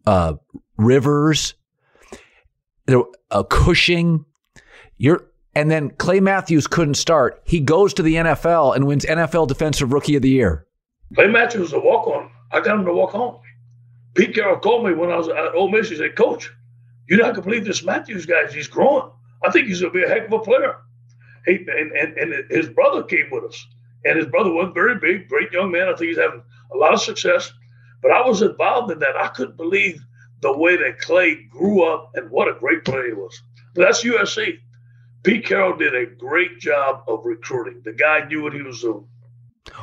uh, 0.07 0.35
Rivers, 0.77 1.55
uh, 2.89 3.43
Cushing. 3.45 4.25
You're 4.97 5.29
and 5.55 5.71
then 5.71 5.91
Clay 5.91 6.21
Matthews 6.21 6.67
couldn't 6.67 6.95
start. 6.95 7.43
He 7.45 7.61
goes 7.61 7.93
to 7.95 8.03
the 8.03 8.15
NFL 8.15 8.77
and 8.77 8.87
wins 8.87 9.05
NFL 9.05 9.49
Defensive 9.49 9.93
Rookie 9.93 10.15
of 10.15 10.23
the 10.23 10.31
Year. 10.31 10.67
Clay 11.15 11.27
Matthews 11.27 11.63
was 11.63 11.73
a 11.73 11.81
walk 11.81 12.07
on. 12.07 12.31
I 12.53 12.61
got 12.61 12.79
him 12.79 12.85
to 12.85 12.93
walk 12.93 13.11
home. 13.11 13.41
Pete 14.15 14.35
Carroll 14.35 14.59
called 14.59 14.87
me 14.87 14.95
when 14.95 15.11
I 15.11 15.17
was 15.17 15.29
at 15.29 15.55
Ole 15.55 15.71
Miss. 15.71 15.91
He 15.91 15.97
said, 15.97 16.17
Coach, 16.17 16.53
you're 17.09 17.19
not 17.19 17.35
going 17.35 17.43
to 17.43 17.43
believe 17.43 17.65
this 17.65 17.83
Matthews 17.83 18.27
guy. 18.27 18.47
He's 18.51 18.69
growing. 18.69 19.11
I 19.45 19.51
think 19.51 19.69
he's 19.69 19.81
going 19.81 19.93
to 19.93 19.99
be 19.99 20.05
a 20.05 20.09
heck 20.09 20.27
of 20.27 20.33
a 20.33 20.39
player. 20.39 20.77
He, 21.47 21.57
and, 21.57 21.93
and, 21.93 22.17
and 22.17 22.51
his 22.51 22.69
brother 22.69 23.03
came 23.03 23.27
with 23.31 23.45
us. 23.45 23.67
And 24.05 24.17
his 24.17 24.27
brother 24.27 24.51
was 24.51 24.71
very 24.75 24.99
big, 24.99 25.29
great 25.29 25.51
young 25.53 25.71
man. 25.73 25.89
I 25.89 25.97
think 25.97 26.11
he's 26.11 26.19
having 26.19 26.43
a 26.73 26.77
lot 26.77 26.95
of 26.95 27.01
success. 27.01 27.53
But 28.03 28.13
I 28.13 28.27
was 28.27 28.43
involved 28.43 28.93
in 28.93 29.01
that. 29.01 29.17
I 29.17 29.29
couldn't 29.29 29.57
believe 29.57 30.05
the 30.41 30.57
way 30.57 30.77
that 30.77 31.01
Clay 31.01 31.35
grew 31.51 31.85
up 31.85 32.13
and 32.15 32.31
what 32.31 32.49
a 32.49 32.59
great 32.59 32.85
player 32.85 33.07
he 33.07 33.13
was. 33.13 33.41
That's 33.75 34.05
USC. 34.05 34.59
Pete 35.25 35.45
Carroll 35.45 35.77
did 35.77 35.95
a 35.95 36.07
great 36.07 36.59
job 36.59 37.03
of 37.09 37.25
recruiting. 37.25 37.83
The 37.85 37.93
guy 37.93 38.27
knew 38.27 38.43
what 38.43 38.55
he 38.55 38.63
was 38.63 38.81
doing. 38.81 39.07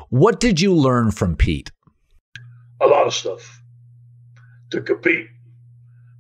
What 0.10 0.40
did 0.40 0.62
you 0.62 0.74
learn 0.74 1.12
from 1.12 1.36
Pete? 1.36 1.72
A 2.82 2.88
lot 2.88 3.08
of 3.08 3.14
stuff. 3.14 3.62
To 4.72 4.82
compete, 4.82 5.28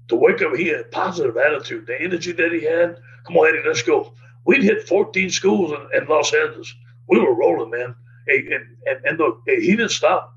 to 0.10 0.16
wake 0.16 0.42
up, 0.42 0.56
he 0.56 0.68
had 0.68 0.82
a 0.82 0.84
positive 0.86 1.36
attitude, 1.38 1.88
the 1.88 2.00
energy 2.00 2.32
that 2.34 2.52
he 2.52 2.64
had. 2.64 2.98
Come 3.26 3.38
on, 3.38 3.48
Eddie, 3.48 3.68
let's 3.68 3.82
go. 3.82 4.14
We'd 4.46 4.64
hit 4.64 4.88
14 4.88 5.30
schools 5.32 5.72
in, 5.72 6.02
in 6.02 6.08
Los 6.08 6.34
Angeles. 6.34 6.74
We 7.08 7.20
were 7.20 7.34
rolling, 7.34 7.72
man. 7.72 7.96
And, 8.28 8.54
and, 8.86 9.06
and 9.06 9.18
look, 9.18 9.42
he 9.48 9.76
didn't 9.76 9.90
stop. 9.90 10.34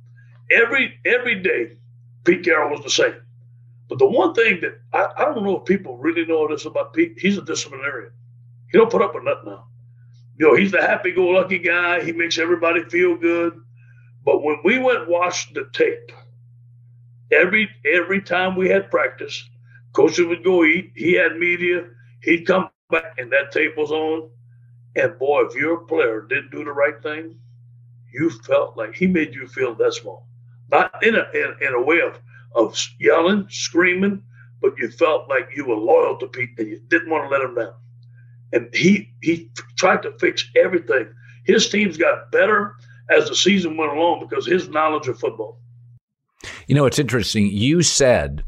Every 0.50 0.98
every 1.04 1.42
day, 1.42 1.76
Pete 2.24 2.44
Carroll 2.44 2.70
was 2.70 2.82
the 2.82 2.90
same. 2.90 3.14
But 3.88 3.98
the 3.98 4.06
one 4.06 4.34
thing 4.34 4.60
that 4.60 4.80
I, 4.92 5.22
I 5.22 5.24
don't 5.24 5.44
know 5.44 5.58
if 5.58 5.64
people 5.64 5.96
really 5.96 6.26
know 6.26 6.46
this 6.48 6.66
about 6.66 6.92
Pete, 6.92 7.14
he's 7.18 7.38
a 7.38 7.42
disciplinarian. 7.42 8.12
He 8.70 8.78
don't 8.78 8.90
put 8.90 9.02
up 9.02 9.14
with 9.14 9.24
nothing 9.24 9.46
now. 9.46 9.66
You 10.38 10.46
know, 10.46 10.54
he's 10.54 10.72
the 10.72 10.82
happy-go-lucky 10.82 11.58
guy. 11.58 12.04
He 12.04 12.12
makes 12.12 12.38
everybody 12.38 12.84
feel 12.84 13.16
good. 13.16 13.60
But 14.24 14.42
when 14.42 14.58
we 14.62 14.78
went 14.78 15.00
and 15.00 15.08
watched 15.08 15.54
the 15.54 15.68
tape, 15.72 16.12
every 17.32 17.68
every 17.84 18.20
time 18.20 18.56
we 18.56 18.68
had 18.68 18.90
practice, 18.90 19.48
coaches 19.94 20.26
would 20.26 20.44
go 20.44 20.64
eat. 20.64 20.92
He 20.94 21.14
had 21.14 21.38
media. 21.38 21.86
He'd 22.22 22.46
come 22.46 22.68
back, 22.90 23.14
and 23.16 23.32
that 23.32 23.52
tape 23.52 23.76
was 23.76 23.90
on. 23.90 24.28
And 24.96 25.18
boy, 25.18 25.42
if 25.46 25.54
your 25.54 25.78
player 25.78 26.22
didn't 26.22 26.50
do 26.50 26.64
the 26.64 26.72
right 26.72 27.02
thing, 27.02 27.38
you 28.12 28.30
felt 28.30 28.76
like 28.76 28.94
he 28.94 29.06
made 29.06 29.34
you 29.34 29.46
feel 29.46 29.74
that 29.76 29.94
small. 29.94 30.26
Not 30.70 31.02
in 31.02 31.14
a 31.14 31.26
in, 31.34 31.56
in 31.62 31.74
a 31.74 31.82
way 31.82 32.00
of 32.00 32.20
of 32.54 32.76
yelling, 32.98 33.46
screaming, 33.50 34.22
but 34.60 34.72
you 34.78 34.90
felt 34.90 35.28
like 35.28 35.50
you 35.54 35.64
were 35.66 35.76
loyal 35.76 36.16
to 36.18 36.26
Pete 36.26 36.50
and 36.58 36.68
you 36.68 36.80
didn't 36.88 37.10
want 37.10 37.24
to 37.24 37.28
let 37.28 37.42
him 37.42 37.54
down. 37.54 37.74
And 38.52 38.74
he 38.74 39.10
he 39.22 39.50
tried 39.76 40.02
to 40.02 40.12
fix 40.18 40.44
everything. 40.56 41.12
His 41.44 41.68
teams 41.68 41.96
got 41.96 42.32
better 42.32 42.74
as 43.10 43.28
the 43.28 43.36
season 43.36 43.76
went 43.76 43.92
along 43.92 44.26
because 44.28 44.46
his 44.46 44.68
knowledge 44.68 45.08
of 45.08 45.18
football. 45.18 45.58
You 46.66 46.74
know, 46.74 46.86
it's 46.86 46.98
interesting. 46.98 47.46
You 47.46 47.82
said 47.82 48.44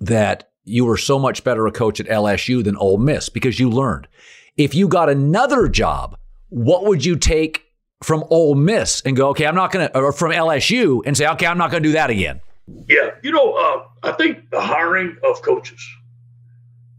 that 0.00 0.50
you 0.64 0.84
were 0.84 0.96
so 0.96 1.18
much 1.18 1.44
better 1.44 1.66
a 1.66 1.72
coach 1.72 2.00
at 2.00 2.06
LSU 2.06 2.62
than 2.62 2.76
Ole 2.76 2.98
Miss 2.98 3.28
because 3.28 3.58
you 3.58 3.70
learned. 3.70 4.08
If 4.56 4.74
you 4.74 4.86
got 4.88 5.08
another 5.08 5.68
job, 5.68 6.16
what 6.50 6.84
would 6.84 7.04
you 7.04 7.16
take 7.16 7.64
from 8.02 8.24
Ole 8.30 8.54
Miss 8.54 9.00
and 9.02 9.16
go, 9.16 9.28
okay, 9.30 9.46
I'm 9.46 9.54
not 9.54 9.72
going 9.72 9.88
to, 9.88 9.98
or 9.98 10.12
from 10.12 10.32
LSU 10.32 11.02
and 11.06 11.16
say, 11.16 11.26
okay, 11.26 11.46
I'm 11.46 11.58
not 11.58 11.70
going 11.70 11.82
to 11.82 11.88
do 11.88 11.94
that 11.94 12.10
again? 12.10 12.40
Yeah, 12.66 13.12
you 13.22 13.32
know, 13.32 13.52
uh, 13.54 13.84
I 14.02 14.12
think 14.12 14.50
the 14.50 14.60
hiring 14.60 15.16
of 15.24 15.42
coaches, 15.42 15.80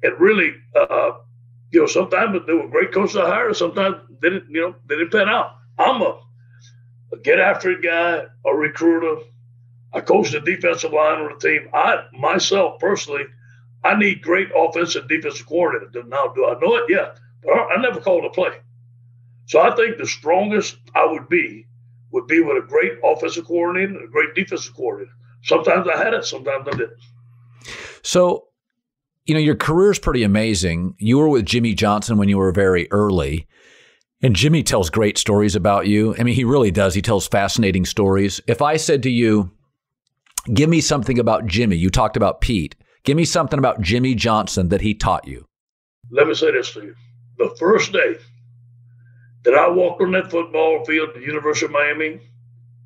and 0.02 0.20
really, 0.20 0.54
uh, 0.76 1.12
you 1.72 1.82
know, 1.82 1.88
sometimes 1.88 2.40
they 2.46 2.54
were 2.54 2.68
great 2.68 2.94
coaches 2.94 3.16
to 3.16 3.22
hire, 3.26 3.54
sometimes 3.54 3.98
they 4.22 4.30
didn't, 4.30 4.50
you 4.52 4.62
know, 4.62 4.76
they 4.88 4.96
didn't 4.96 5.12
pan 5.12 5.30
out. 5.30 5.58
I'm 5.78 6.02
a, 6.02 6.20
a 7.14 7.18
get 7.24 7.40
after 7.40 7.72
it 7.72 7.84
guy, 7.84 8.26
a 8.46 8.56
recruiter. 8.56 9.24
I 9.94 10.02
coach 10.02 10.32
the 10.32 10.42
defensive 10.42 10.94
line 10.94 11.20
on 11.22 11.34
the 11.34 11.40
team. 11.50 11.70
I 11.74 12.06
myself 12.14 12.80
personally, 12.80 13.26
I 13.84 13.98
need 13.98 14.22
great 14.24 14.50
offensive 14.56 15.08
defensive 15.10 15.48
coordinator. 15.48 16.04
Now, 16.08 16.30
do 16.36 16.46
I 16.48 16.60
know 16.60 16.76
it? 16.78 16.86
Yeah, 16.90 17.12
but 17.44 17.54
I, 17.54 17.76
I 17.76 17.82
never 17.82 18.02
called 18.02 18.26
a 18.26 18.30
play. 18.30 18.60
So 19.48 19.62
I 19.62 19.76
think 19.76 19.98
the 19.98 20.08
strongest 20.08 20.78
I 20.96 21.06
would 21.06 21.30
be 21.30 21.68
would 22.12 22.28
be 22.28 22.42
with 22.42 22.64
a 22.64 22.68
great 22.68 22.94
offensive 23.04 23.46
coordinator 23.46 23.96
and 24.00 24.06
a 24.06 24.12
great 24.12 24.36
defensive 24.36 24.76
coordinator. 24.76 25.14
Sometimes 25.44 25.88
I 25.88 25.98
had 25.98 26.14
it, 26.14 26.26
sometimes 26.26 26.68
I 26.68 26.72
didn't. 26.72 27.00
So, 28.02 28.48
you 29.26 29.34
know, 29.34 29.40
your 29.40 29.56
career 29.56 29.92
is 29.92 30.00
pretty 30.00 30.24
amazing. 30.24 30.96
You 31.00 31.18
were 31.18 31.30
with 31.30 31.46
Jimmy 31.46 31.74
Johnson 31.74 32.18
when 32.18 32.30
you 32.30 32.38
were 32.38 32.52
very 32.52 32.92
early. 32.92 33.48
And 34.22 34.36
Jimmy 34.36 34.64
tells 34.64 34.90
great 34.90 35.18
stories 35.18 35.56
about 35.56 35.88
you. 35.88 36.16
I 36.18 36.24
mean, 36.24 36.36
he 36.36 36.46
really 36.46 36.72
does. 36.72 36.94
He 36.94 37.02
tells 37.02 37.28
fascinating 37.28 37.86
stories. 37.86 38.40
If 38.48 38.62
I 38.62 38.78
said 38.78 39.04
to 39.04 39.10
you, 39.10 39.52
give 40.54 40.70
me 40.70 40.80
something 40.80 41.20
about 41.20 41.46
Jimmy, 41.46 41.76
you 41.76 41.90
talked 41.90 42.16
about 42.16 42.40
Pete. 42.40 42.76
Give 43.04 43.18
me 43.18 43.26
something 43.26 43.60
about 43.60 43.82
Jimmy 43.82 44.16
Johnson 44.16 44.70
that 44.70 44.80
he 44.80 44.94
taught 44.94 45.28
you. 45.28 45.46
Let 46.10 46.28
me 46.28 46.36
say 46.36 46.52
this 46.52 46.72
to 46.74 46.82
you. 46.84 46.96
The 47.38 47.54
first 47.60 47.92
day 47.92 48.16
that 49.44 49.56
I 49.56 49.68
walked 49.68 50.02
on 50.02 50.12
that 50.12 50.32
football 50.32 50.86
field 50.86 51.10
at 51.10 51.16
the 51.16 51.22
University 51.22 51.66
of 51.66 51.72
Miami, 51.72 52.22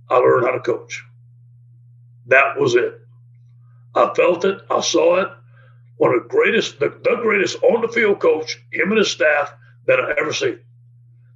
I 0.10 0.18
learned 0.18 0.46
how 0.46 0.54
to 0.54 0.60
coach. 0.60 1.04
That 2.28 2.60
was 2.60 2.76
it. 2.76 3.02
I 3.96 4.14
felt 4.16 4.46
it. 4.46 4.62
I 4.70 4.82
saw 4.82 5.22
it. 5.22 5.30
One 5.98 6.14
of 6.14 6.24
the 6.24 6.30
greatest, 6.30 6.80
the, 6.80 6.90
the 6.90 7.18
greatest 7.22 7.62
on 7.64 7.82
the 7.82 7.88
field 7.88 8.20
coach, 8.20 8.58
him 8.72 8.92
and 8.92 9.00
his 9.00 9.12
staff 9.12 9.54
that 9.88 10.00
I 10.00 10.14
ever 10.20 10.34
seen. 10.34 10.60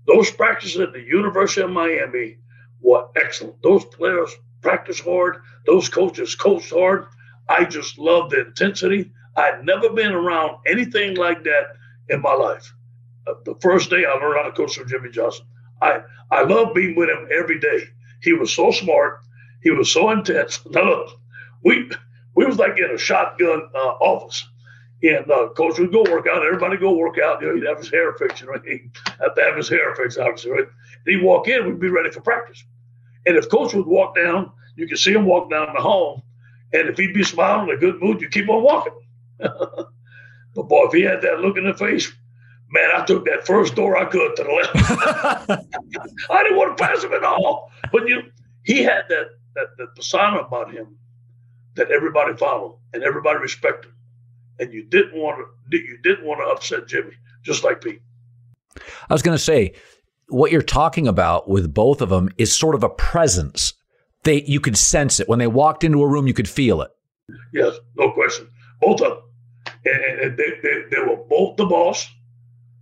Those 0.08 0.32
practices 0.32 0.80
at 0.82 0.94
the 0.94 1.02
University 1.02 1.62
of 1.62 1.72
Miami 1.72 2.38
were 2.82 3.08
excellent. 3.16 3.62
Those 3.64 3.86
players 3.86 4.32
practiced 4.62 5.04
hard. 5.04 5.38
Those 5.66 5.90
coaches 5.90 6.36
coached 6.36 6.72
hard. 6.72 7.08
I 7.50 7.66
just 7.66 7.98
loved 7.98 8.32
the 8.32 8.42
intensity. 8.48 9.12
I'd 9.36 9.66
never 9.66 9.90
been 9.92 10.12
around 10.12 10.58
anything 10.68 11.16
like 11.16 11.44
that 11.44 11.76
in 12.10 12.22
my 12.22 12.34
life. 12.34 12.74
Uh, 13.28 13.34
the 13.46 13.56
first 13.62 13.90
day 13.90 14.06
I 14.06 14.14
learned 14.14 14.38
how 14.38 14.44
to 14.44 14.52
coach 14.52 14.76
from 14.76 14.88
Jimmy 14.90 15.10
Johnson. 15.10 15.46
I 15.82 16.02
I 16.30 16.44
love 16.44 16.74
being 16.74 16.96
with 16.96 17.10
him 17.10 17.28
every 17.36 17.60
day. 17.60 17.84
He 18.22 18.34
was 18.34 18.54
so 18.54 18.72
smart. 18.72 19.22
He 19.62 19.72
was 19.72 19.92
so 19.92 20.12
intense. 20.12 20.60
Now 20.72 20.84
look, 20.84 21.20
we 21.64 21.90
we 22.36 22.46
was 22.46 22.58
like 22.58 22.78
in 22.78 22.92
a 22.92 22.98
shotgun 22.98 23.70
uh, 23.76 23.78
office, 24.00 24.48
and 25.04 25.30
uh, 25.30 25.50
coach 25.50 25.80
would 25.80 25.92
go 25.92 26.04
work 26.04 26.28
out. 26.28 26.46
Everybody 26.46 26.78
go 26.78 26.94
work 26.94 27.18
out. 27.20 27.42
You 27.42 27.48
know, 27.48 27.56
he'd 27.56 27.68
have 27.68 27.78
his 27.78 27.92
hair 27.92 28.14
fixed. 28.14 28.42
You 28.42 28.48
know, 28.48 28.60
he'd 28.66 28.92
have 29.20 29.36
to 29.36 29.42
have 29.42 29.58
his 29.58 29.70
hair 29.70 29.96
fixed, 29.96 30.18
obviously. 30.18 30.52
Right? 30.52 30.68
And 31.06 31.16
he'd 31.16 31.24
walk 31.24 31.48
in. 31.48 31.66
We'd 31.66 31.80
be 31.80 31.90
ready 31.90 32.12
for 32.12 32.22
practice. 32.22 32.64
And 33.26 33.38
if 33.38 33.50
coach 33.50 33.74
would 33.74 33.86
walk 33.86 34.16
down 34.16 34.52
You 34.76 34.88
could 34.88 34.98
see 34.98 35.14
him 35.14 35.26
walk 35.26 35.50
down 35.50 35.74
the 35.76 35.82
hall, 35.82 36.24
and 36.74 36.88
if 36.90 36.98
he'd 36.98 37.14
be 37.14 37.24
smiling 37.24 37.70
in 37.70 37.76
a 37.76 37.78
good 37.78 38.02
mood, 38.02 38.22
you 38.22 38.30
keep 38.30 38.50
on 38.50 38.64
walking. 38.64 38.94
but 39.38 39.88
boy, 40.56 40.86
if 40.86 40.94
he 40.94 41.02
had 41.02 41.22
that 41.22 41.42
look 41.42 41.58
in 41.58 41.66
the 41.66 41.74
face, 41.74 42.12
man, 42.72 42.90
I 42.96 43.06
took 43.06 43.26
that 43.26 43.46
first 43.46 43.76
door 43.76 43.98
I 43.98 44.06
could 44.06 44.36
to 44.38 44.44
the 44.44 44.52
left. 44.52 45.66
I 46.30 46.44
didn't 46.44 46.58
want 46.58 46.78
to 46.78 46.84
pass 46.84 47.04
him 47.04 47.14
at 47.14 47.24
all. 47.24 47.70
But 47.92 48.08
you, 48.08 48.24
he 48.64 48.82
had 48.82 49.04
that 49.10 49.32
that, 49.56 49.68
that 49.78 49.96
persona 49.96 50.40
about 50.40 50.74
him 50.74 50.98
that 51.76 51.92
everybody 51.92 52.36
followed 52.36 52.78
and 52.94 53.04
everybody 53.04 53.40
respected, 53.40 53.92
and 54.60 54.74
you 54.74 54.84
didn't 54.84 55.16
want 55.16 55.40
to 55.40 55.78
you 55.78 55.98
didn't 56.04 56.26
want 56.26 56.40
to 56.40 56.52
upset 56.52 56.88
Jimmy, 56.88 57.14
just 57.44 57.64
like 57.64 57.82
Pete. 57.82 58.02
I 59.10 59.14
was 59.14 59.22
going 59.22 59.38
to 59.38 59.44
say 59.44 59.74
what 60.30 60.52
you're 60.52 60.62
talking 60.62 61.08
about 61.08 61.50
with 61.50 61.74
both 61.74 62.02
of 62.02 62.10
them 62.10 62.30
is 62.38 62.58
sort 62.58 62.76
of 62.76 62.84
a 62.84 62.90
presence. 62.90 63.74
They 64.24 64.44
you 64.44 64.60
could 64.60 64.78
sense 64.78 65.20
it 65.20 65.28
when 65.28 65.40
they 65.40 65.48
walked 65.48 65.84
into 65.84 66.02
a 66.02 66.08
room. 66.08 66.28
You 66.28 66.34
could 66.34 66.50
feel 66.50 66.82
it. 66.82 66.92
Yes, 67.54 67.76
no 67.96 68.12
question. 68.12 68.50
Both 68.82 69.02
of 69.02 69.10
them, 69.10 69.22
and, 69.86 70.20
and 70.22 70.38
they, 70.38 70.52
they, 70.62 70.82
they 70.92 71.02
were 71.02 71.24
both 71.30 71.58
the 71.58 71.66
boss. 71.66 72.08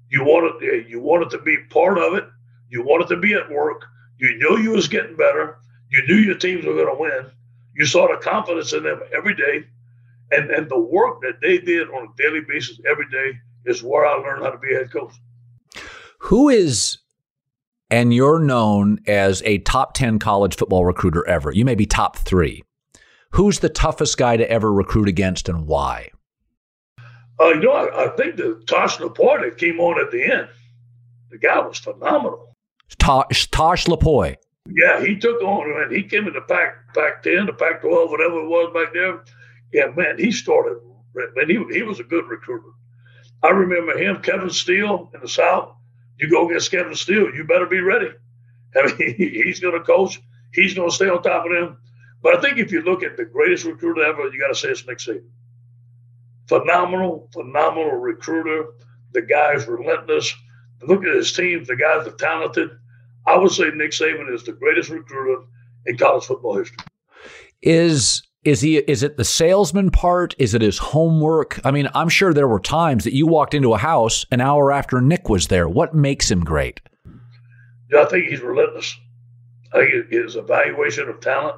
You 0.09 0.23
wanted 0.23 0.87
you 0.89 0.99
wanted 0.99 1.29
to 1.31 1.39
be 1.39 1.57
part 1.69 1.97
of 1.97 2.15
it. 2.15 2.25
You 2.69 2.83
wanted 2.83 3.07
to 3.09 3.17
be 3.17 3.33
at 3.33 3.49
work. 3.49 3.85
You 4.17 4.37
knew 4.37 4.57
you 4.61 4.71
was 4.71 4.87
getting 4.87 5.15
better. 5.15 5.57
You 5.89 6.05
knew 6.07 6.15
your 6.15 6.37
teams 6.37 6.65
were 6.65 6.73
going 6.73 6.87
to 6.87 6.99
win. 6.99 7.31
You 7.75 7.85
saw 7.85 8.07
the 8.07 8.21
confidence 8.21 8.73
in 8.73 8.83
them 8.83 9.01
every 9.15 9.35
day, 9.35 9.65
and 10.31 10.49
and 10.51 10.69
the 10.69 10.79
work 10.79 11.21
that 11.21 11.39
they 11.41 11.57
did 11.57 11.89
on 11.89 12.09
a 12.09 12.21
daily 12.21 12.41
basis 12.41 12.79
every 12.89 13.09
day 13.09 13.37
is 13.65 13.83
where 13.83 14.05
I 14.05 14.13
learned 14.15 14.43
how 14.43 14.51
to 14.51 14.57
be 14.57 14.73
a 14.73 14.79
head 14.79 14.91
coach. 14.91 15.13
Who 16.19 16.49
is 16.49 16.99
and 17.89 18.13
you're 18.13 18.39
known 18.39 18.99
as 19.07 19.41
a 19.45 19.57
top 19.59 19.93
10 19.93 20.19
college 20.19 20.55
football 20.55 20.85
recruiter 20.85 21.27
ever. 21.27 21.51
You 21.51 21.65
may 21.65 21.75
be 21.75 21.85
top 21.85 22.17
three. 22.17 22.63
Who's 23.31 23.59
the 23.59 23.69
toughest 23.69 24.17
guy 24.17 24.37
to 24.37 24.49
ever 24.49 24.71
recruit 24.71 25.07
against 25.07 25.49
and 25.49 25.65
why? 25.67 26.11
Uh, 27.39 27.49
you 27.49 27.61
know, 27.61 27.71
I, 27.71 28.05
I 28.05 28.15
think 28.15 28.35
the 28.35 28.61
Tosh 28.67 28.97
Lupoi 28.97 29.41
that 29.41 29.57
came 29.57 29.79
on 29.79 29.99
at 29.99 30.11
the 30.11 30.23
end, 30.23 30.49
the 31.31 31.37
guy 31.37 31.59
was 31.59 31.79
phenomenal. 31.79 32.55
Tosh, 32.97 33.49
Tosh 33.49 33.85
Lupoi. 33.85 34.35
Yeah, 34.67 35.03
he 35.03 35.17
took 35.17 35.41
on, 35.41 35.81
and 35.83 35.91
he 35.91 36.03
came 36.03 36.27
in 36.27 36.33
the 36.33 36.41
pack, 36.41 36.93
Pac 36.93 37.23
10, 37.23 37.47
the 37.47 37.53
Pac 37.53 37.81
12, 37.81 38.09
whatever 38.11 38.39
it 38.41 38.47
was 38.47 38.73
back 38.73 38.93
there. 38.93 39.23
Yeah, 39.73 39.91
man, 39.95 40.17
he 40.17 40.31
started, 40.31 40.79
man, 41.15 41.49
he, 41.49 41.63
he 41.73 41.83
was 41.83 41.99
a 41.99 42.03
good 42.03 42.27
recruiter. 42.27 42.69
I 43.41 43.49
remember 43.49 43.97
him, 43.97 44.21
Kevin 44.21 44.49
Steele 44.49 45.09
in 45.13 45.21
the 45.21 45.27
South 45.27 45.75
you 46.19 46.29
go 46.29 46.47
against 46.47 46.71
Kevin 46.71 46.95
Steele, 46.95 47.33
you 47.33 47.45
better 47.45 47.65
be 47.65 47.79
ready. 47.79 48.09
I 48.75 48.85
mean, 48.97 49.15
he's 49.15 49.59
going 49.59 49.73
to 49.77 49.83
coach. 49.85 50.21
He's 50.53 50.73
going 50.73 50.89
to 50.89 50.95
stay 50.95 51.09
on 51.09 51.21
top 51.21 51.45
of 51.45 51.51
them. 51.51 51.77
But 52.21 52.37
I 52.37 52.41
think 52.41 52.57
if 52.57 52.71
you 52.71 52.81
look 52.81 53.03
at 53.03 53.15
the 53.17 53.25
greatest 53.25 53.65
recruiter 53.65 54.03
ever, 54.03 54.27
you 54.27 54.39
got 54.39 54.49
to 54.49 54.55
say 54.55 54.69
it's 54.69 54.85
Nick 54.85 54.97
Saban. 54.97 55.23
Phenomenal, 56.47 57.29
phenomenal 57.33 57.91
recruiter. 57.91 58.65
The 59.13 59.21
guy's 59.21 59.67
relentless. 59.67 60.33
Look 60.81 61.05
at 61.05 61.15
his 61.15 61.31
team. 61.31 61.63
The 61.63 61.75
guys 61.75 62.07
are 62.07 62.11
talented. 62.11 62.71
I 63.29 63.37
would 63.37 63.51
say 63.51 63.69
Nick 63.75 63.91
Saban 63.91 64.33
is 64.33 64.43
the 64.43 64.53
greatest 64.53 64.89
recruiter 64.89 65.43
in 65.85 65.97
college 65.97 66.25
football 66.25 66.57
history. 66.57 66.77
Is 67.61 68.23
is 68.43 68.61
he 68.61 68.77
is 68.77 69.03
it 69.03 69.17
the 69.17 69.25
salesman 69.25 69.91
part? 69.91 70.33
Is 70.39 70.55
it 70.55 70.63
his 70.63 70.79
homework? 70.79 71.59
I 71.63 71.69
mean, 71.69 71.89
I'm 71.93 72.09
sure 72.09 72.33
there 72.33 72.47
were 72.47 72.59
times 72.59 73.03
that 73.03 73.13
you 73.13 73.27
walked 73.27 73.53
into 73.53 73.73
a 73.73 73.77
house 73.77 74.25
an 74.31 74.41
hour 74.41 74.71
after 74.71 74.99
Nick 74.99 75.29
was 75.29 75.47
there. 75.47 75.69
What 75.69 75.93
makes 75.93 76.31
him 76.31 76.43
great? 76.43 76.81
Yeah, 77.91 78.01
I 78.01 78.05
think 78.05 78.25
he's 78.25 78.41
relentless. 78.41 78.97
I 79.73 79.85
think 79.85 80.11
his 80.11 80.35
evaluation 80.35 81.07
of 81.07 81.19
talent. 81.19 81.57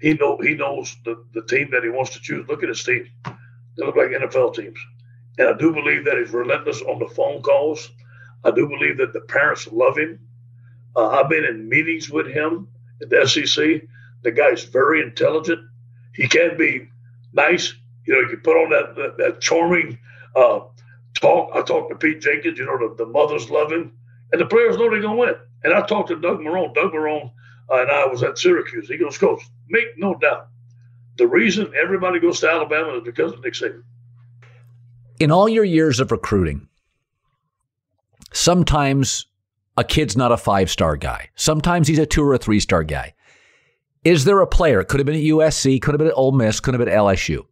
He 0.00 0.14
know 0.14 0.38
he 0.40 0.54
knows 0.54 0.94
the, 1.04 1.24
the 1.34 1.42
team 1.46 1.70
that 1.72 1.82
he 1.82 1.88
wants 1.88 2.12
to 2.12 2.20
choose. 2.20 2.46
Look 2.46 2.62
at 2.62 2.68
his 2.68 2.84
team. 2.84 3.08
They 3.24 3.84
look 3.84 3.96
like 3.96 4.10
NFL 4.10 4.54
teams. 4.54 4.78
And 5.38 5.48
I 5.48 5.56
do 5.56 5.72
believe 5.72 6.04
that 6.04 6.18
he's 6.18 6.32
relentless 6.32 6.82
on 6.82 7.00
the 7.00 7.08
phone 7.08 7.42
calls. 7.42 7.90
I 8.44 8.52
do 8.52 8.68
believe 8.68 8.98
that 8.98 9.12
the 9.12 9.22
parents 9.22 9.66
love 9.72 9.98
him. 9.98 10.20
Uh, 10.98 11.08
I've 11.08 11.28
been 11.28 11.44
in 11.44 11.68
meetings 11.68 12.10
with 12.10 12.26
him 12.26 12.68
at 13.00 13.08
the 13.08 13.26
SEC. 13.26 13.82
The 14.22 14.32
guy's 14.32 14.64
very 14.64 15.00
intelligent 15.00 15.60
he 16.18 16.26
can 16.26 16.56
be 16.58 16.88
nice. 17.32 17.72
You 18.04 18.14
know, 18.14 18.20
you 18.20 18.28
can 18.28 18.40
put 18.40 18.56
on 18.56 18.70
that 18.70 18.96
that, 18.96 19.18
that 19.18 19.40
charming 19.40 19.98
uh, 20.34 20.60
talk. 21.14 21.52
I 21.54 21.62
talked 21.62 21.90
to 21.90 21.96
Pete 21.96 22.20
Jenkins. 22.20 22.58
You 22.58 22.66
know, 22.66 22.76
the, 22.76 23.04
the 23.04 23.10
mothers 23.10 23.48
love 23.50 23.70
him, 23.70 23.92
and 24.32 24.40
the 24.40 24.46
players 24.46 24.76
know 24.76 24.90
they're 24.90 25.00
gonna 25.00 25.16
win. 25.16 25.36
And 25.62 25.72
I 25.72 25.86
talked 25.86 26.08
to 26.08 26.16
Doug 26.20 26.40
Marrone. 26.40 26.74
Doug 26.74 26.92
Marrone 26.92 27.30
uh, 27.70 27.82
and 27.82 27.90
I 27.90 28.06
was 28.06 28.24
at 28.24 28.36
Syracuse. 28.36 28.88
He 28.88 28.96
goes, 28.96 29.16
Coach, 29.16 29.42
make 29.68 29.96
no 29.96 30.16
doubt, 30.16 30.48
the 31.18 31.26
reason 31.28 31.72
everybody 31.80 32.18
goes 32.18 32.40
to 32.40 32.50
Alabama 32.50 32.96
is 32.96 33.04
because 33.04 33.32
of 33.32 33.44
Nick 33.44 33.54
Saban. 33.54 33.84
In 35.20 35.30
all 35.30 35.48
your 35.48 35.64
years 35.64 36.00
of 36.00 36.10
recruiting, 36.10 36.66
sometimes 38.32 39.26
a 39.78 39.84
kid's 39.84 40.16
not 40.16 40.32
a 40.32 40.36
five 40.36 40.68
star 40.68 40.96
guy. 40.96 41.30
Sometimes 41.36 41.86
he's 41.86 42.00
a 42.00 42.04
two 42.06 42.24
or 42.24 42.34
a 42.34 42.38
three 42.38 42.58
star 42.58 42.82
guy. 42.82 43.14
Is 44.04 44.24
there 44.24 44.40
a 44.40 44.46
player, 44.46 44.82
could 44.82 44.98
have 44.98 45.06
been 45.06 45.14
at 45.14 45.22
USC, 45.22 45.80
could 45.80 45.92
have 45.92 45.98
been 45.98 46.08
at 46.08 46.16
Ole 46.16 46.32
Miss, 46.32 46.60
could 46.60 46.74
have 46.74 46.80
been 46.80 46.88
at 46.88 46.98
LSU, 46.98 47.46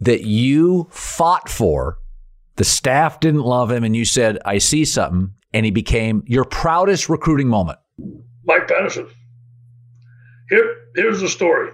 that 0.00 0.22
you 0.22 0.88
fought 0.90 1.48
for, 1.48 1.98
the 2.56 2.64
staff 2.64 3.20
didn't 3.20 3.42
love 3.42 3.70
him, 3.70 3.84
and 3.84 3.94
you 3.94 4.04
said, 4.04 4.38
I 4.44 4.58
see 4.58 4.84
something, 4.84 5.34
and 5.52 5.64
he 5.64 5.70
became 5.70 6.22
your 6.26 6.44
proudest 6.44 7.08
recruiting 7.08 7.48
moment? 7.48 7.78
Mike 8.44 8.68
Patterson. 8.68 9.08
Here, 10.48 10.76
here's 10.94 11.20
the 11.20 11.28
story. 11.28 11.70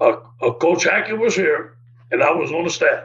Uh, 0.00 0.16
Coach 0.60 0.84
Hackett 0.84 1.18
was 1.18 1.34
here, 1.34 1.76
and 2.10 2.22
I 2.22 2.30
was 2.32 2.52
on 2.52 2.64
the 2.64 2.70
staff. 2.70 3.04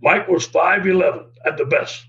Mike 0.00 0.28
was 0.28 0.46
5'11 0.46 1.26
at 1.44 1.56
the 1.56 1.64
best. 1.64 2.06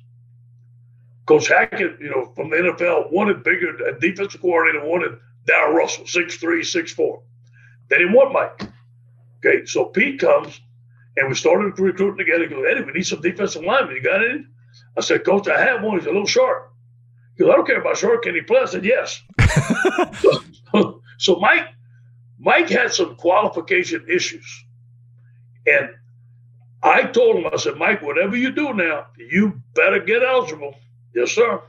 Coach 1.25 1.47
Hackett, 1.47 1.99
you 1.99 2.09
know, 2.09 2.31
from 2.35 2.49
the 2.49 2.57
NFL, 2.57 3.11
wanted 3.11 3.43
bigger, 3.43 3.75
a 3.87 3.99
defensive 3.99 4.41
coordinator 4.41 4.85
wanted 4.85 5.17
Darrell 5.45 5.73
Russell, 5.73 6.03
6'3, 6.03 6.59
6'4. 6.59 7.21
They 7.89 7.97
didn't 7.97 8.13
want 8.13 8.33
Mike. 8.33 8.69
Okay, 9.45 9.65
so 9.65 9.85
Pete 9.85 10.19
comes 10.19 10.59
and 11.17 11.27
we 11.27 11.35
started 11.35 11.77
recruiting 11.79 12.17
together. 12.17 12.43
He 12.43 12.49
goes, 12.49 12.65
Eddie, 12.69 12.83
we 12.83 12.93
need 12.93 13.05
some 13.05 13.21
defensive 13.21 13.63
linemen. 13.63 13.95
You 13.95 14.03
got 14.03 14.23
any? 14.23 14.45
I 14.97 15.01
said, 15.01 15.25
Coach, 15.25 15.47
I 15.47 15.59
have 15.59 15.83
one. 15.83 15.97
He's 15.97 16.07
a 16.07 16.11
little 16.11 16.25
short. 16.25 16.71
He 17.37 17.43
goes, 17.43 17.51
I 17.51 17.55
don't 17.55 17.67
care 17.67 17.79
about 17.79 17.97
short. 17.97 18.23
Can 18.23 18.35
he 18.35 18.41
play? 18.41 18.61
I 18.61 18.65
said, 18.65 18.85
yes. 18.85 19.21
so, 20.71 21.01
so 21.17 21.35
Mike, 21.37 21.67
Mike 22.39 22.69
had 22.69 22.93
some 22.93 23.15
qualification 23.15 24.05
issues. 24.09 24.65
And 25.65 25.89
I 26.81 27.03
told 27.03 27.37
him, 27.37 27.49
I 27.51 27.57
said, 27.57 27.77
Mike, 27.77 28.01
whatever 28.01 28.35
you 28.35 28.51
do 28.51 28.73
now, 28.73 29.07
you 29.17 29.61
better 29.75 29.99
get 29.99 30.23
eligible. 30.23 30.75
Yes, 31.15 31.31
sir. 31.31 31.61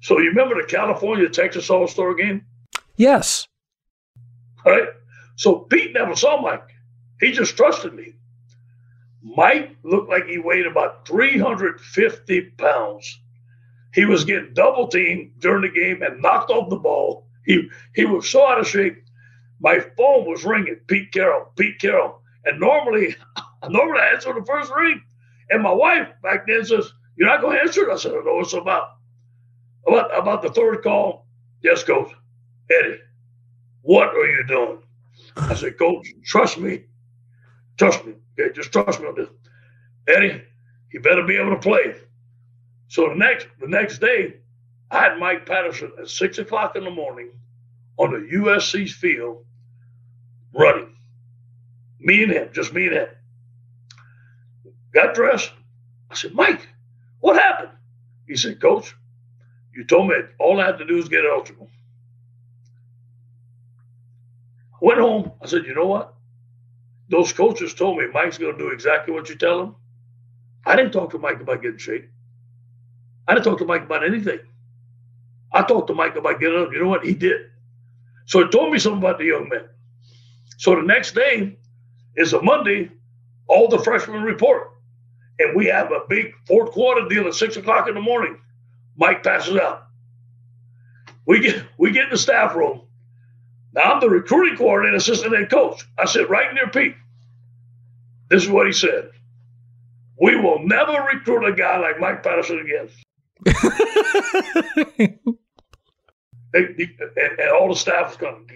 So 0.00 0.18
you 0.18 0.28
remember 0.28 0.60
the 0.60 0.68
California 0.68 1.28
Texas 1.28 1.70
All 1.70 1.86
Star 1.88 2.14
game? 2.14 2.44
Yes. 2.96 3.48
All 4.64 4.72
right. 4.72 4.88
So 5.36 5.60
Pete 5.60 5.92
never 5.92 6.14
saw 6.16 6.40
Mike. 6.40 6.68
He 7.20 7.32
just 7.32 7.56
trusted 7.56 7.94
me. 7.94 8.14
Mike 9.22 9.76
looked 9.82 10.08
like 10.08 10.26
he 10.26 10.38
weighed 10.38 10.66
about 10.66 11.06
350 11.08 12.40
pounds. 12.58 13.20
He 13.92 14.04
was 14.04 14.24
getting 14.24 14.54
double 14.54 14.88
teamed 14.88 15.32
during 15.40 15.62
the 15.62 15.68
game 15.68 16.02
and 16.02 16.22
knocked 16.22 16.50
off 16.50 16.70
the 16.70 16.76
ball. 16.76 17.26
He 17.44 17.68
he 17.94 18.04
was 18.04 18.28
so 18.28 18.46
out 18.46 18.60
of 18.60 18.68
shape. 18.68 19.02
My 19.60 19.80
phone 19.96 20.28
was 20.28 20.44
ringing. 20.44 20.80
Pete 20.86 21.12
Carroll, 21.12 21.46
Pete 21.56 21.80
Carroll. 21.80 22.20
And 22.44 22.60
normally, 22.60 23.16
normally 23.16 23.16
I 23.62 23.68
normally 23.68 24.00
answer 24.12 24.34
the 24.34 24.44
first 24.44 24.70
ring. 24.72 25.02
And 25.48 25.62
my 25.62 25.72
wife 25.72 26.08
back 26.22 26.46
then 26.46 26.64
says, 26.64 26.92
You're 27.16 27.28
not 27.28 27.40
going 27.40 27.56
to 27.56 27.62
answer 27.62 27.88
it? 27.88 27.92
I 27.92 27.96
said, 27.96 28.12
I 28.12 28.24
know 28.24 28.40
it's 28.40 28.52
about. 28.52 28.96
About, 29.86 30.18
about 30.18 30.42
the 30.42 30.50
third 30.50 30.82
call. 30.82 31.26
Yes, 31.62 31.84
coach. 31.84 32.10
Eddie, 32.70 32.98
what 33.82 34.08
are 34.08 34.26
you 34.26 34.44
doing? 34.46 34.78
I 35.36 35.54
said, 35.54 35.78
Coach, 35.78 36.08
trust 36.24 36.58
me. 36.58 36.84
Trust 37.78 38.04
me. 38.04 38.14
Okay, 38.38 38.52
just 38.54 38.72
trust 38.72 39.00
me 39.00 39.06
on 39.06 39.14
this. 39.14 39.28
Eddie, 40.08 40.42
you 40.92 41.00
better 41.00 41.22
be 41.24 41.36
able 41.36 41.50
to 41.50 41.60
play. 41.60 41.94
So 42.88 43.08
the 43.08 43.14
next 43.14 43.46
the 43.60 43.68
next 43.68 43.98
day, 43.98 44.36
I 44.90 45.00
had 45.00 45.18
Mike 45.18 45.46
Patterson 45.46 45.92
at 45.98 46.08
six 46.08 46.38
o'clock 46.38 46.76
in 46.76 46.84
the 46.84 46.90
morning 46.90 47.30
on 47.96 48.12
the 48.12 48.36
USC's 48.36 48.92
field 48.92 49.44
running. 50.54 50.94
Me 51.98 52.22
and 52.22 52.32
him, 52.32 52.48
just 52.52 52.72
me 52.72 52.86
and 52.86 52.94
him. 52.96 53.08
Got 54.92 55.14
dressed. 55.14 55.52
I 56.10 56.14
said, 56.14 56.34
Mike, 56.34 56.66
what 57.26 57.42
happened? 57.42 57.70
He 58.28 58.36
said, 58.36 58.60
Coach, 58.60 58.94
you 59.74 59.84
told 59.84 60.06
me 60.06 60.14
all 60.38 60.60
I 60.60 60.66
had 60.66 60.78
to 60.78 60.86
do 60.86 60.96
is 60.96 61.08
get 61.08 61.24
eligible. 61.24 61.68
Went 64.80 65.00
home. 65.00 65.32
I 65.42 65.46
said, 65.46 65.64
you 65.66 65.74
know 65.74 65.86
what? 65.86 66.14
Those 67.08 67.32
coaches 67.32 67.74
told 67.74 67.98
me 67.98 68.06
Mike's 68.12 68.38
going 68.38 68.56
to 68.56 68.58
do 68.58 68.70
exactly 68.70 69.12
what 69.12 69.28
you 69.28 69.34
tell 69.34 69.60
him. 69.60 69.74
I 70.64 70.76
didn't 70.76 70.92
talk 70.92 71.10
to 71.10 71.18
Mike 71.18 71.40
about 71.40 71.62
getting 71.62 71.78
shape. 71.78 72.08
I 73.26 73.34
didn't 73.34 73.44
talk 73.46 73.58
to 73.58 73.64
Mike 73.64 73.82
about 73.82 74.04
anything. 74.04 74.38
I 75.52 75.62
talked 75.62 75.88
to 75.88 75.94
Mike 75.94 76.14
about 76.14 76.38
getting 76.38 76.60
up. 76.60 76.72
You 76.72 76.80
know 76.80 76.88
what? 76.88 77.04
He 77.04 77.14
did. 77.14 77.46
So 78.26 78.44
he 78.44 78.50
told 78.50 78.72
me 78.72 78.78
something 78.78 79.00
about 79.00 79.18
the 79.18 79.24
young 79.24 79.48
man. 79.48 79.64
So 80.58 80.76
the 80.76 80.82
next 80.82 81.16
day 81.16 81.56
is 82.14 82.34
a 82.34 82.40
Monday, 82.42 82.92
all 83.48 83.66
the 83.68 83.80
freshmen 83.80 84.22
report. 84.22 84.70
And 85.38 85.54
we 85.54 85.66
have 85.66 85.92
a 85.92 86.00
big 86.08 86.32
fourth 86.46 86.72
quarter 86.72 87.08
deal 87.08 87.26
at 87.26 87.34
six 87.34 87.56
o'clock 87.56 87.88
in 87.88 87.94
the 87.94 88.00
morning. 88.00 88.38
Mike 88.96 89.22
passes 89.22 89.56
out. 89.56 89.86
We 91.26 91.40
get 91.40 91.62
we 91.76 91.90
get 91.90 92.04
in 92.04 92.10
the 92.10 92.18
staff 92.18 92.54
room. 92.54 92.82
Now 93.74 93.92
I'm 93.92 94.00
the 94.00 94.08
recruiting 94.08 94.56
coordinator, 94.56 94.96
assistant 94.96 95.36
head 95.36 95.50
coach. 95.50 95.86
I 95.98 96.06
sit 96.06 96.30
right 96.30 96.54
near 96.54 96.68
Pete. 96.68 96.94
This 98.28 98.42
is 98.42 98.48
what 98.48 98.66
he 98.66 98.72
said. 98.72 99.10
We 100.18 100.36
will 100.36 100.60
never 100.66 100.92
recruit 101.12 101.46
a 101.46 101.52
guy 101.52 101.78
like 101.78 102.00
Mike 102.00 102.22
Patterson 102.22 102.60
again. 102.60 102.88
and, 106.54 106.90
and, 107.38 107.50
all 107.50 107.68
the 107.68 107.76
staff 107.76 108.12
is 108.12 108.16
coming. 108.16 108.48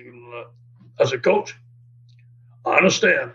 As 0.99 1.13
a 1.13 1.19
coach, 1.19 1.55
I 2.65 2.77
understand 2.77 3.33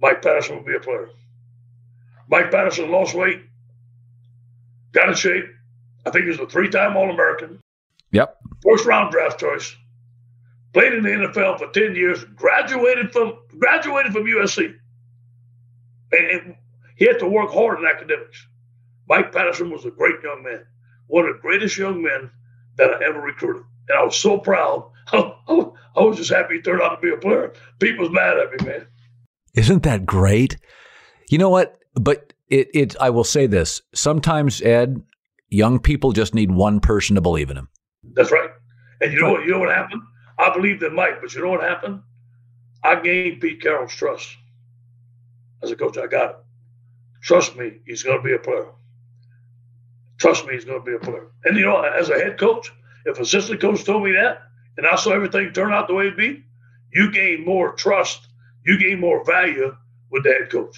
Mike 0.00 0.22
Patterson 0.22 0.56
will 0.56 0.64
be 0.64 0.74
a 0.74 0.80
player. 0.80 1.08
Mike 2.28 2.50
Patterson 2.50 2.90
lost 2.90 3.14
weight, 3.14 3.40
got 4.92 5.08
in 5.08 5.14
shape. 5.14 5.44
I 6.04 6.10
think 6.10 6.26
he's 6.26 6.38
a 6.38 6.46
three 6.46 6.68
time 6.68 6.96
All 6.96 7.10
American. 7.10 7.60
Yep. 8.12 8.36
First 8.62 8.86
round 8.86 9.12
draft 9.12 9.40
choice. 9.40 9.74
Played 10.72 10.92
in 10.92 11.02
the 11.02 11.08
NFL 11.08 11.58
for 11.58 11.70
10 11.70 11.94
years, 11.94 12.22
graduated 12.24 13.12
from 13.12 13.38
graduated 13.58 14.12
from 14.12 14.24
USC. 14.24 14.74
And 16.12 16.56
he 16.96 17.06
had 17.06 17.18
to 17.20 17.26
work 17.26 17.50
hard 17.50 17.78
in 17.78 17.86
academics. 17.86 18.46
Mike 19.08 19.32
Patterson 19.32 19.70
was 19.70 19.84
a 19.84 19.90
great 19.90 20.22
young 20.22 20.42
man, 20.42 20.66
one 21.06 21.26
of 21.26 21.36
the 21.36 21.40
greatest 21.40 21.76
young 21.78 22.02
men 22.02 22.30
that 22.76 22.90
I 22.90 23.04
ever 23.04 23.20
recruited. 23.20 23.62
And 23.88 23.98
I 23.98 24.02
was 24.02 24.16
so 24.16 24.38
proud. 24.38 24.90
I 25.12 25.32
was 25.96 26.16
just 26.16 26.30
happy 26.30 26.56
he 26.56 26.60
turned 26.60 26.82
out 26.82 26.96
to 26.96 27.00
be 27.00 27.12
a 27.12 27.16
player. 27.16 27.52
People 27.78 28.04
was 28.04 28.12
mad 28.12 28.38
at 28.38 28.50
me, 28.50 28.70
man. 28.70 28.86
Isn't 29.54 29.82
that 29.84 30.04
great? 30.04 30.56
You 31.30 31.38
know 31.38 31.48
what? 31.48 31.78
But 32.00 32.32
it, 32.48 32.68
it 32.74 32.96
I 33.00 33.10
will 33.10 33.24
say 33.24 33.46
this. 33.46 33.82
Sometimes, 33.94 34.62
Ed, 34.62 35.02
young 35.48 35.78
people 35.78 36.12
just 36.12 36.34
need 36.34 36.50
one 36.50 36.80
person 36.80 37.14
to 37.16 37.20
believe 37.20 37.50
in 37.50 37.56
them. 37.56 37.68
That's 38.12 38.30
right. 38.30 38.50
And 39.00 39.12
you 39.12 39.20
know 39.20 39.32
what? 39.32 39.44
You 39.44 39.52
know 39.52 39.58
what 39.58 39.74
happened? 39.74 40.02
I 40.38 40.52
believed 40.54 40.82
in 40.82 40.94
Mike, 40.94 41.20
but 41.20 41.34
you 41.34 41.42
know 41.42 41.50
what 41.50 41.62
happened? 41.62 42.02
I 42.84 43.00
gained 43.00 43.40
Pete 43.40 43.60
Carroll's 43.62 43.94
trust. 43.94 44.28
As 45.62 45.70
a 45.70 45.76
coach, 45.76 45.98
I 45.98 46.06
got 46.06 46.30
it. 46.30 46.36
Trust 47.22 47.56
me, 47.56 47.78
he's 47.86 48.02
going 48.02 48.18
to 48.18 48.22
be 48.22 48.34
a 48.34 48.38
player. 48.38 48.66
Trust 50.18 50.46
me, 50.46 50.54
he's 50.54 50.64
going 50.64 50.80
to 50.80 50.84
be 50.84 50.94
a 50.94 50.98
player. 50.98 51.28
And 51.44 51.56
you 51.56 51.64
know, 51.64 51.80
as 51.80 52.10
a 52.10 52.14
head 52.14 52.38
coach, 52.38 52.70
if 53.04 53.18
assistant 53.18 53.60
coach 53.60 53.84
told 53.84 54.04
me 54.04 54.12
that, 54.12 54.42
and 54.76 54.86
I 54.86 54.96
saw 54.96 55.12
everything 55.12 55.52
turn 55.52 55.72
out 55.72 55.88
the 55.88 55.94
way 55.94 56.08
it 56.08 56.16
be, 56.16 56.44
you 56.92 57.10
gain 57.10 57.44
more 57.44 57.72
trust, 57.72 58.28
you 58.64 58.78
gain 58.78 59.00
more 59.00 59.24
value 59.24 59.76
with 60.10 60.24
the 60.24 60.32
head 60.32 60.50
coach. 60.50 60.76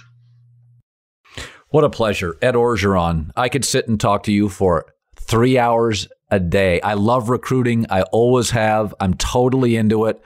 What 1.71 1.85
a 1.85 1.91
pleasure. 1.91 2.37
Ed 2.41 2.55
Orgeron. 2.55 3.31
I 3.37 3.49
could 3.49 3.65
sit 3.65 3.89
and 3.89 4.01
talk 4.01 4.23
to 4.25 4.33
you 4.33 4.49
for 4.49 4.87
three 5.17 5.59
hours 5.59 6.09
a 6.31 6.41
day. 6.41 6.81
I 6.81 6.95
love 6.95 7.29
recruiting. 7.29 7.87
I 7.91 8.03
always 8.03 8.51
have. 8.51 8.95
I'm 9.01 9.15
totally 9.15 9.77
into 9.77 10.07
it. 10.07 10.23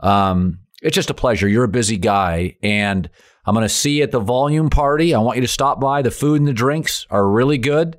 Um, 0.00 0.60
it's 0.82 0.94
just 0.94 1.10
a 1.10 1.14
pleasure. 1.14 1.48
You're 1.48 1.64
a 1.64 1.68
busy 1.68 1.96
guy, 1.96 2.56
and 2.62 3.08
I'm 3.46 3.54
going 3.54 3.64
to 3.64 3.68
see 3.68 3.98
you 3.98 4.02
at 4.04 4.10
the 4.10 4.20
volume 4.20 4.70
party. 4.70 5.14
I 5.14 5.18
want 5.18 5.36
you 5.36 5.42
to 5.42 5.48
stop 5.48 5.80
by. 5.80 6.02
The 6.02 6.10
food 6.10 6.40
and 6.40 6.48
the 6.48 6.52
drinks 6.52 7.06
are 7.10 7.28
really 7.28 7.58
good. 7.58 7.98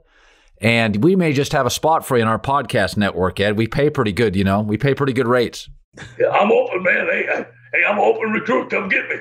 And 0.62 1.04
we 1.04 1.16
may 1.16 1.34
just 1.34 1.52
have 1.52 1.66
a 1.66 1.70
spot 1.70 2.06
for 2.06 2.16
you 2.16 2.24
in 2.24 2.30
our 2.30 2.40
podcast 2.40 2.96
network, 2.96 3.40
Ed. 3.40 3.58
We 3.58 3.68
pay 3.68 3.90
pretty 3.90 4.14
good, 4.14 4.36
you 4.36 4.44
know. 4.44 4.62
We 4.62 4.78
pay 4.78 4.96
pretty 4.96 5.14
good 5.14 5.28
rates. 5.28 5.70
Yeah, 6.18 6.30
I'm 6.30 6.52
open, 6.52 6.84
man. 6.84 7.08
Hey, 7.08 7.46
hey, 7.74 7.84
I'm 7.88 7.98
an 7.98 8.04
open 8.04 8.32
recruit. 8.32 8.70
Come 8.70 8.90
get 8.90 9.10
me. 9.10 9.16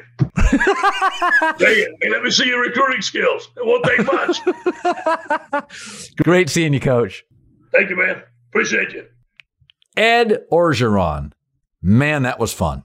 hey, 1.59 1.87
hey, 2.01 2.11
let 2.11 2.23
me 2.23 2.31
see 2.31 2.47
your 2.47 2.61
recruiting 2.61 3.03
skills. 3.03 3.49
It 3.57 3.67
won't 3.67 3.85
take 3.85 4.07
much. 4.07 4.41
Great 6.23 6.49
seeing 6.49 6.73
you, 6.73 6.81
Coach. 6.81 7.25
Thank 7.73 7.91
you, 7.91 7.97
man. 7.97 8.23
Appreciate 8.51 8.93
you. 8.93 9.07
Ed 9.97 10.45
Orgeron. 10.51 11.33
Man, 11.83 12.23
that 12.23 12.39
was 12.39 12.53
fun. 12.53 12.85